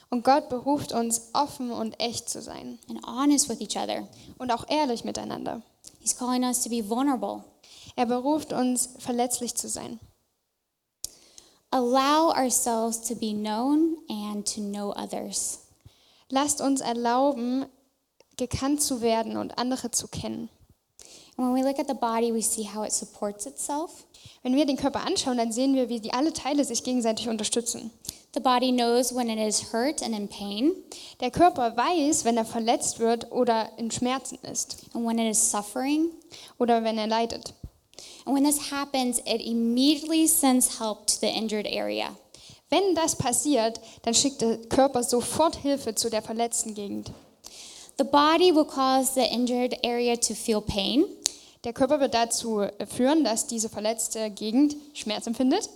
Und 0.10 0.24
Gott 0.24 0.48
beruft 0.50 0.92
uns, 0.92 1.30
offen 1.34 1.72
und 1.72 2.00
echt 2.00 2.30
zu 2.30 2.42
sein 2.42 2.78
and 2.88 3.04
honest 3.06 3.50
with 3.50 3.62
each 3.62 3.76
other. 3.78 4.08
und 4.38 4.52
auch 4.52 4.70
ehrlich 4.70 5.04
miteinander. 5.04 5.64
He's 6.00 6.16
calling 6.16 6.44
us 6.44 6.62
to 6.64 6.70
be 6.70 6.88
vulnerable. 6.88 7.44
Er 7.96 8.06
beruft 8.06 8.54
uns, 8.54 8.90
verletzlich 9.00 9.56
zu 9.56 9.68
sein. 9.70 10.00
Allow 11.72 12.32
ourselves 12.36 13.02
to 13.08 13.16
be 13.16 13.34
known 13.34 13.98
and 14.08 14.46
to 14.54 14.62
know 14.62 14.92
others. 14.92 15.63
Lasst 16.34 16.62
uns 16.62 16.82
erlauben, 16.82 17.68
gekannt 18.38 18.82
zu 18.82 19.02
werden 19.02 19.38
und 19.38 19.60
andere 19.60 19.92
zu 19.92 20.08
kennen. 20.08 20.50
And 21.38 21.48
when 21.48 21.54
we 21.54 21.62
look 21.62 21.78
at 21.78 21.88
the 21.88 21.94
body, 21.94 22.34
we 22.34 22.42
see 22.42 22.64
how 22.64 22.84
it 22.84 22.92
supports 22.92 23.46
itself. 23.46 24.08
Wenn 24.42 24.56
wir 24.56 24.66
den 24.66 24.78
Körper 24.78 25.06
anschauen, 25.06 25.38
dann 25.38 25.52
sehen 25.52 25.76
wir, 25.76 25.90
wie 25.90 26.00
die 26.00 26.12
alle 26.12 26.34
Teile 26.34 26.66
sich 26.66 26.84
gegenseitig 26.84 27.30
unterstützen. 27.30 27.92
The 28.34 28.40
body 28.40 28.72
knows 28.72 29.14
when 29.14 29.30
it 29.30 29.38
is 29.38 29.72
hurt 29.72 30.02
and 30.02 30.16
in 30.16 30.28
pain, 30.28 30.72
Der 31.20 31.30
Körper 31.30 31.78
weiß, 31.78 32.26
wenn 32.26 32.36
er 32.38 32.46
verletzt 32.46 32.98
wird 32.98 33.32
oder 33.32 33.70
in 33.78 33.92
Schmerzen 33.92 34.40
ist 34.42 34.88
and 34.96 35.06
when 35.06 35.20
it 35.20 35.30
is 35.30 35.52
suffering. 35.52 36.10
oder 36.58 36.84
wenn 36.84 36.98
er 36.98 37.06
leidet. 37.06 37.54
And 38.26 38.36
when 38.36 38.44
this 38.44 38.72
happens, 38.72 39.20
it 39.20 39.40
immediately 39.40 40.26
sends 40.26 40.80
help 40.80 41.06
to 41.06 41.14
the 41.22 41.28
injured 41.28 41.68
area. 41.68 42.16
Wenn 42.74 42.96
das 42.96 43.16
passiert, 43.16 43.80
dann 44.02 44.16
schickt 44.16 44.42
der 44.42 44.58
Körper 44.58 45.04
sofort 45.04 45.56
Hilfe 45.58 45.94
zu 45.94 46.10
der 46.10 46.24
verletzten 46.24 46.74
Gegend. 46.74 47.12
The 48.00 48.04
body 48.04 48.52
will 48.52 48.66
cause 48.66 49.12
the 49.14 49.22
injured 49.22 49.86
area 49.86 50.16
to 50.16 50.34
feel 50.34 50.60
pain, 50.60 51.06
Der 51.66 51.72
Körper 51.72 52.00
wird 52.00 52.16
dazu 52.16 52.66
führen, 52.88 53.24
dass 53.24 53.46
diese 53.46 53.70
verletzte 53.70 54.32
Gegend 54.32 54.76
Schmerz 54.94 55.28
empfindet 55.28 55.70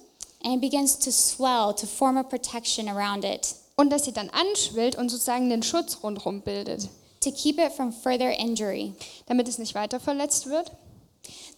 and 0.44 0.56
it 0.56 0.62
begins 0.62 0.98
to 0.98 1.12
swell 1.12 1.72
to 1.72 1.86
form 1.86 2.18
a 2.18 2.24
protection 2.24 2.90
around 2.90 3.24
it 3.24 3.54
und 3.76 3.92
dass 3.92 4.06
sie 4.06 4.12
dann 4.12 4.32
anschwillt 4.32 4.98
und 4.98 5.10
sozusagen 5.10 5.52
den 5.52 5.62
Schutz 5.62 6.00
rundherum 6.02 6.42
bildet, 6.42 6.90
to 7.22 7.32
keep 7.32 7.60
it 7.60 7.74
from 7.74 7.94
further 7.94 8.32
injury. 8.40 8.94
damit 9.28 9.48
es 9.48 9.60
nicht 9.60 9.76
weiter 9.76 10.00
verletzt 10.00 10.48
wird. 10.48 10.72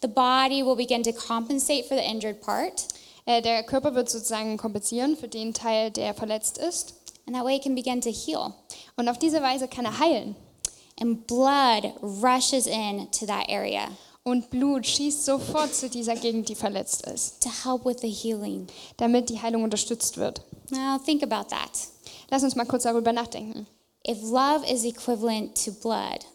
The 0.01 0.09
body 0.09 0.65
will 0.65 0.75
begin 0.75 1.01
to 1.03 1.13
compensate 1.13 1.85
for 1.85 1.95
the 1.97 2.03
injured 2.03 2.41
part, 2.41 2.85
Äh, 3.29 3.41
Der 3.43 3.61
Körper 3.63 3.93
wird 3.93 4.09
sozusagen 4.09 4.57
kompensieren 4.57 5.15
für 5.15 5.27
den 5.27 5.53
Teil, 5.53 5.91
der 5.91 6.13
verletzt 6.15 6.57
ist. 6.57 6.95
and 7.27 7.35
that 7.35 7.45
way 7.45 7.57
it 7.57 7.61
can 7.63 7.75
begin 7.75 8.01
to 8.01 8.09
heal. 8.09 8.53
Und 8.97 9.07
auf 9.07 9.19
diese 9.19 9.39
Weise 9.43 9.67
kann 9.67 9.85
er 9.85 9.99
heilen. 9.99 10.35
And 10.99 11.27
blood 11.27 11.93
rushes 12.01 12.65
in 12.65 13.07
to 13.11 13.27
that 13.27 13.47
area 13.49 13.87
Und 14.23 14.49
Blut 14.49 14.85
schießt 14.87 15.25
sofort 15.25 15.73
zu 15.75 15.89
dieser 15.89 16.15
Gegend, 16.15 16.49
die 16.49 16.55
verletzt 16.55 17.05
ist, 17.05 17.41
to 17.43 17.49
help 17.63 17.85
with 17.85 17.97
the 18.01 18.09
healing. 18.09 18.65
damit 18.97 19.29
die 19.29 19.39
Heilung 19.39 19.63
unterstützt 19.63 20.17
wird. 20.17 20.41
Now, 20.71 20.97
think 20.97 21.21
about 21.23 21.49
that. 21.49 21.69
Lass 22.31 22.41
uns 22.43 22.55
mal 22.55 22.65
kurz 22.65 22.83
darüber 22.83 23.13
nachdenken. 23.13 23.67
If 24.07 24.21
love 24.23 24.65
is 24.67 24.83
equivalent 24.85 25.63
to 25.65 25.71
blood, 25.71 26.25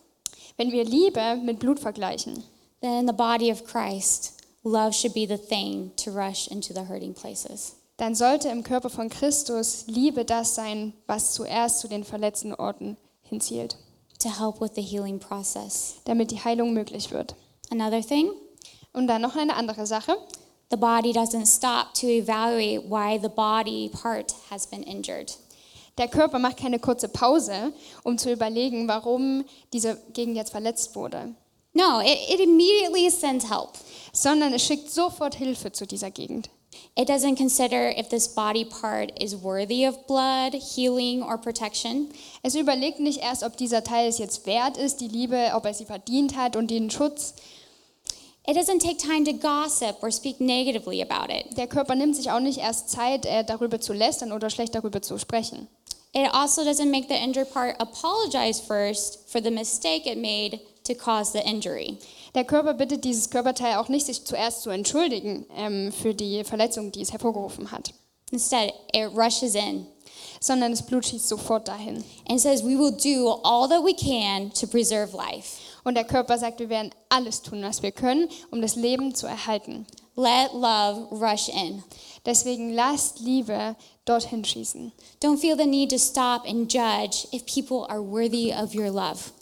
Wenn 0.57 0.70
wir 0.70 0.85
Liebe 0.85 1.37
mit 1.42 1.59
Blut 1.59 1.80
vergleichen, 1.80 2.44
then 2.80 3.09
the 3.09 3.12
body 3.12 3.50
of 3.50 3.64
Christ, 3.64 4.35
love 4.64 4.92
should 4.94 5.14
be 5.14 5.27
the 5.27 5.37
thing 5.38 5.92
to 5.96 6.11
rush 6.11 6.48
into 6.48 6.72
the 6.74 6.87
hurting 6.88 7.14
places. 7.14 7.74
dann 7.98 8.14
sollte 8.14 8.48
im 8.48 8.62
Körper 8.64 8.90
von 8.90 9.09
Christus 9.09 9.85
Liebe 9.87 10.24
das 10.24 10.55
sein, 10.55 10.92
was 11.07 11.33
zuerst 11.33 11.81
zu 11.81 11.88
den 11.88 12.03
verletzten 12.05 12.53
Orten 12.55 12.96
hinzielt, 13.22 13.77
to 14.18 14.29
help 14.29 14.61
with 14.61 14.72
the 14.74 14.83
healing 14.83 15.18
process. 15.20 15.94
damit 16.05 16.31
die 16.31 16.42
Heilung 16.42 16.72
möglich 16.72 17.11
wird. 17.11 17.35
Another 17.70 18.00
thing, 18.00 18.31
Und 18.92 19.07
dann 19.09 19.22
noch 19.22 19.37
eine 19.37 19.55
andere 19.57 19.87
Sache. 19.87 20.16
the 20.70 20.77
body 20.77 21.12
doesn't 21.12 21.46
stop 21.46 21.92
to 21.94 22.07
evaluate 22.09 22.88
why 22.90 23.18
the 23.20 23.29
body 23.29 23.90
part 23.90 24.35
has 24.50 24.66
been 24.66 24.83
injured. 24.83 25.37
Der 25.98 26.09
Körper 26.09 26.40
macht 26.40 26.57
keine 26.57 26.81
kurze 26.81 27.09
Pause, 27.09 27.72
um 28.03 28.18
zu 28.18 28.33
überlegen, 28.33 28.88
warum 28.88 29.44
diese 29.72 29.96
Gegend 30.12 30.37
jetzt 30.37 30.50
verletzt 30.50 30.96
wurde, 30.96 31.35
No, 31.77 32.00
it, 32.00 32.18
it 32.33 32.38
immediately 32.40 33.11
sends 33.11 33.48
help. 33.50 33.70
Sondern 34.14 34.55
es 34.55 34.64
schickt 34.64 34.90
sofort 34.90 35.35
Hilfe 35.35 35.72
zu 35.72 35.87
dieser 35.87 36.11
Gegend. 36.11 36.48
It 36.96 37.09
doesn't 37.09 37.37
consider 37.37 37.90
if 37.98 38.09
this 38.09 38.29
body 38.29 38.64
part 38.64 39.12
is 39.20 39.42
worthy 39.42 39.87
of 39.87 40.07
blood, 40.07 40.55
healing, 40.55 41.22
or 41.22 41.37
protection. 41.37 42.09
Es 42.42 42.55
überlegt 42.55 43.00
nicht 43.00 43.20
erst, 43.20 43.42
ob 43.42 43.57
dieser 43.57 43.85
Teil 43.85 44.09
es 44.09 44.18
jetzt 44.18 44.46
wert 44.46 44.77
ist, 44.77 45.00
die 45.00 45.09
Liebe, 45.09 45.53
ob 45.55 45.66
er 45.66 45.74
sie 45.74 45.84
verdient 45.84 46.36
hat 46.36 46.57
und 46.57 46.70
den 46.70 46.91
Schutz. 46.91 47.34
It 48.47 48.57
doesn't 48.57 48.80
take 48.80 48.99
time 48.99 49.24
to 49.24 49.32
gossip 49.32 50.03
or 50.03 50.12
speak 50.12 50.41
negatively 50.41 51.03
about 51.03 51.32
it. 51.32 51.57
Der 51.57 51.66
Körper 51.66 51.95
nimmt 51.95 52.14
sich 52.14 52.30
auch 52.30 52.41
nicht 52.41 52.59
erst 52.59 52.91
Zeit, 52.91 53.24
äh, 53.26 53.45
darüber 53.45 53.80
zu 53.80 53.93
lästern 53.93 54.32
oder 54.32 54.51
schlecht 54.51 54.74
darüber 54.74 55.01
zu 55.01 55.18
sprechen. 55.18 55.66
It 56.12 56.32
also 56.32 56.62
doesn't 56.62 56.91
make 56.91 57.09
the 57.09 57.14
injured 57.14 57.53
part 57.53 57.80
apologize 57.80 58.62
first 58.62 59.18
for 59.26 59.43
the 59.43 59.51
mistake 59.51 60.07
it 60.07 60.18
made 60.18 60.61
to 60.84 60.95
cause 60.95 61.32
the 61.32 61.41
injury. 61.41 61.99
Der 62.35 62.45
Körper 62.45 62.74
bittet 62.74 63.05
dieses 63.05 63.30
Körperteil 63.30 63.76
auch 63.76 63.89
nicht, 63.89 64.07
sich 64.07 64.24
zuerst 64.24 64.62
zu 64.62 64.70
entschuldigen 64.70 65.47
ähm, 65.57 65.93
für 65.93 66.14
die 66.14 66.45
Verletzung, 66.45 66.91
die 66.93 67.03
es 67.03 67.12
hervorgerufen 67.12 67.70
hat, 67.70 67.95
Instead, 68.32 68.72
it 68.93 69.11
rushes 69.14 69.55
in 69.55 69.87
sondern 70.41 70.72
das 70.72 70.85
Blut 70.85 71.07
schießt 71.07 71.28
sofort 71.28 71.68
dahin. 71.68 72.05
and 72.28 72.41
says, 72.41 72.62
We 72.62 72.78
will 72.78 72.93
do 72.93 73.41
all 73.43 73.68
that 73.68 73.82
we 73.82 73.95
can 73.95 74.53
to 74.53 74.66
preserve 74.66 75.16
life. 75.16 75.59
Und 75.85 75.95
der 75.95 76.05
Körper 76.05 76.39
sagt, 76.39 76.61
wir 76.61 76.68
werden 76.68 76.91
alles 77.09 77.43
tun, 77.43 77.62
was 77.62 77.82
wir 77.82 77.93
können, 77.93 78.28
um 78.51 78.61
das 78.61 78.76
Leben 78.76 79.14
zu 79.14 79.26
erhalten. 79.26 79.87
Let 80.16 80.53
love 80.53 81.09
rush 81.11 81.49
in. 81.49 81.82
Deswegen 82.24 82.72
lasst 82.72 83.20
Liebe 83.20 83.76
dorthin 84.05 84.45
schießen. 84.45 84.93
Don't 85.22 85.39
feel 85.39 85.57
the 85.57 85.66
need 85.66 85.91
to 85.91 85.99
stop 85.99 86.47
and 86.47 86.72
judge 86.72 87.26
if 87.32 87.45
people 87.45 87.87
are 87.89 88.03
worthy 88.03 88.53
of 88.53 88.74
your 88.74 88.91
love. 88.91 89.32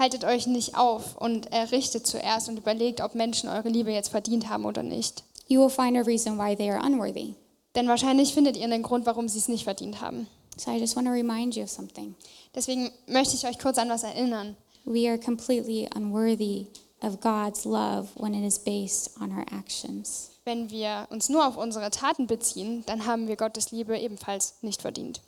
Haltet 0.00 0.24
euch 0.24 0.46
nicht 0.46 0.78
auf 0.78 1.18
und 1.18 1.52
errichtet 1.52 2.06
zuerst 2.06 2.48
und 2.48 2.56
überlegt, 2.56 3.02
ob 3.02 3.14
Menschen 3.14 3.50
eure 3.50 3.68
Liebe 3.68 3.90
jetzt 3.90 4.08
verdient 4.08 4.48
haben 4.48 4.64
oder 4.64 4.82
nicht. 4.82 5.24
You 5.46 5.60
will 5.60 5.68
find 5.68 5.94
a 5.94 6.00
reason 6.00 6.38
why 6.38 6.56
they 6.56 6.70
are 6.70 6.82
unworthy. 6.82 7.34
Denn 7.74 7.86
wahrscheinlich 7.86 8.32
findet 8.32 8.56
ihr 8.56 8.64
einen 8.64 8.82
Grund, 8.82 9.04
warum 9.04 9.28
sie 9.28 9.36
es 9.36 9.48
nicht 9.48 9.64
verdient 9.64 10.00
haben. 10.00 10.26
So 10.56 10.70
I 10.70 10.78
just 10.78 10.96
want 10.96 11.06
to 11.06 11.12
remind 11.12 11.54
you 11.54 11.64
of 11.64 11.68
something. 11.68 12.14
Deswegen 12.54 12.90
möchte 13.08 13.36
ich 13.36 13.46
euch 13.46 13.58
kurz 13.58 13.76
an 13.76 13.90
was 13.90 14.02
erinnern. 14.02 14.56
We 14.86 15.06
are 15.06 15.18
completely 15.18 15.86
unworthy 15.94 16.68
of 17.02 17.20
God's 17.20 17.66
love 17.66 18.08
when 18.14 18.32
it 18.32 18.46
is 18.46 18.58
based 18.58 19.20
on 19.20 19.30
our 19.30 19.44
actions. 19.52 20.30
Wenn 20.46 20.70
wir 20.70 21.08
uns 21.10 21.28
nur 21.28 21.46
auf 21.46 21.58
unsere 21.58 21.90
Taten 21.90 22.26
beziehen, 22.26 22.84
dann 22.86 23.04
haben 23.04 23.28
wir 23.28 23.36
Gottes 23.36 23.70
Liebe 23.70 23.98
ebenfalls 23.98 24.54
nicht 24.62 24.80
verdient. 24.80 25.20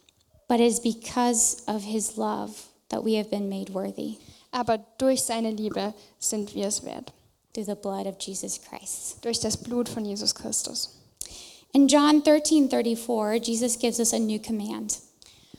But 0.49 0.61
it 0.61 0.73
is 0.73 0.81
because 0.81 1.59
of 1.66 1.83
his 1.83 2.16
love 2.16 2.55
that 2.89 3.05
we 3.05 3.18
have 3.18 3.29
been 3.29 3.51
made 3.51 3.75
worthy 3.75 4.16
Aber 4.53 4.79
durch 4.99 5.23
seine 5.23 5.51
Liebe 5.51 5.93
sind 6.19 6.55
wir 6.55 6.69
es 6.69 6.85
wert. 6.85 7.13
through 7.53 7.65
the 7.65 7.75
blood 7.75 8.07
of 8.07 8.17
Jesus 8.19 8.59
Christ. 8.59 9.19
Durch 9.23 9.41
das 9.41 9.57
Blut 9.57 9.89
von 9.89 10.05
Jesus 10.05 10.35
Christus. 10.35 10.91
In 11.73 11.89
John 11.89 12.23
13 12.23 12.69
34, 12.69 13.41
Jesus 13.41 13.79
gives 13.79 13.99
us 13.99 14.13
a 14.13 14.19
new 14.19 14.39
command. 14.39 14.99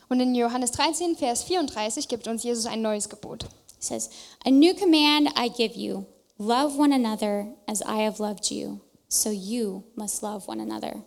Und 0.09 0.19
in 0.19 0.35
Johannes 0.35 0.71
13, 0.71 1.15
Vers 1.15 1.43
34 1.43 2.07
gibt 2.07 2.27
uns 2.27 2.43
Jesus 2.43 2.65
ein 2.65 2.81
neues 2.81 3.09
Gebot. 3.09 3.43
It 3.43 3.83
says, 3.83 4.09
A 4.45 4.51
new 4.51 4.73
command 4.73 5.29
I 5.35 5.49
give 5.49 5.75
you 5.75 6.05
love 6.37 6.77
one 6.77 6.93
another 6.93 7.47
as 7.67 7.81
I 7.81 8.03
have 8.05 8.19
loved 8.19 8.51
you. 8.51 8.79
So 9.13 9.29
you 9.29 9.83
must 9.93 10.23
love 10.23 10.47
one 10.47 10.59
another. 10.59 11.03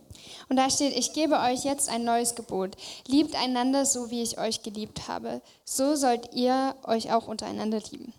Und 0.48 0.56
da 0.56 0.70
steht, 0.70 0.96
ich 0.96 1.12
gebe 1.12 1.40
euch 1.40 1.64
jetzt 1.64 1.88
ein 1.88 2.04
neues 2.04 2.36
Gebot. 2.36 2.76
Liebt 3.08 3.34
einander 3.34 3.84
so, 3.84 4.10
wie 4.12 4.22
ich 4.22 4.38
euch 4.38 4.62
geliebt 4.62 5.08
habe. 5.08 5.42
So 5.64 5.96
sollt 5.96 6.32
ihr 6.32 6.76
euch 6.84 7.12
auch 7.12 7.26
untereinander 7.26 7.80
lieben. 7.90 8.14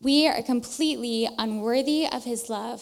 We 0.00 0.26
are 0.26 0.42
completely 0.42 1.28
unworthy 1.36 2.08
of 2.16 2.24
his 2.24 2.48
love. 2.48 2.80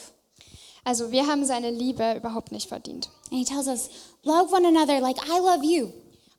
Also 0.84 1.11
wir 1.11 1.26
haben 1.26 1.45
seine 1.45 1.72
Liebe 1.72 2.14
überhaupt 2.14 2.53
nicht 2.53 2.68
verdient. 2.68 3.11
And 3.32 3.41
he 3.41 3.45
tells 3.45 3.66
us, 3.66 3.91
Love 4.22 4.53
one 4.53 4.64
another 4.64 5.01
like 5.01 5.18
I 5.28 5.41
love 5.41 5.64
you. 5.64 5.89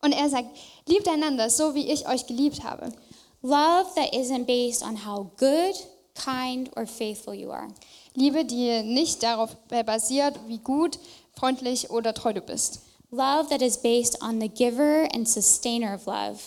Und 0.01 0.13
er 0.13 0.29
sagt, 0.29 0.47
liebt 0.85 1.09
einander 1.09 1.49
so, 1.49 1.75
wie 1.75 1.91
ich 1.91 2.07
euch 2.07 2.25
geliebt 2.25 2.63
habe. 2.63 2.93
Love 3.41 3.89
that 3.95 4.13
isn't 4.13 4.45
based 4.45 4.81
on 4.81 5.05
how 5.05 5.29
good, 5.37 5.75
kind, 6.15 6.69
or 6.77 6.87
faithful 6.87 7.33
you 7.33 7.51
are. 7.51 7.67
Liebe, 8.15 8.45
die 8.45 8.83
nicht 8.83 9.23
darauf 9.23 9.55
basiert, 9.85 10.39
wie 10.47 10.57
gut, 10.57 10.99
freundlich 11.33 11.89
oder 11.89 12.13
treu 12.13 12.33
du 12.33 12.41
bist, 12.41 12.81
Love 13.11 13.49
that 13.49 13.63
is 13.63 13.77
based 13.77 14.21
on 14.21 14.39
the 14.39 14.49
giver 14.49 15.07
and 15.13 15.27
sustainer 15.27 15.95
of 15.95 16.05
love. 16.05 16.39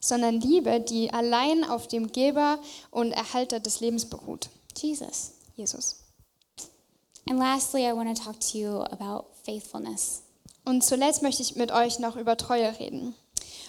sondern 0.00 0.40
Liebe, 0.40 0.80
die 0.80 1.12
allein 1.12 1.62
auf 1.62 1.86
dem 1.86 2.10
Geber 2.10 2.58
und 2.90 3.12
Erhalter 3.12 3.60
des 3.60 3.78
Lebens 3.78 4.06
beruht, 4.06 4.48
Jesus. 4.76 5.34
Jesus. 5.54 5.96
And 7.28 7.38
lastly, 7.38 7.86
I 7.86 7.92
want 7.92 8.16
to 8.16 8.20
talk 8.20 8.40
to 8.40 8.58
you 8.58 8.80
about 8.82 9.26
faithfulness. 9.44 10.22
Und 10.64 10.82
zuletzt 10.82 11.22
möchte 11.22 11.42
ich 11.42 11.54
mit 11.54 11.70
euch 11.70 12.00
noch 12.00 12.16
über 12.16 12.36
Treue 12.36 12.76
reden. 12.80 13.14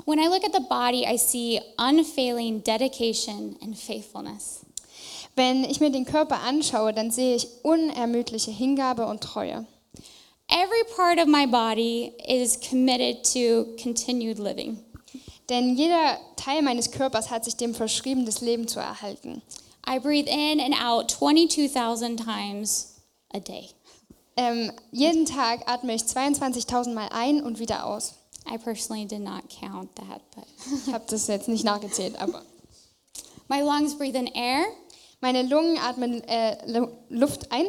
When 0.06 0.18
I 0.18 0.26
look 0.26 0.44
at 0.44 0.54
the 0.54 0.66
body, 0.68 1.06
I 1.06 1.18
see 1.18 1.62
unfailing 1.78 2.64
dedication 2.64 3.56
and 3.62 3.78
faithfulness. 3.78 4.66
Wenn 5.36 5.64
ich 5.64 5.80
mir 5.80 5.92
den 5.92 6.06
Körper 6.06 6.42
anschaue, 6.42 6.94
dann 6.94 7.12
sehe 7.12 7.36
ich 7.36 7.48
unermüdliche 7.64 8.52
Hingabe 8.52 9.06
und 9.08 9.22
Treue. 9.22 9.66
Every 10.48 10.84
part 10.96 11.20
of 11.20 11.28
my 11.28 11.48
body 11.48 12.14
is 12.28 12.60
committed 12.60 13.24
to 13.34 13.76
continued 13.82 14.38
living. 14.38 14.78
Denn 15.50 15.76
jeder 15.76 16.20
Teil 16.36 16.62
meines 16.62 16.92
Körpers 16.92 17.32
hat 17.32 17.46
sich 17.46 17.56
dem 17.56 17.74
verschrieben, 17.74 18.26
das 18.26 18.42
Leben 18.42 18.68
zu 18.68 18.80
erhalten. 18.80 19.42
I 19.88 20.00
breathe 20.00 20.30
in 20.30 20.60
and 20.60 20.76
out 20.82 21.12
22,000 21.12 22.18
times 22.18 22.96
a 23.34 23.40
day. 23.40 23.70
Ähm, 24.38 24.72
jeden 24.92 25.26
Tag 25.26 25.68
atme 25.68 25.94
ich 25.94 26.04
22.000 26.04 26.94
Mal 26.94 27.10
ein 27.12 27.44
und 27.44 27.60
wieder 27.60 27.86
aus. 27.86 28.16
I 28.52 28.58
personally 28.58 29.06
did 29.06 29.22
not 29.22 29.44
count 29.60 29.96
that, 29.96 30.22
but 30.36 30.46
Ich 30.88 30.94
habe 30.94 31.04
das 31.08 31.28
jetzt 31.28 31.48
nicht 31.48 31.64
nachgezählt, 31.64 32.20
aber 32.20 32.44
my 33.50 33.62
lungs 33.62 33.98
breathe 33.98 34.18
in 34.18 34.28
air. 34.28 34.66
Meine 35.24 35.44
Lungen 35.44 35.78
atmen 35.78 36.22
äh, 36.28 36.58
Lu- 36.70 36.90
Luft 37.08 37.50
ein. 37.50 37.66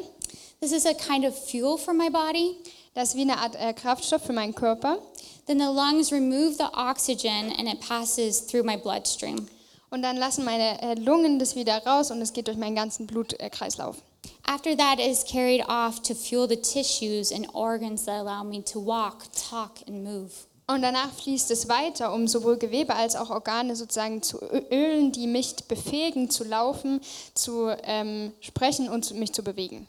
This 0.60 0.72
is 0.72 0.84
a 0.86 0.92
kind 0.92 1.24
of 1.24 1.36
fuel 1.48 1.78
for 1.78 1.94
my 1.94 2.10
body. 2.10 2.56
Das 2.94 3.10
ist 3.10 3.14
wie 3.16 3.20
eine 3.22 3.38
Art 3.38 3.54
äh, 3.54 3.72
Kraftstoff 3.72 4.22
für 4.22 4.32
meinen 4.32 4.56
Körper. 4.56 4.98
Then 5.46 5.60
the 5.60 5.66
lungs 5.66 6.10
remove 6.10 6.54
the 6.56 6.66
oxygen 6.74 7.52
and 7.56 7.68
it 7.68 7.78
passes 7.78 8.44
through 8.44 8.64
my 8.64 8.76
bloodstream. 8.76 9.46
Und 9.90 10.02
dann 10.02 10.16
lassen 10.16 10.44
meine 10.44 10.82
äh, 10.82 10.94
Lungen 10.94 11.38
das 11.38 11.54
wieder 11.54 11.78
raus 11.86 12.10
und 12.10 12.20
es 12.20 12.32
geht 12.32 12.48
durch 12.48 12.56
meinen 12.56 12.74
ganzen 12.74 13.06
Blutkreislauf. 13.06 14.02
After 14.44 14.76
that, 14.76 14.98
it 14.98 15.06
is 15.06 15.24
carried 15.24 15.62
off 15.68 16.02
to 16.02 16.14
fuel 16.14 16.48
the 16.48 16.56
tissues 16.56 17.30
and 17.30 17.46
organs 17.54 18.04
that 18.06 18.20
allow 18.26 18.42
me 18.42 18.64
to 18.64 18.80
walk, 18.80 19.26
talk, 19.32 19.74
and 19.86 20.02
move. 20.02 20.32
Und 20.66 20.80
danach 20.80 21.12
fließt 21.12 21.50
es 21.50 21.68
weiter, 21.68 22.12
um 22.14 22.26
sowohl 22.26 22.56
Gewebe 22.56 22.94
als 22.94 23.16
auch 23.16 23.28
Organe 23.28 23.76
sozusagen 23.76 24.22
zu 24.22 24.38
ölen, 24.70 25.12
die 25.12 25.26
mich 25.26 25.56
befähigen 25.68 26.30
zu 26.30 26.44
laufen, 26.44 27.00
zu 27.34 27.68
ähm, 27.82 28.32
sprechen 28.40 28.88
und 28.88 29.12
mich 29.14 29.32
zu 29.32 29.42
bewegen. 29.42 29.86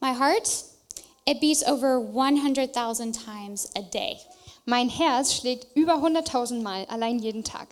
My 0.00 0.14
heart, 0.14 0.64
it 1.26 1.40
beats 1.40 1.66
over 1.66 2.02
100,000 2.14 3.12
times 3.12 3.70
a 3.74 3.80
day. 3.80 4.18
Mein 4.66 4.90
Herz 4.90 5.32
schlägt 5.32 5.74
über 5.74 5.94
100.000 5.94 6.60
Mal 6.60 6.84
allein 6.86 7.18
jeden 7.18 7.44
Tag. 7.44 7.68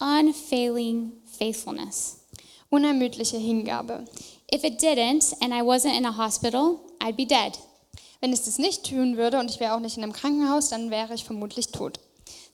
Unfailing 0.00 1.12
faithfulness. 1.38 2.16
Unermüdliche 2.70 3.36
Hingabe. 3.36 4.04
If 4.52 4.64
it 4.64 4.80
didn't 4.80 5.36
and 5.40 5.52
I 5.52 5.62
wasn't 5.62 5.96
in 5.96 6.06
a 6.06 6.16
hospital, 6.16 6.80
I'd 7.00 7.16
be 7.16 7.26
dead. 7.26 7.58
Wenn 8.20 8.32
es 8.32 8.44
das 8.44 8.58
nicht 8.58 8.88
tun 8.88 9.16
würde 9.16 9.38
und 9.38 9.50
ich 9.50 9.60
wäre 9.60 9.74
auch 9.74 9.80
nicht 9.80 9.96
in 9.96 10.02
einem 10.02 10.12
Krankenhaus, 10.12 10.68
dann 10.70 10.90
wäre 10.90 11.14
ich 11.14 11.24
vermutlich 11.24 11.68
tot. 11.68 12.00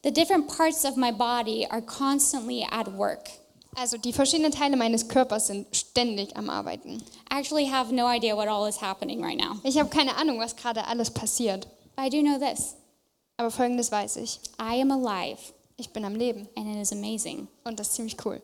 The 0.05 0.13
different 0.13 0.49
parts 0.49 0.85
of 0.85 0.97
my 0.97 1.13
body 1.13 1.67
are 1.71 1.83
constantly 1.83 2.67
at 2.71 2.97
work. 2.99 3.31
Also 3.77 3.97
die 3.97 4.13
verschiedenen 4.13 4.53
Teile 4.53 4.77
meines 4.77 5.09
Körpers 5.09 5.47
sind 5.47 5.67
ständig 5.75 6.37
am 6.37 6.51
Arbeiten. 6.51 7.03
I 7.33 7.39
actually 7.39 7.67
have 7.71 7.95
no 7.95 8.07
idea 8.07 8.37
what 8.37 8.49
all 8.49 8.69
is 8.69 8.83
happening 8.83 9.25
right 9.25 9.39
now. 9.39 9.57
Ich 9.63 9.79
habe 9.79 9.89
keine 9.89 10.17
Ahnung, 10.17 10.39
was 10.39 10.57
gerade 10.57 10.87
alles 10.87 11.11
passiert. 11.11 11.67
But 11.97 12.07
I 12.07 12.11
do 12.11 12.21
know 12.21 12.39
this 12.39 12.75
Aber 13.39 13.51
folgendes 13.51 13.91
weiß 13.91 14.17
ich. 14.17 14.41
I 14.61 14.81
am 14.83 14.91
alive, 14.91 15.39
Ich 15.79 15.91
bin 15.91 16.05
am 16.05 16.17
Leben 16.17 16.49
and 16.57 16.69
it 16.69 16.83
is 16.83 16.93
amazing. 16.93 17.49
und 17.65 17.79
das 17.81 17.89
ist 17.89 17.95
ziemlich 17.95 18.17
cool. 18.27 18.43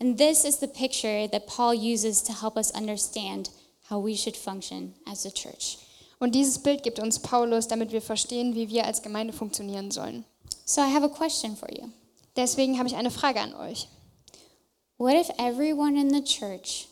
And 0.00 0.18
this 0.18 0.44
is 0.44 0.58
the 0.58 0.66
picture 0.66 1.28
that 1.30 1.46
Paul 1.46 1.74
uses 1.74 2.22
to 2.24 2.32
help 2.32 2.56
us 2.56 2.72
understand 2.74 3.50
how 3.90 4.02
we 4.04 4.16
should 4.16 4.36
function 4.36 4.94
as 5.06 5.24
a 5.26 5.30
church. 5.30 5.78
Und 6.18 6.34
dieses 6.34 6.58
Bild 6.58 6.82
gibt 6.82 6.98
uns 6.98 7.20
Paulus, 7.20 7.68
damit 7.68 7.92
wir 7.92 8.02
verstehen, 8.02 8.54
wie 8.54 8.68
wir 8.68 8.84
als 8.86 9.02
Gemeinde 9.02 9.32
funktionieren 9.32 9.90
sollen. 9.90 10.24
So 10.64 10.80
I 10.80 10.92
have 10.92 11.04
a 11.04 11.08
question 11.08 11.56
for 11.56 11.70
you. 11.72 11.88
Deswegen 12.36 12.78
habe 12.78 12.88
ich 12.88 12.96
eine 12.96 13.10
Frage 13.10 13.40
an 13.40 13.54
euch. 13.54 13.88
What 14.98 15.14
if 15.14 15.30
everyone 15.38 15.98
in 16.00 16.12
the 16.12 16.22
church 16.22 16.88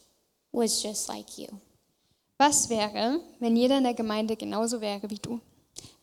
was 0.52 0.82
just 0.82 1.08
like 1.08 1.38
you? 1.38 1.48
Was 2.38 2.68
wäre, 2.68 3.20
wenn 3.40 3.56
jeder 3.56 3.78
in 3.78 3.84
der 3.84 3.94
Gemeinde 3.94 4.36
genauso 4.36 4.80
wäre 4.80 5.10
wie 5.10 5.18
du? 5.18 5.40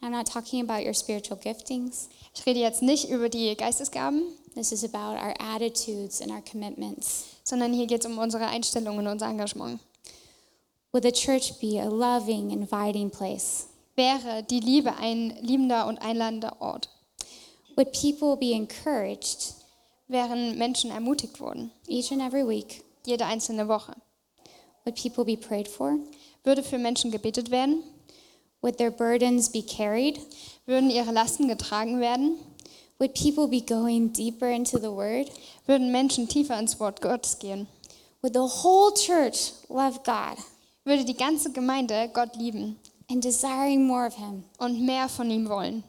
I'm 0.02 0.10
not 0.10 0.28
talking 0.28 0.68
about 0.70 0.86
your 0.86 0.94
spiritual 0.94 1.40
giftings. 1.40 2.10
Ich 2.36 2.46
rede 2.46 2.60
jetzt 2.60 2.82
nicht 2.82 3.10
über 3.10 3.30
die 3.30 3.56
Geistesgaben, 3.56 4.24
This 4.56 4.72
is 4.72 4.84
about 4.84 5.18
our 5.18 5.34
attitudes 5.40 6.22
and 6.22 6.30
our 6.32 6.42
commitments. 6.42 7.26
sondern 7.44 7.74
hier 7.74 7.88
geht 7.88 8.02
es 8.02 8.06
um 8.06 8.18
unsere 8.20 8.46
Einstellungen 8.48 9.00
und 9.06 9.14
unser 9.14 9.28
Engagement. 9.28 9.80
Would 10.94 11.02
the 11.02 11.12
church 11.12 11.60
be 11.60 11.80
a 11.80 11.90
loving, 11.90 12.52
inviting 12.52 13.10
place? 13.10 13.66
Wäre 13.96 14.44
die 14.44 14.60
Liebe 14.60 14.96
ein 14.96 15.36
liebender 15.42 15.88
und 15.88 16.00
einladender 16.00 16.62
Ort? 16.62 16.88
Would 17.76 17.94
people 17.94 18.38
be 18.38 18.54
encouraged 18.54 19.56
Wären 20.08 20.56
Menschen 20.60 20.92
ermutigt 20.92 21.40
worden? 21.40 21.72
each 21.88 22.12
and 22.12 22.22
every 22.22 22.48
week? 22.48 22.84
Jede 23.08 23.26
einzelne 23.26 23.68
Woche. 23.68 23.96
Would 24.86 24.96
people 24.96 25.26
be 25.26 25.36
prayed 25.36 25.68
for? 25.68 25.98
Würde 26.44 26.62
für 26.62 26.78
Menschen 26.78 27.10
gebetet 27.10 27.50
werden? 27.50 27.84
Would 28.62 28.78
their 28.78 28.92
burdens 28.92 29.50
be 29.50 29.64
carried? 29.64 30.20
Würden 30.68 30.92
ihre 30.92 31.12
Lasten 31.12 31.48
getragen 31.48 32.02
werden? 32.02 32.38
Would 33.00 33.16
people 33.16 33.48
be 33.48 33.62
going 33.62 34.14
deeper 34.14 34.48
into 34.48 34.78
the 34.78 34.92
word? 34.92 35.32
Würden 35.66 35.92
Menschen 35.92 36.28
tiefer 36.28 36.60
ins 36.60 36.80
Wort 36.80 37.02
Gottes 37.02 37.40
gehen? 37.40 37.68
Would 38.22 38.36
the 38.36 38.62
whole 38.62 38.94
church 38.94 39.54
love 39.70 40.04
God 40.04 40.38
Würde 40.86 41.06
die 41.06 41.16
ganze 41.16 41.52
Gemeinde 41.52 42.10
Gott 42.14 42.36
lieben 42.36 42.78
and 43.10 43.24
desiring 43.24 43.88
more 43.88 44.06
of 44.06 44.16
Him? 44.16 44.44
und 44.58 44.86
mehr 44.86 45.08
von 45.08 45.30
ihm 45.32 45.48
wollen? 45.48 45.84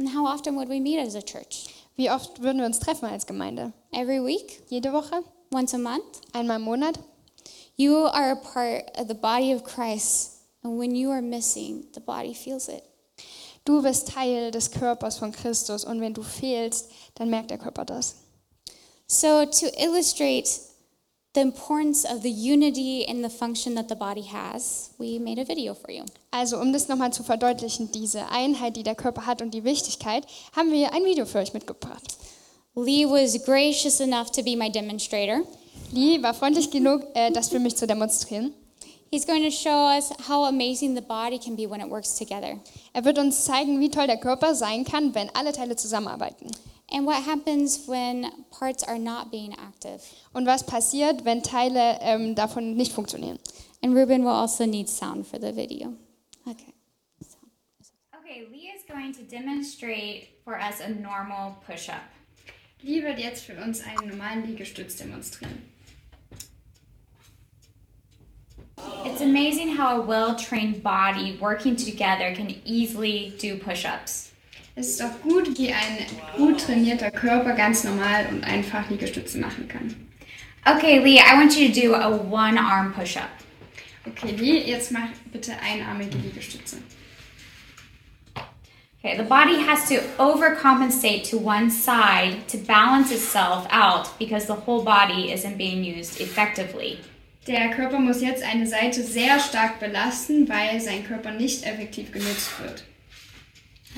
And 0.00 0.14
how 0.14 0.26
often 0.26 0.56
would 0.56 0.68
we 0.68 0.80
meet 0.80 0.98
as 0.98 1.14
a 1.14 1.20
church? 1.20 1.68
Wie 1.96 2.10
oft 2.10 2.40
würden 2.40 2.60
wir 2.60 2.66
uns 2.66 2.78
treffen 2.78 3.06
als 3.06 3.26
Gemeinde? 3.26 3.72
Every 3.92 4.24
week? 4.24 4.62
Jede 4.70 4.92
Woche? 4.92 5.22
Once 5.52 5.74
a 5.74 5.78
month? 5.78 6.22
Einmal 6.32 6.56
im 6.56 6.62
Monat? 6.62 6.98
You 7.76 8.06
are 8.06 8.32
a 8.32 8.36
part 8.36 8.98
of 8.98 9.08
the 9.08 9.14
body 9.14 9.54
of 9.54 9.64
Christ, 9.64 10.38
and 10.62 10.78
when 10.78 10.94
you 10.94 11.10
are 11.10 11.22
missing, 11.22 11.86
the 11.92 12.00
body 12.00 12.34
feels 12.34 12.68
it. 12.68 12.82
Du 13.64 13.82
bist 13.82 14.08
Teil 14.08 14.50
des 14.50 14.70
Körpers 14.70 15.18
von 15.18 15.30
Christus 15.30 15.84
und 15.84 16.00
wenn 16.00 16.14
du 16.14 16.22
fehlst, 16.22 16.90
dann 17.16 17.28
merkt 17.28 17.50
der 17.50 17.58
Körper 17.58 17.84
das. 17.84 18.16
So, 19.06 19.44
to 19.44 19.66
illustrate 19.76 20.48
the 21.34 21.40
importance 21.40 22.04
of 22.04 22.22
the 22.22 22.30
unity 22.30 23.04
and 23.06 23.22
the 23.22 23.28
function 23.28 23.74
that 23.74 23.88
the 23.88 23.94
body 23.94 24.22
has, 24.22 24.90
we 24.98 25.18
made 25.18 25.38
a 25.38 25.44
video 25.44 25.74
for 25.74 25.90
you. 25.90 26.04
Also, 26.32 26.60
um 26.60 26.72
das 26.72 26.88
nochmal 26.88 27.12
zu 27.12 27.22
verdeutlichen, 27.22 27.92
diese 27.92 28.28
Einheit, 28.30 28.76
die 28.76 28.82
der 28.82 28.94
Körper 28.94 29.26
hat 29.26 29.42
und 29.42 29.52
die 29.52 29.64
Wichtigkeit, 29.64 30.26
haben 30.56 30.72
wir 30.72 30.92
ein 30.92 31.04
Video 31.04 31.26
für 31.26 31.38
euch 31.38 31.52
mitgebracht. 31.52 32.16
Lee 32.74 33.06
was 33.06 33.42
gracious 33.44 34.00
enough 34.00 34.30
to 34.30 34.42
be 34.42 34.56
my 34.56 34.70
demonstrator. 34.70 35.42
Lee 35.92 36.22
war 36.22 36.34
freundlich 36.34 36.70
genug, 36.70 37.02
äh, 37.14 37.30
das 37.30 37.48
für 37.48 37.58
mich 37.58 37.76
zu 37.76 37.86
demonstrieren. 37.86 38.52
He's 39.10 39.26
going 39.26 39.42
to 39.42 39.50
show 39.50 39.88
us 39.88 40.10
how 40.28 40.44
amazing 40.46 40.94
the 40.94 41.00
body 41.00 41.38
can 41.38 41.56
be 41.56 41.68
when 41.68 41.80
it 41.80 41.90
works 41.90 42.14
together. 42.14 42.58
Er 42.92 43.04
wird 43.04 43.18
uns 43.18 43.44
zeigen, 43.44 43.80
wie 43.80 43.88
toll 43.88 44.06
der 44.06 44.18
Körper 44.18 44.54
sein 44.54 44.84
kann, 44.84 45.14
wenn 45.14 45.30
alle 45.34 45.52
Teile 45.52 45.76
zusammenarbeiten. 45.76 46.50
And 46.90 47.04
what 47.04 47.22
happens 47.22 47.86
when 47.86 48.30
parts 48.50 48.82
are 48.82 48.98
not 48.98 49.30
being 49.30 49.54
active. 49.54 50.02
Und 50.32 50.46
was 50.46 50.62
passiert, 50.62 51.24
wenn 51.24 51.42
Teile 51.42 51.98
ähm, 52.00 52.34
davon 52.34 52.76
nicht 52.76 52.92
funktionieren. 52.92 53.38
And 53.82 53.94
Ruben 53.94 54.22
will 54.22 54.32
also 54.32 54.64
need 54.64 54.88
sound 54.88 55.26
for 55.26 55.38
the 55.38 55.52
video. 55.52 55.94
Okay. 56.48 56.74
Okay, 58.16 58.46
Lee 58.50 58.70
is 58.74 58.82
going 58.90 59.12
to 59.12 59.22
demonstrate 59.22 60.40
for 60.44 60.58
us 60.58 60.80
a 60.80 60.88
normal 60.88 61.56
push 61.66 61.88
up. 61.88 62.02
Lee 62.82 63.02
wird 63.02 63.18
jetzt 63.18 63.44
für 63.44 63.60
uns 63.62 63.82
einen 63.82 64.08
normalen 64.08 64.46
Liegestütz 64.46 64.96
demonstrieren. 64.96 65.62
It's 69.04 69.20
amazing 69.20 69.76
how 69.76 70.00
a 70.00 70.00
well 70.00 70.36
trained 70.36 70.82
body 70.82 71.36
working 71.40 71.76
together 71.76 72.34
can 72.34 72.60
easily 72.64 73.34
do 73.38 73.58
push 73.58 73.84
ups. 73.84 74.32
Es 74.78 74.90
ist 74.90 75.02
auch 75.02 75.20
gut, 75.22 75.58
wie 75.58 75.72
ein 75.72 76.06
gut 76.36 76.60
trainierter 76.60 77.10
Körper 77.10 77.54
ganz 77.54 77.82
normal 77.82 78.26
und 78.30 78.44
einfach 78.44 78.88
Liegestütze 78.88 79.38
machen 79.38 79.66
kann. 79.66 79.92
Okay, 80.64 81.00
Lee, 81.00 81.18
I 81.18 81.36
want 81.36 81.58
you 81.58 81.66
to 81.66 81.80
do 81.80 81.94
a 81.94 82.08
one 82.08 82.56
arm 82.56 82.92
push 82.92 83.16
up. 83.16 83.30
Okay, 84.06 84.36
Lee, 84.36 84.62
jetzt 84.70 84.92
mach 84.92 85.08
bitte 85.32 85.52
einarmige 85.60 86.16
Liegestütze. 86.18 86.76
Okay, 89.02 89.16
the 89.16 89.24
body 89.24 89.56
has 89.66 89.88
to 89.88 89.96
overcompensate 90.18 91.28
to 91.28 91.38
one 91.38 91.68
side 91.70 92.46
to 92.46 92.58
balance 92.58 93.12
itself 93.12 93.66
out 93.72 94.16
because 94.20 94.46
the 94.46 94.60
whole 94.64 94.84
body 94.84 95.32
isn't 95.32 95.58
being 95.58 95.82
used 95.82 96.20
effectively. 96.20 96.98
Der 97.48 97.70
Körper 97.70 97.98
muss 97.98 98.20
jetzt 98.20 98.44
eine 98.44 98.66
Seite 98.66 99.02
sehr 99.02 99.40
stark 99.40 99.80
belasten, 99.80 100.48
weil 100.48 100.80
sein 100.80 101.04
Körper 101.04 101.32
nicht 101.32 101.64
effektiv 101.64 102.12
genutzt 102.12 102.50
wird. 102.62 102.84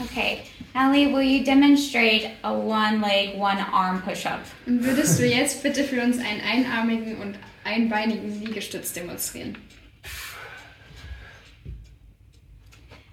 Okay, 0.03 0.45
Lee, 0.75 1.13
will 1.13 1.23
you 1.23 1.45
demonstrate 1.45 2.31
a 2.43 2.53
one 2.53 3.03
leg, 3.03 3.39
one 3.39 3.59
arm 3.59 4.01
push 4.01 4.25
up? 4.25 4.41
Und 4.67 4.83
würdest 4.83 5.19
du 5.19 5.27
jetzt 5.27 5.63
bitte 5.63 5.85
für 5.85 6.03
uns 6.03 6.19
einen 6.19 6.41
einarmigen 6.41 7.19
und 7.19 7.39
einbeinigen 7.65 8.41
Liegestütz 8.43 8.95
demonstrieren? 8.95 9.57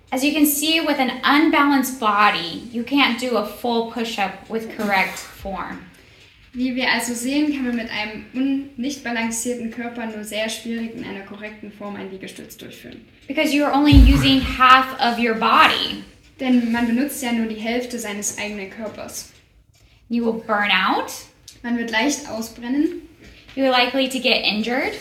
As 0.10 0.24
you 0.24 0.32
can 0.32 0.46
see, 0.46 0.80
with 0.80 1.00
an 1.00 1.12
unbalanced 1.26 2.00
body, 2.00 2.70
you 2.72 2.84
can't 2.84 3.20
do 3.20 3.36
a 3.36 3.46
full 3.46 3.92
push 3.92 4.18
up 4.18 4.50
with 4.50 4.70
correct 4.78 5.20
form. 5.20 5.80
Wie 6.54 6.74
wir 6.76 6.90
also 6.90 7.14
sehen, 7.14 7.54
kann 7.54 7.68
man 7.68 7.76
mit 7.76 7.90
einem 7.92 8.70
nicht 8.78 9.04
balancierten 9.04 9.70
Körper 9.70 10.06
nur 10.06 10.24
sehr 10.24 10.48
schwierig 10.50 10.96
in 10.96 11.04
einer 11.04 11.26
korrekten 11.26 11.72
Form 11.72 11.98
einen 11.98 12.10
Liegestütz 12.10 12.56
durchführen. 12.56 13.06
Because 13.28 13.52
you're 13.52 13.72
only 13.72 13.94
using 13.94 14.42
half 14.42 14.94
of 15.02 15.20
your 15.20 15.36
body. 15.36 16.04
Denn 16.40 16.72
man 16.72 16.88
benutzt 16.88 17.24
ja 17.24 17.32
nur 17.32 17.48
die 17.48 17.56
Hälfte 17.56 18.00
seines 18.00 18.38
eigenen 18.38 18.70
Körpers. 18.70 19.32
You 20.10 20.26
will 20.26 20.42
burn 20.46 20.72
out. 20.72 21.12
Man 21.64 21.78
wird 21.78 21.92
leicht 21.92 22.30
ausbrennen, 22.30 23.02
You're 23.56 23.72
likely 23.72 24.08
to 24.08 24.20
get 24.20 24.46
injured 24.46 24.94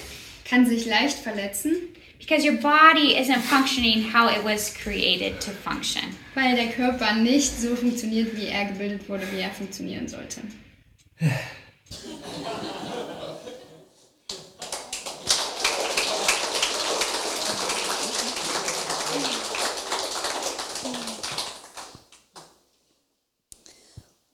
kann 0.49 0.65
sich 0.67 0.87
leicht 0.87 1.19
verletzen, 1.19 1.73
because 2.19 2.45
your 2.45 2.57
body 2.57 3.17
isn't 3.19 3.43
functioning 3.43 4.13
how 4.13 4.31
it 4.31 4.43
was 4.45 4.73
created 4.73 5.41
to 5.41 5.51
function. 5.51 6.03
weil 6.35 6.57
der 6.57 6.69
Körper 6.69 7.15
nicht 7.15 7.61
so 7.61 7.75
funktioniert, 7.77 8.37
wie 8.37 8.47
er 8.47 8.67
gebildet 8.67 9.09
wurde, 9.09 9.25
wie 9.33 9.41
er 9.41 9.51
funktionieren 9.51 10.09
sollte. 10.09 10.41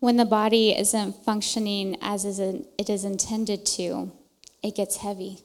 When 0.02 0.18
the 0.18 0.24
body 0.24 0.74
isn't 0.76 1.14
functioning 1.24 1.96
as 2.02 2.24
it 2.24 2.90
is 2.90 3.04
intended 3.04 3.64
to, 3.76 4.10
it 4.60 4.74
gets 4.74 4.96
heavy. 4.96 5.38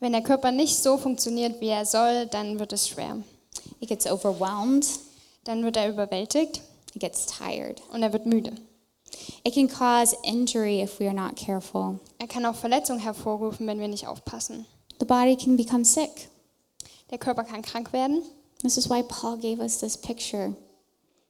Wenn 0.00 0.12
der 0.12 0.22
Körper 0.22 0.50
nicht 0.52 0.82
so 0.82 0.96
funktioniert, 0.96 1.60
wie 1.60 1.68
er 1.68 1.84
soll, 1.84 2.24
dann 2.24 2.58
wird 2.58 2.72
es 2.72 2.88
schwer. 2.88 3.18
It 3.80 3.90
gets 3.90 4.06
overwhelmed. 4.06 4.86
Dann 5.44 5.62
wird 5.64 5.76
er 5.76 5.90
überwältigt 5.90 6.62
It 6.94 7.00
gets 7.00 7.26
tired. 7.26 7.82
und 7.92 8.02
er 8.02 8.14
wird 8.14 8.24
müde. 8.24 8.54
It 9.44 9.52
can 9.52 9.68
cause 9.68 10.16
injury 10.22 10.80
if 10.80 10.98
we 10.98 11.06
are 11.06 11.14
not 11.14 11.36
careful. 11.36 12.00
Er 12.18 12.26
kann 12.26 12.46
auch 12.46 12.54
Verletzungen 12.54 13.00
hervorrufen, 13.00 13.66
wenn 13.66 13.80
wir 13.80 13.88
nicht 13.88 14.06
aufpassen. 14.06 14.64
The 14.98 15.04
body 15.04 15.36
can 15.36 15.58
become 15.58 15.84
sick. 15.84 16.30
Der 17.10 17.18
Körper 17.18 17.44
kann 17.44 17.60
krank 17.60 17.92
werden. 17.92 18.22
This 18.62 18.78
is 18.78 18.88
why 18.88 19.02
Paul 19.02 19.36
gave 19.36 19.60
us 19.60 19.78
this 19.80 19.94
picture 19.94 20.54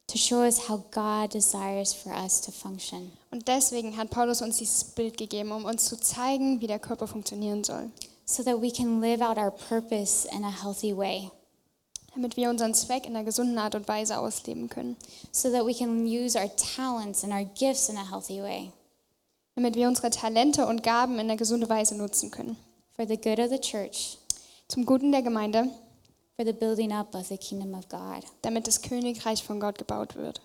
to 0.07 0.19
show 0.19 0.43
us 0.43 0.69
how 0.69 0.83
God 0.91 1.33
desires 1.33 1.93
for 1.95 2.13
us 2.13 2.41
to 2.43 2.53
function. 2.53 3.13
Und 3.31 3.49
deswegen 3.49 3.97
hat 3.97 4.11
Paulus 4.11 4.43
uns 4.43 4.59
dieses 4.59 4.85
Bild 4.85 5.17
gegeben, 5.17 5.51
um 5.53 5.65
uns 5.65 5.87
zu 5.87 5.99
zeigen, 5.99 6.61
wie 6.61 6.67
der 6.67 6.79
Körper 6.79 7.07
funktionieren 7.07 7.65
soll. 7.65 7.91
so 8.27 8.43
that 8.43 8.61
we 8.63 8.71
can 8.71 9.01
live 9.03 9.21
out 9.21 9.37
our 9.37 9.51
purpose 9.51 10.27
in 10.35 10.45
a 10.45 10.51
healthy 10.63 10.97
way, 10.97 11.31
Damit 12.15 12.37
wir 12.37 12.49
unseren 12.49 12.73
Zweck 12.75 13.07
in 13.07 13.15
einer 13.17 13.25
gesunden 13.25 13.59
Art 13.59 13.75
und 13.75 13.87
Weise 13.89 14.19
ausleben 14.19 14.69
können. 14.69 14.97
so 15.33 15.51
that 15.51 15.67
we 15.67 15.75
can 15.75 16.07
use 16.07 16.39
our 16.39 16.49
talents 16.57 17.23
and 17.25 17.33
our 17.33 17.45
gifts 17.59 17.89
in 17.89 17.97
a 17.99 18.11
healthy 18.11 18.41
way 18.43 18.71
Damit 19.57 19.75
wir 19.77 19.89
unsere 19.89 20.11
Talente 20.11 20.67
und 20.67 20.83
Gaben 20.83 21.15
in 21.15 21.21
einer 21.21 21.37
gesunden 21.37 21.69
Weise 21.69 21.97
nutzen 21.97 22.31
können. 22.31 22.57
for 22.97 23.07
the 23.07 23.17
good 23.17 23.39
of 23.41 23.51
the 23.51 23.59
church, 23.59 24.17
Zum 24.69 24.87
Guten 24.87 25.13
der 25.13 25.23
Gemeinde, 25.23 25.69
for 26.37 26.45
the 26.45 26.53
building 26.53 26.93
up 26.93 27.15
of 27.15 27.27
the 27.27 27.39
kingdom 27.39 27.75
of 27.75 27.89
God. 27.89 28.25
damit 28.43 28.67
das 28.67 28.83
Königreich 28.83 29.43
von 29.43 29.61
Gott 29.61 29.79
gebaut 29.79 30.17
wird. 30.17 30.41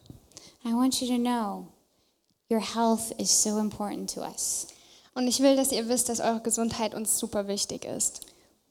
I 0.63 0.73
want 0.73 1.01
you 1.01 1.07
to 1.07 1.17
know 1.17 1.67
your 2.49 2.59
health 2.59 3.11
is 3.17 3.29
so 3.31 3.57
important 3.57 4.13
to 4.13 4.21
us. 4.21 4.67
Und 5.15 5.27
ich 5.27 5.39
will, 5.39 5.55
dass 5.55 5.71
ihr 5.71 5.87
wisst, 5.89 6.09
dass 6.09 6.19
eure 6.19 6.41
Gesundheit 6.41 6.93
uns 6.93 7.17
super 7.17 7.47
wichtig 7.47 7.85
ist. 7.85 8.21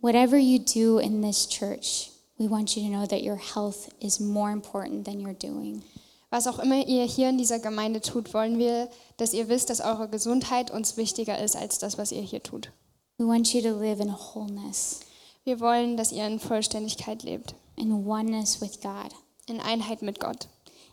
Whatever 0.01 0.37
you 0.37 0.59
do 0.59 0.99
in 0.99 1.23
this 1.23 1.49
church, 1.49 2.11
we 2.39 2.49
want 2.49 2.77
you 2.77 2.83
to 2.83 2.89
know 2.89 3.07
that 3.07 3.23
your 3.23 3.37
health 3.37 3.89
is 4.01 4.21
more 4.21 4.51
important 4.53 5.05
than 5.05 5.21
your 5.21 5.35
doing. 5.35 5.83
Was 6.31 6.47
auch 6.47 6.59
immer 6.59 6.87
ihr 6.87 7.05
hier 7.05 7.31
in 7.31 7.39
dieser 7.39 7.59
Gemeinde 7.59 8.01
tut, 8.01 8.35
wollen 8.35 8.59
wir, 8.59 8.89
dass 9.17 9.33
ihr 9.33 9.49
wisst, 9.49 9.71
dass 9.71 9.81
eure 9.81 10.09
Gesundheit 10.09 10.71
uns 10.71 10.97
wichtiger 10.97 11.39
ist 11.43 11.57
als 11.57 11.79
das, 11.79 11.97
was 11.97 12.13
ihr 12.13 12.23
hier 12.23 12.43
tut. 12.43 12.71
We 13.17 13.27
want 13.27 13.53
you 13.53 13.63
to 13.63 13.77
live 13.77 13.99
in 13.99 14.13
wholeness, 14.13 15.01
Wir 15.49 15.61
wollen, 15.61 15.97
dass 15.97 16.13
ihr 16.13 16.27
in 16.27 16.41
Vollständigkeit 16.41 17.23
lebt, 17.23 17.55
in 17.75 18.07
oneness 18.07 18.61
with 18.61 18.83
God. 18.83 19.15
in 19.47 19.63
Einheit 19.63 20.03
mit 20.03 20.21
Gott. 20.21 20.47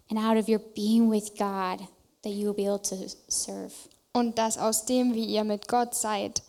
And 0.10 0.18
out 0.18 0.38
of 0.38 0.48
your 0.48 0.60
being 0.60 1.12
with 1.12 1.32
God, 1.38 1.86
that 2.24 2.32
you 2.32 2.46
will 2.46 2.54
be 2.54 2.66
able 2.66 2.82
to 2.84 2.96
serve. 3.28 3.74
Und 4.14 4.38
dass 4.38 4.58
aus 4.58 4.86
dem, 4.86 5.14
wie 5.14 5.26
ihr 5.26 5.44
mit 5.44 5.68
Gott 5.68 5.94
seid, 5.94 6.42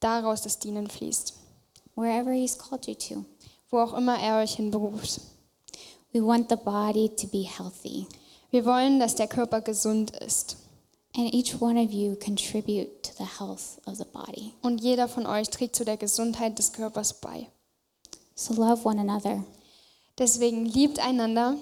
daraus 0.00 0.40
das 0.40 0.58
Dienen 0.58 0.88
fließt. 0.88 1.34
Wherever 1.96 2.32
He's 2.32 2.56
called 2.56 2.86
you 2.86 2.94
to. 2.94 3.26
Wo 3.68 3.80
auch 3.80 3.92
immer 3.92 4.18
er 4.18 4.42
euch 4.42 4.54
hinberuft. 4.54 5.20
We 6.14 6.24
want 6.24 6.48
the 6.48 6.56
body 6.56 7.10
to 7.10 7.26
be 7.26 7.42
healthy. 7.42 8.06
Wir 8.50 8.64
wollen, 8.64 8.98
dass 8.98 9.16
der 9.16 9.28
Körper 9.28 9.60
gesund 9.60 10.12
ist. 10.16 10.56
And 11.16 11.34
each 11.34 11.60
one 11.60 11.76
of 11.76 11.90
you 11.92 12.14
contribute 12.16 13.02
to 13.02 13.12
the 13.18 13.24
health 13.38 13.80
of 13.86 13.96
the 13.96 14.04
body. 14.04 14.52
Und 14.62 14.80
jeder 14.80 15.08
von 15.08 15.26
euch 15.26 15.48
trägt 15.50 15.74
zu 15.74 15.84
der 15.84 15.96
Gesundheit 15.96 16.58
des 16.58 16.72
Körpers 16.72 17.20
bei. 17.20 17.48
So 18.36 18.54
love 18.54 18.84
one 18.86 19.00
another. 19.00 19.42
Deswegen 20.18 20.66
liebt 20.66 20.98
einander, 21.00 21.56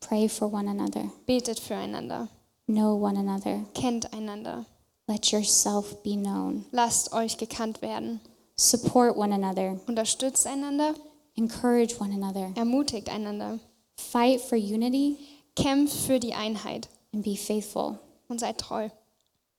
Pray 0.00 0.28
for 0.28 0.52
one 0.52 0.68
another. 0.70 1.10
betet 1.26 1.58
füreinander, 1.60 2.28
Know 2.66 2.94
one 2.96 3.18
another. 3.18 3.60
kennt 3.74 4.12
einander, 4.14 4.64
Let 5.06 5.26
yourself 5.32 6.02
be 6.02 6.14
known. 6.16 6.64
lasst 6.72 7.12
euch 7.12 7.36
gekannt 7.36 7.82
werden, 7.82 8.20
Support 8.56 9.16
one 9.16 9.34
another. 9.34 9.78
unterstützt 9.86 10.46
einander, 10.46 10.94
Encourage 11.36 11.96
one 12.00 12.14
another. 12.14 12.52
ermutigt 12.54 13.08
einander, 13.10 13.58
Fight 13.96 14.40
for 14.40 14.56
unity 14.56 15.16
kämpft 15.56 15.94
für 16.06 16.18
die 16.20 16.34
Einheit 16.34 16.88
and 17.12 17.22
be 17.22 17.36
faithful. 17.36 17.98
Und 18.28 18.40
seid 18.40 18.58
treu. 18.58 18.88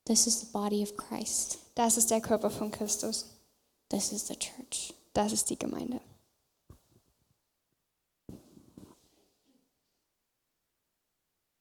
This 0.06 0.28
is 0.28 0.40
the 0.40 0.48
body 0.52 0.84
of 0.84 0.96
Christ. 0.98 1.58
Das 1.76 1.98
ist 1.98 2.12
der 2.12 2.22
Körper 2.22 2.50
von 2.50 2.72
Christus. 2.72 3.26
This 3.90 4.12
is 4.12 4.28
the 4.28 4.36
church. 4.36 4.94
Das 5.14 5.32
ist 5.32 5.50
die 5.50 5.58
Gemeinde. 5.58 6.00